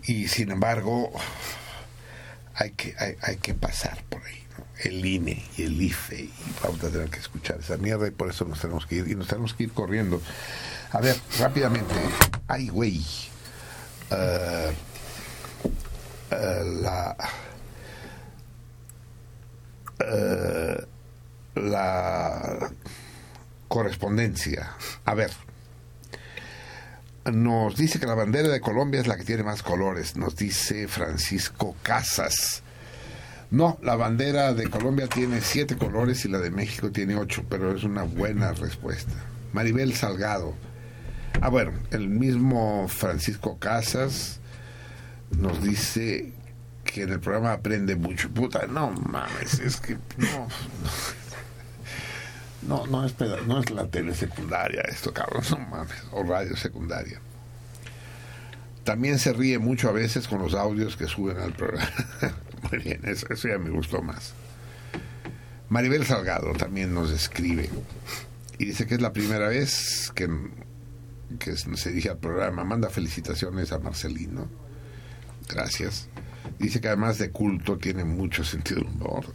Y 0.07 0.27
sin 0.29 0.53
embargo, 0.53 1.13
hay 2.55 2.71
que, 2.71 2.95
hay, 3.21 3.37
que 3.37 3.53
pasar 3.53 4.03
por 4.09 4.25
ahí. 4.25 4.43
¿no? 4.57 4.65
El 4.85 5.05
INE 5.05 5.45
y 5.59 5.65
el 5.65 5.83
IFE, 5.83 6.19
y 6.19 6.33
vamos 6.65 6.83
a 6.83 6.89
tener 6.89 7.11
que 7.11 7.19
escuchar 7.19 7.59
esa 7.61 7.77
mierda 7.77 8.09
y 8.09 8.11
por 8.11 8.31
eso 8.31 8.47
nos 8.47 8.59
tenemos 8.59 8.87
que 8.87 8.95
ir, 8.95 9.09
y 9.09 9.15
nos 9.15 9.29
tenemos 9.29 9.53
que 9.53 9.65
ir 9.65 9.73
corriendo. 9.73 10.23
A 10.93 11.01
ver, 11.01 11.15
rápidamente. 11.39 11.95
Ay, 12.49 12.71
güey. 12.71 13.05
Eh, 14.11 14.73
la. 16.31 17.17
eh, 19.99 20.87
la 21.55 22.71
correspondencia. 23.69 24.73
A 25.05 25.15
ver. 25.15 25.31
Nos 27.33 27.77
dice 27.77 27.99
que 27.99 28.07
la 28.07 28.15
bandera 28.15 28.49
de 28.49 28.61
Colombia 28.61 29.01
es 29.01 29.09
la 29.09 29.17
que 29.17 29.25
tiene 29.25 29.43
más 29.43 29.63
colores. 29.63 30.17
Nos 30.17 30.37
dice 30.37 30.87
Francisco 30.87 31.75
Casas. 31.83 32.63
No, 33.51 33.79
la 33.83 33.97
bandera 33.97 34.55
de 34.55 34.69
Colombia 34.71 35.09
tiene 35.09 35.41
siete 35.41 35.77
colores 35.77 36.25
y 36.25 36.29
la 36.29 36.39
de 36.39 36.51
México 36.51 36.91
tiene 36.91 37.17
ocho, 37.17 37.45
pero 37.49 37.75
es 37.75 37.85
una 37.85 38.03
buena 38.03 38.53
respuesta. 38.53 39.13
Maribel 39.53 39.95
Salgado. 39.95 40.55
Ah, 41.41 41.49
bueno, 41.49 41.73
el 41.91 42.09
mismo 42.09 42.87
Francisco 42.89 43.59
Casas 43.59 44.41
nos 45.31 45.63
dice 45.63 46.33
que 46.85 47.03
en 47.03 47.13
el 47.13 47.21
programa 47.21 47.53
aprende 47.53 47.97
mucho. 47.97 48.31
Puta, 48.31 48.67
no 48.67 48.91
mames, 48.91 49.59
es 49.61 49.81
que 49.81 49.95
no. 50.17 50.49
No, 52.63 52.87
no 52.87 53.05
es, 53.05 53.15
no 53.47 53.61
es 53.61 53.71
la 53.71 53.87
tele 53.87 54.15
secundaria 54.15 54.81
esto, 54.83 55.13
cabrón, 55.13 55.45
no 55.51 55.59
mames, 55.59 56.03
o 56.11 56.23
radio 56.23 56.57
secundaria. 56.57 57.21
También 58.83 59.19
se 59.19 59.33
ríe 59.33 59.59
mucho 59.59 59.89
a 59.89 59.93
veces 59.93 60.27
con 60.27 60.41
los 60.41 60.55
audios 60.55 60.97
que 60.97 61.07
suben 61.07 61.39
al 61.39 61.53
programa. 61.53 61.91
Muy 62.71 62.83
bien, 62.83 63.01
eso, 63.05 63.27
eso 63.31 63.49
ya 63.49 63.59
me 63.59 63.71
gustó 63.71 64.03
más. 64.03 64.33
Maribel 65.69 66.07
Salgado 66.07 66.53
también 66.53 66.95
nos 66.95 67.11
escribe 67.11 67.69
y 68.59 68.67
dice 68.67 68.87
que 68.87 68.95
es 68.95 69.01
la 69.01 69.13
primera 69.13 69.49
vez 69.49 70.11
que, 70.15 70.29
que 71.39 71.57
se 71.57 71.91
dirige 71.91 72.11
al 72.11 72.19
programa. 72.19 72.65
Manda 72.65 72.89
felicitaciones 72.89 73.73
a 73.73 73.79
Marcelino. 73.79 74.49
Gracias. 75.49 76.09
Dice 76.59 76.81
que 76.81 76.89
además 76.89 77.19
de 77.19 77.31
culto 77.31 77.79
tiene 77.79 78.05
mucho 78.05 78.45
sentido 78.45 78.81
del 78.81 78.91
humor. 78.91 79.27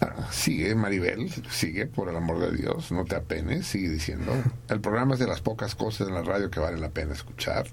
Ah, 0.00 0.28
Sigue, 0.32 0.74
Maribel, 0.74 1.30
sigue, 1.50 1.86
por 1.86 2.08
el 2.08 2.16
amor 2.16 2.40
de 2.40 2.56
Dios, 2.56 2.90
no 2.90 3.04
te 3.04 3.14
apenes, 3.14 3.68
sigue 3.68 3.88
diciendo. 3.88 4.32
El 4.68 4.80
programa 4.80 5.14
es 5.14 5.20
de 5.20 5.26
las 5.28 5.40
pocas 5.40 5.76
cosas 5.76 6.08
en 6.08 6.14
la 6.14 6.22
radio 6.22 6.50
que 6.50 6.58
vale 6.58 6.78
la 6.78 6.90
pena 6.90 7.14
escuchar. 7.14 7.66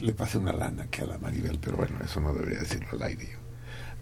Le 0.00 0.12
pasé 0.12 0.38
una 0.38 0.52
lana 0.52 0.88
que 0.90 1.02
a 1.02 1.06
la 1.06 1.18
Maribel, 1.18 1.58
pero 1.60 1.76
bueno, 1.76 1.96
eso 2.04 2.20
no 2.20 2.34
debería 2.34 2.58
decirlo 2.58 2.88
al 2.92 3.02
aire. 3.04 3.28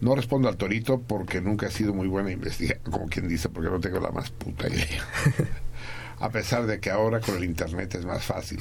No 0.01 0.15
respondo 0.17 0.49
al 0.49 0.57
torito 0.57 1.01
porque 1.01 1.41
nunca 1.41 1.67
he 1.67 1.71
sido 1.71 1.95
muy 1.95 2.09
buena 2.09 2.33
investigando, 2.33 2.91
como 2.91 3.07
quien 3.07 3.29
dice, 3.29 3.49
porque 3.49 3.71
no 3.71 3.81
tengo 3.81 4.01
la 4.01 4.11
más 4.11 4.31
puta 4.31 4.69
idea. 4.69 5.05
a 6.21 6.31
pesar 6.31 6.67
de 6.67 6.81
que 6.81 6.91
ahora 6.91 7.21
con 7.21 7.37
el 7.37 7.45
internet 7.45 7.95
es 7.95 8.05
más 8.05 8.25
fácil. 8.25 8.61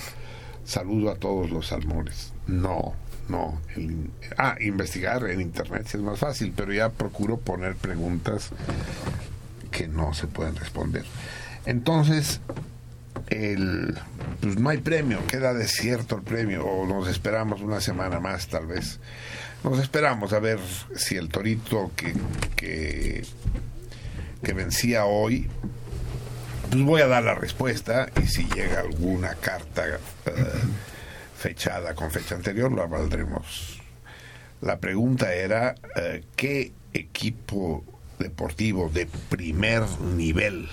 Saludo 0.66 1.12
a 1.12 1.16
todos 1.16 1.50
los 1.50 1.68
salmones. 1.68 2.34
No, 2.48 2.94
no. 3.30 3.60
ah, 4.38 4.56
investigar 4.60 5.30
en 5.30 5.42
internet 5.42 5.88
sí 5.88 5.98
es 5.98 6.04
más 6.04 6.20
fácil, 6.20 6.54
pero 6.56 6.74
ya 6.74 6.90
procuro 6.90 7.38
poner 7.38 7.76
preguntas 7.76 8.50
que 9.72 9.88
no 9.88 10.14
se 10.14 10.28
pueden 10.28 10.56
responder. 10.56 11.04
Entonces, 11.66 12.42
el, 13.28 13.98
pues 14.42 14.58
no 14.58 14.70
hay 14.70 14.78
premio, 14.78 15.26
queda 15.28 15.54
desierto 15.54 16.16
el 16.16 16.22
premio, 16.24 16.66
o 16.66 16.86
nos 16.86 17.08
esperamos 17.08 17.62
una 17.62 17.82
semana 17.82 18.20
más 18.20 18.48
tal 18.48 18.68
vez. 18.68 19.00
Nos 19.64 19.80
esperamos 19.80 20.34
a 20.34 20.40
ver 20.40 20.60
si 20.96 21.16
el 21.16 21.30
torito 21.30 21.92
que, 21.96 22.14
que, 22.56 23.24
que 24.44 24.54
vencía 24.54 25.06
hoy, 25.06 25.48
pues 26.74 26.86
voy 26.86 27.02
a 27.02 27.08
dar 27.08 27.24
la 27.24 27.36
respuesta 27.36 28.10
y 28.20 28.26
si 28.26 28.46
llega 28.46 28.80
alguna 28.80 29.36
carta 29.36 29.86
eh, 29.88 30.00
fechada 31.38 31.94
con 31.94 32.10
fecha 32.10 32.34
anterior, 32.34 32.72
la 32.72 32.88
valdremos. 32.88 33.80
La 34.62 34.80
pregunta 34.80 35.34
era, 35.36 35.76
eh, 35.96 36.24
¿qué 36.36 36.72
equipo 36.94 37.84
deportivo 38.18 38.90
de 38.90 39.06
primer 39.06 39.84
nivel 40.16 40.68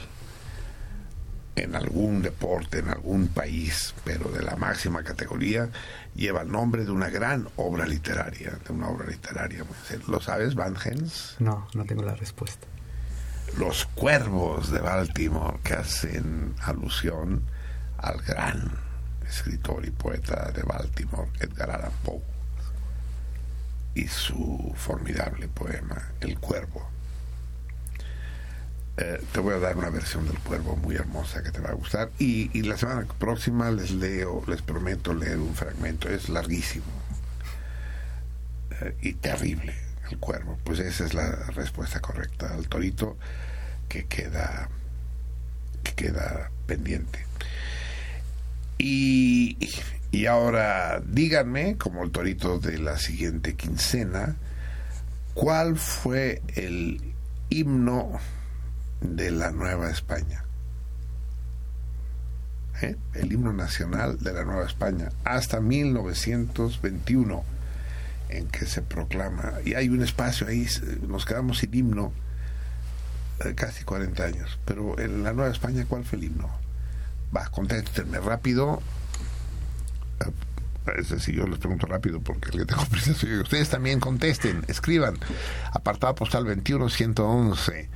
en 1.57 1.75
algún 1.75 2.23
deporte, 2.23 2.79
en 2.79 2.89
algún 2.89 3.29
país, 3.29 3.95
pero 4.03 4.31
de 4.31 4.43
la 4.43 4.57
máxima 4.57 5.03
categoría, 5.03 5.69
lleva 6.15 6.41
el 6.41 6.51
nombre 6.51 6.87
de 6.87 6.93
una 6.93 7.11
gran 7.11 7.47
obra 7.57 7.87
literaria, 7.87 8.59
de 8.67 8.73
una 8.73 8.89
obra 8.89 9.07
literaria. 9.07 9.65
¿Lo 10.09 10.21
sabes, 10.21 10.55
Van 10.55 10.77
Hens? 10.83 11.37
No, 11.41 11.69
no 11.75 11.85
tengo 11.85 12.03
la 12.03 12.15
respuesta. 12.15 12.70
Los 13.59 13.87
Cuervos 13.87 14.71
de 14.71 14.81
Baltimore, 14.81 15.59
que 15.63 15.75
hacen 15.75 16.55
alusión 16.63 17.43
al 17.99 18.21
gran 18.23 18.71
escritor 19.29 19.85
y 19.85 19.91
poeta 19.91 20.51
de 20.53 20.63
Baltimore, 20.63 21.31
Edgar 21.41 21.71
Allan 21.71 21.93
Poe, 22.05 22.23
y 23.95 24.07
su 24.09 24.73
formidable 24.77 25.49
poema, 25.49 26.13
El 26.21 26.39
Cuervo. 26.39 26.89
Eh, 28.97 29.23
te 29.33 29.41
voy 29.41 29.55
a 29.55 29.59
dar 29.59 29.77
una 29.77 29.91
versión 29.91 30.27
del 30.27 30.39
cuervo 30.41 30.77
muy 30.77 30.97
hermosa 30.97 31.43
que 31.43 31.51
te 31.51 31.61
va 31.61 31.71
a 31.71 31.75
gustar. 31.75 32.11
Y, 32.19 32.63
la 32.63 32.77
semana 32.77 33.07
próxima 33.19 33.71
les 33.71 33.91
leo, 33.91 34.43
les 34.47 34.63
prometo 34.63 35.15
leer 35.15 35.39
un 35.39 35.55
fragmento. 35.55 36.09
Es 36.09 36.29
larguísimo 36.29 36.85
eh, 38.81 38.97
y 39.01 39.15
terrible 39.15 39.90
cuervo. 40.17 40.59
Pues 40.65 40.79
esa 40.81 41.05
es 41.05 41.15
la 41.15 41.31
respuesta 41.55 42.01
correcta 42.01 42.53
al 42.55 42.69
torito 42.69 43.17
que 43.89 44.07
queda, 44.07 44.69
que 45.83 45.93
queda 45.93 46.51
pendiente. 46.67 47.27
Y, 48.79 49.59
y 50.11 50.27
ahora 50.27 51.03
díganme, 51.07 51.77
como 51.77 52.05
el 52.05 52.11
torito 52.11 52.59
de 52.59 52.79
la 52.79 52.99
siguiente 52.99 53.55
quincena, 53.55 54.37
¿cuál 55.35 55.77
fue 55.79 56.43
el 56.55 57.01
himno 57.51 58.21
de 59.01 59.31
la 59.31 59.51
Nueva 59.51 59.91
España. 59.91 60.45
¿Eh? 62.83 62.97
El 63.15 63.33
himno 63.33 63.53
nacional 63.53 64.19
de 64.19 64.33
la 64.33 64.45
Nueva 64.45 64.65
España, 64.65 65.11
hasta 65.25 65.61
1921, 65.61 67.45
en 68.31 68.49
que 68.49 68.67
se 68.67 68.83
proclama, 68.83 69.55
y 69.65 69.75
hay 69.75 69.89
un 69.89 70.03
espacio 70.03 70.47
ahí, 70.47 70.67
nos 71.07 71.25
quedamos 71.25 71.59
sin 71.59 71.75
himno 71.75 72.13
eh, 73.45 73.55
casi 73.55 73.85
40 73.85 74.23
años, 74.23 74.59
pero 74.65 74.99
en 74.99 75.23
la 75.23 75.33
Nueva 75.33 75.51
España, 75.51 75.85
¿cuál 75.89 76.05
fue 76.05 76.19
el 76.19 76.25
himno? 76.25 76.51
Va, 77.35 77.49
contéstenme 77.49 78.19
rápido. 78.19 78.83
Es 80.97 81.11
decir, 81.11 81.37
yo 81.37 81.47
les 81.47 81.59
pregunto 81.59 81.87
rápido 81.87 82.21
porque 82.21 82.51
que 82.51 82.65
tengo 82.65 82.85
prisa. 82.87 83.13
Ustedes 83.13 83.69
también 83.69 84.01
contesten, 84.01 84.65
escriban. 84.69 85.19
Apartado 85.73 86.15
postal 86.15 86.45
21111 86.45 87.89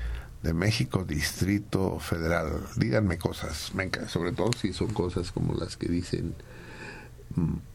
de 0.42 0.54
México, 0.54 1.04
Distrito 1.04 1.98
Federal. 1.98 2.60
Díganme 2.76 3.18
cosas, 3.18 3.72
sobre 4.08 4.32
todo 4.32 4.50
si 4.52 4.72
son 4.72 4.92
cosas 4.92 5.32
como 5.32 5.54
las 5.54 5.76
que 5.76 5.88
dicen 5.88 6.34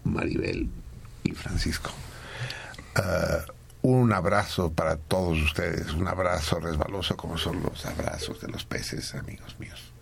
Maribel 0.03 0.69
y 1.23 1.31
Francisco. 1.31 1.91
Uh, 2.99 3.43
un 3.81 4.11
abrazo 4.11 4.71
para 4.73 4.97
todos 4.97 5.37
ustedes, 5.39 5.93
un 5.93 6.07
abrazo 6.07 6.59
resbaloso 6.59 7.15
como 7.15 7.37
son 7.37 7.63
los 7.63 7.85
abrazos 7.85 8.41
de 8.41 8.49
los 8.49 8.65
peces, 8.65 9.15
amigos 9.15 9.57
míos. 9.57 9.93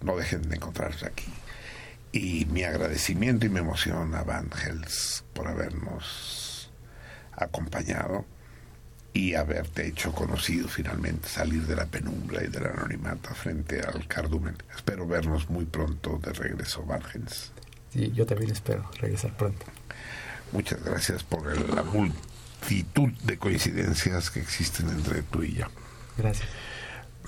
No 0.00 0.16
dejen 0.16 0.48
de 0.48 0.56
encontrarse 0.56 1.06
aquí. 1.06 1.26
Y 2.12 2.44
mi 2.46 2.62
agradecimiento 2.62 3.46
y 3.46 3.48
mi 3.48 3.58
emoción 3.58 4.14
a 4.14 4.22
Van 4.22 4.48
Hels 4.64 5.24
por 5.32 5.48
habernos 5.48 6.70
acompañado 7.32 8.24
y 9.12 9.34
haberte 9.34 9.86
hecho 9.86 10.12
conocido 10.12 10.68
finalmente, 10.68 11.28
salir 11.28 11.66
de 11.66 11.74
la 11.74 11.86
penumbra 11.86 12.44
y 12.44 12.46
del 12.46 12.66
anonimato 12.66 13.34
frente 13.34 13.80
al 13.80 14.06
cardumen. 14.06 14.56
Espero 14.74 15.06
vernos 15.06 15.50
muy 15.50 15.64
pronto 15.64 16.20
de 16.22 16.32
regreso, 16.32 16.84
Vargens. 16.84 17.50
Sí, 17.92 18.12
yo 18.14 18.24
también 18.24 18.52
espero 18.52 18.88
regresar 19.00 19.36
pronto. 19.36 19.66
Muchas 20.52 20.82
gracias 20.82 21.22
por 21.22 21.46
la 21.74 21.82
multitud 21.82 23.12
de 23.24 23.38
coincidencias 23.38 24.30
que 24.30 24.40
existen 24.40 24.88
entre 24.90 25.22
tú 25.22 25.42
y 25.42 25.54
yo. 25.54 25.66
Gracias. 26.16 26.48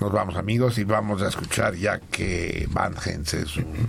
Nos 0.00 0.12
vamos 0.12 0.36
amigos 0.36 0.78
y 0.78 0.84
vamos 0.84 1.22
a 1.22 1.28
escuchar 1.28 1.74
ya 1.74 2.00
que 2.00 2.66
Van 2.70 2.96
Hens 3.04 3.34
es 3.34 3.56
un, 3.56 3.88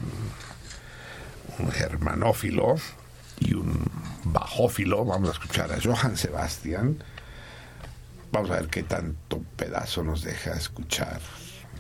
un 1.60 1.72
germanófilo 1.72 2.76
y 3.39 3.53
un 3.53 3.84
bajófilo, 4.26 5.05
vamos 5.05 5.30
a 5.30 5.31
escuchar 5.34 5.72
a 5.72 5.81
Johann 5.81 6.15
Sebastian 6.15 7.03
Vamos 8.34 8.49
a 8.49 8.55
ver 8.55 8.68
qué 8.68 8.81
tanto 8.81 9.43
pedazo 9.55 10.03
nos 10.03 10.23
deja 10.23 10.53
escuchar 10.53 11.22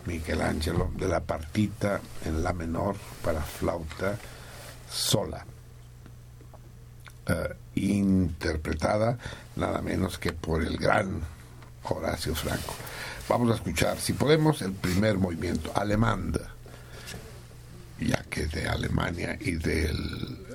Miguel 0.05 0.39
Ángelo 0.39 0.91
de 0.95 1.07
la 1.07 1.19
partita 1.19 1.99
en 2.25 2.43
la 2.43 2.53
menor 2.53 2.95
para 3.23 3.41
flauta 3.41 4.19
sola, 4.87 5.43
uh, 7.29 7.53
interpretada 7.75 9.17
nada 9.55 9.81
menos 9.81 10.17
que 10.17 10.33
por 10.33 10.63
el 10.63 10.77
gran 10.77 11.21
Horacio 11.83 12.35
Franco. 12.35 12.73
Vamos 13.27 13.51
a 13.51 13.55
escuchar, 13.55 13.97
si 13.99 14.13
podemos, 14.13 14.61
el 14.61 14.73
primer 14.73 15.17
movimiento, 15.17 15.71
alemán, 15.75 16.33
ya 17.99 18.23
que 18.29 18.47
de 18.47 18.67
Alemania 18.67 19.37
y 19.39 19.51
de 19.53 19.93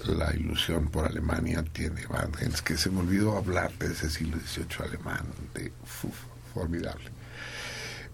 la 0.04 0.34
ilusión 0.34 0.88
por 0.88 1.06
Alemania 1.06 1.64
tiene 1.72 2.06
Van 2.06 2.30
Hens, 2.38 2.60
que 2.62 2.76
se 2.76 2.90
me 2.90 3.00
olvidó 3.00 3.36
hablar 3.36 3.72
de 3.78 3.92
ese 3.92 4.10
siglo 4.10 4.38
XVIII 4.38 4.88
alemán, 4.88 5.26
de 5.54 5.72
uf, 5.82 6.14
formidable. 6.52 7.10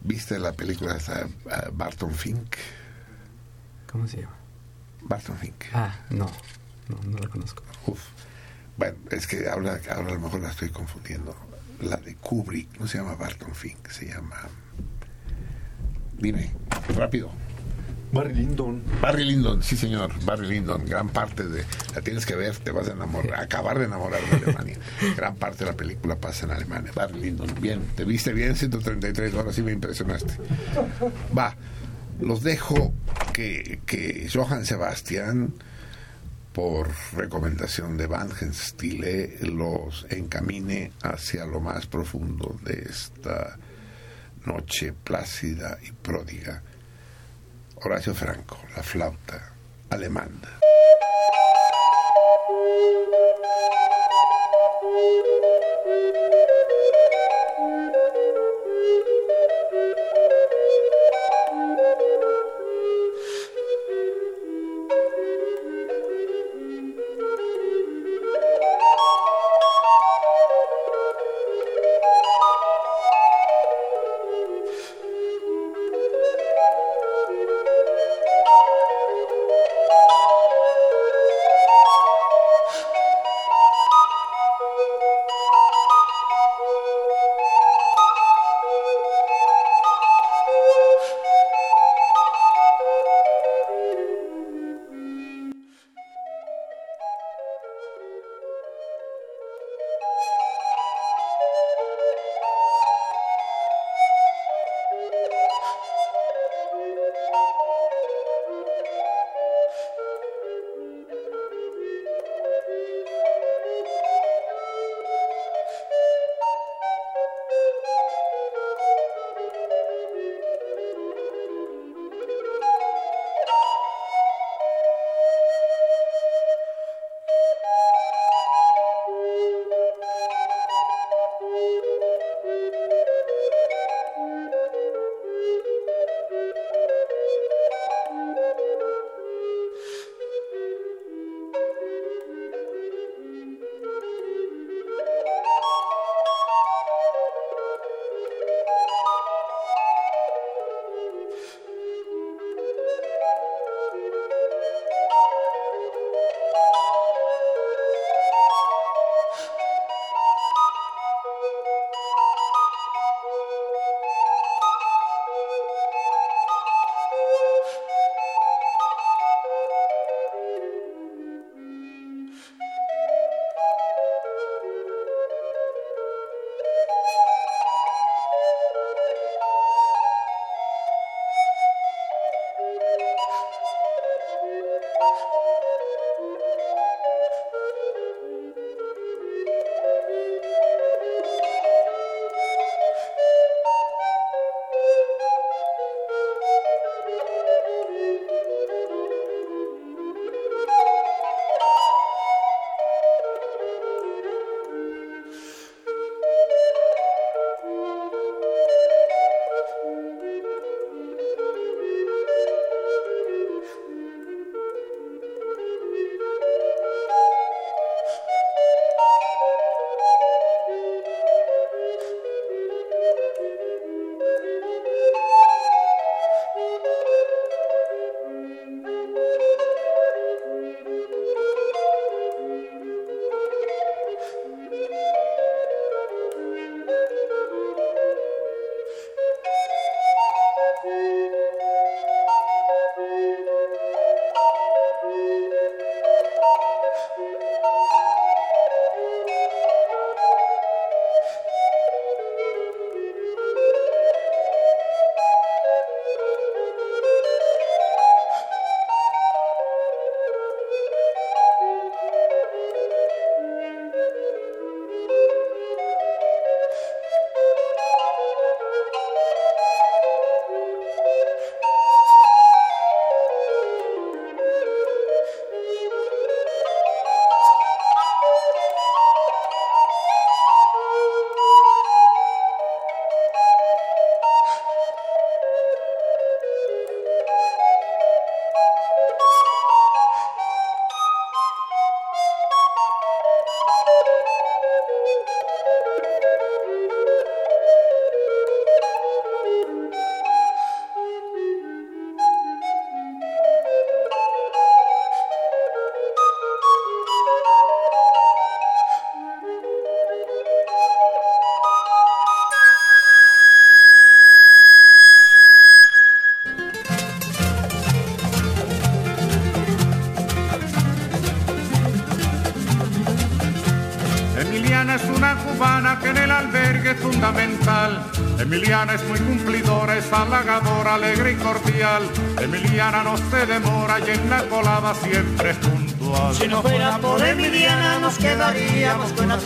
¿Viste 0.03 0.39
la 0.39 0.53
película 0.53 0.95
de 0.95 1.25
uh, 1.25 1.29
Barton 1.73 2.13
Fink? 2.15 2.57
¿Cómo 3.91 4.07
se 4.07 4.19
llama? 4.19 4.37
Barton 5.03 5.37
Fink. 5.39 5.65
Ah, 5.73 5.95
no, 6.11 6.27
no, 6.89 6.99
no 7.05 7.19
la 7.19 7.29
conozco. 7.29 7.63
Uf. 7.87 8.01
Bueno, 8.77 8.97
es 9.11 9.27
que 9.27 9.49
ahora, 9.49 9.81
ahora 9.91 10.09
a 10.09 10.15
lo 10.15 10.21
mejor 10.21 10.41
la 10.41 10.51
estoy 10.51 10.71
confundiendo. 10.71 11.35
La 11.81 11.97
de 11.97 12.15
Kubrick 12.17 12.79
no 12.79 12.87
se 12.87 12.99
llama 12.99 13.15
Barton 13.15 13.55
Fink, 13.55 13.89
se 13.89 14.07
llama. 14.07 14.37
Dime, 16.19 16.51
rápido. 16.97 17.31
Barry 18.15 18.33
Lyndon. 18.33 18.81
Barry 19.03 19.25
Lyndon, 19.25 19.61
sí 19.63 19.77
señor, 19.77 20.13
Barry 20.25 20.47
Lyndon, 20.47 20.85
gran 20.87 21.09
parte 21.09 21.43
de, 21.49 21.65
la 21.95 22.01
tienes 22.01 22.25
que 22.25 22.37
ver, 22.37 22.57
te 22.57 22.71
vas 22.71 22.89
a 22.89 22.93
enamorar, 22.93 23.41
acabar 23.41 23.77
de 23.77 23.87
enamorar 23.87 24.21
de 24.31 24.37
Alemania. 24.37 24.79
gran 25.17 25.35
parte 25.35 25.65
de 25.65 25.73
la 25.73 25.77
película 25.77 26.15
pasa 26.15 26.47
en 26.47 26.53
Alemania. 26.53 26.93
Barry 26.95 27.21
Lyndon, 27.21 27.53
bien, 27.61 27.81
te 27.97 28.05
viste 28.05 28.33
bien, 28.33 28.55
133 28.55 29.35
horas, 29.35 29.57
sí 29.57 29.63
me 29.63 29.73
impresionaste. 29.73 30.33
Va, 31.37 31.57
los 32.21 32.45
dejo 32.45 32.95
que, 33.33 33.81
que 33.85 34.29
Johann 34.33 34.65
Sebastian, 34.65 35.53
por 36.55 36.89
recomendación 37.15 37.97
de 37.97 38.07
Van 38.07 38.31
los 39.43 40.07
encamine 40.09 40.93
hacia 41.03 41.45
lo 41.47 41.59
más 41.59 41.87
profundo 41.87 42.57
de 42.63 42.87
esta 42.89 43.59
noche 44.47 44.93
plácida 44.93 45.77
y 45.83 45.91
pródiga. 45.91 46.63
Horacio 47.75 48.15
Franco, 48.15 48.57
la 48.77 48.85
flauta 48.85 49.53
alemana. 49.91 50.61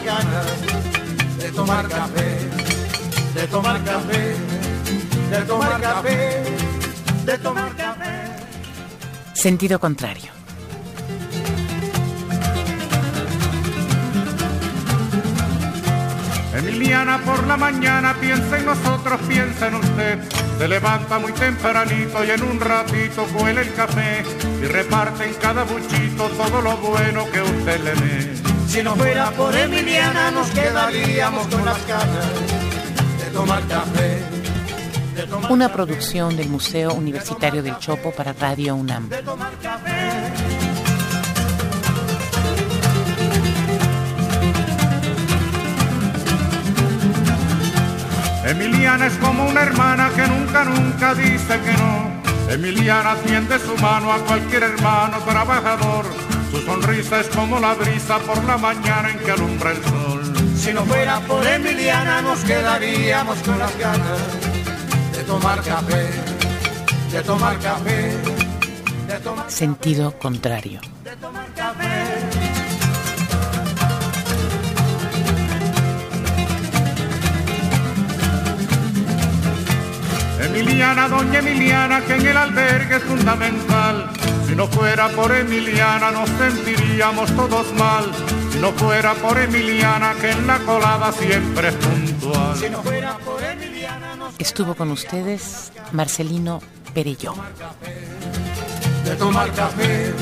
Ganas 0.04 0.46
de 1.38 1.50
tomar 1.52 1.88
café, 1.88 2.38
de 3.34 3.46
tomar 3.48 3.82
café, 3.84 4.36
de 5.30 5.38
tomar 5.46 5.80
café, 5.80 6.42
de 7.24 7.38
tomar 7.38 7.76
café. 7.76 8.10
Sentido 9.32 9.78
contrario. 9.78 10.30
Emiliana 16.54 17.18
por 17.24 17.46
la 17.46 17.56
mañana 17.56 18.14
piensa 18.20 18.58
en 18.58 18.66
nosotros, 18.66 19.20
piensa 19.26 19.68
en 19.68 19.74
usted. 19.76 20.18
Se 20.58 20.68
levanta 20.68 21.18
muy 21.18 21.32
tempranito 21.32 22.24
y 22.24 22.30
en 22.30 22.42
un 22.42 22.60
ratito 22.60 23.24
cuela 23.36 23.62
el 23.62 23.72
café 23.74 24.24
y 24.60 24.66
reparte 24.66 25.24
en 25.24 25.34
cada 25.34 25.62
buchito 25.62 26.28
todo 26.30 26.60
lo 26.60 26.76
bueno 26.78 27.24
que 27.30 27.40
usted 27.40 27.80
le 27.80 27.94
dé. 27.94 28.37
Si 28.68 28.82
no 28.82 28.94
fuera 28.94 29.30
por 29.30 29.56
Emiliana 29.56 30.30
nos 30.30 30.48
quedaríamos 30.50 31.46
con 31.46 31.64
las 31.64 31.86
ganas 31.86 32.26
de 33.18 33.30
tomar 33.32 33.66
café, 33.66 34.22
de 35.16 35.22
tomar 35.22 35.50
Una 35.50 35.64
café, 35.66 35.74
producción 35.74 36.36
del 36.36 36.50
Museo 36.50 36.92
Universitario 36.92 37.62
del 37.62 37.78
Chopo 37.78 38.12
para 38.12 38.34
Radio 38.34 38.76
UNAM. 38.76 39.08
de 39.08 39.22
tomar 39.22 39.52
café. 39.62 40.10
Emiliana 48.44 49.06
es 49.06 49.14
como 49.14 49.46
una 49.46 49.62
hermana 49.62 50.10
que 50.14 50.26
nunca, 50.26 50.64
nunca 50.64 51.14
dice 51.14 51.58
que 51.60 51.72
no. 51.72 52.52
Emiliana 52.52 53.14
tiende 53.26 53.58
su 53.58 53.76
mano 53.82 54.12
a 54.12 54.18
cualquier 54.18 54.62
hermano 54.62 55.18
trabajador. 55.18 56.27
Su 56.58 56.64
sonrisa 56.64 57.20
es 57.20 57.28
como 57.28 57.60
la 57.60 57.74
brisa 57.74 58.18
por 58.18 58.42
la 58.42 58.58
mañana 58.58 59.10
en 59.10 59.18
que 59.20 59.30
alumbra 59.30 59.70
el 59.70 59.76
sol. 59.84 60.22
Si 60.56 60.72
no 60.72 60.84
fuera 60.84 61.20
por 61.20 61.46
Emiliana 61.46 62.20
nos 62.20 62.40
quedaríamos 62.40 63.38
con 63.38 63.60
las 63.60 63.78
ganas 63.78 64.18
de 65.12 65.22
tomar 65.22 65.62
café, 65.62 66.08
de 67.12 67.22
tomar 67.22 67.56
café, 67.60 68.12
de 69.06 69.20
tomar, 69.22 69.48
Sentido 69.48 70.18
contrario. 70.18 70.80
de 71.04 71.16
tomar 71.16 71.46
café. 71.54 71.86
Emiliana, 80.42 81.08
doña 81.08 81.38
Emiliana, 81.38 82.00
que 82.00 82.14
en 82.14 82.26
el 82.26 82.36
albergue 82.36 82.96
es 82.96 83.02
fundamental. 83.04 84.10
Si 84.48 84.56
no 84.56 84.66
fuera 84.66 85.08
por 85.10 85.30
Emiliana 85.30 86.10
nos 86.10 86.28
sentiríamos 86.30 87.30
todos 87.36 87.70
mal. 87.74 88.10
Si 88.50 88.58
no 88.58 88.72
fuera 88.72 89.12
por 89.14 89.38
Emiliana, 89.38 90.14
que 90.20 90.30
en 90.30 90.46
la 90.46 90.58
colada 90.60 91.12
siempre 91.12 91.68
es 91.68 91.74
puntual. 91.74 92.56
Si 92.56 92.70
no 92.70 92.82
fuera 92.82 93.18
por 93.18 93.42
Emiliana 93.42 94.16
nos 94.16 94.34
Estuvo 94.38 94.74
con 94.74 94.90
ustedes 94.90 95.70
Marcelino 95.92 96.60
Perelló. 96.94 97.34
de 99.04 99.16
tomar 99.16 99.52
café, 99.52 100.12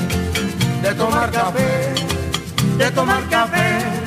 de 0.81 0.93
tomar 0.93 1.31
café, 1.31 1.93
de 2.77 2.91
tomar 2.91 3.29
café. 3.29 4.06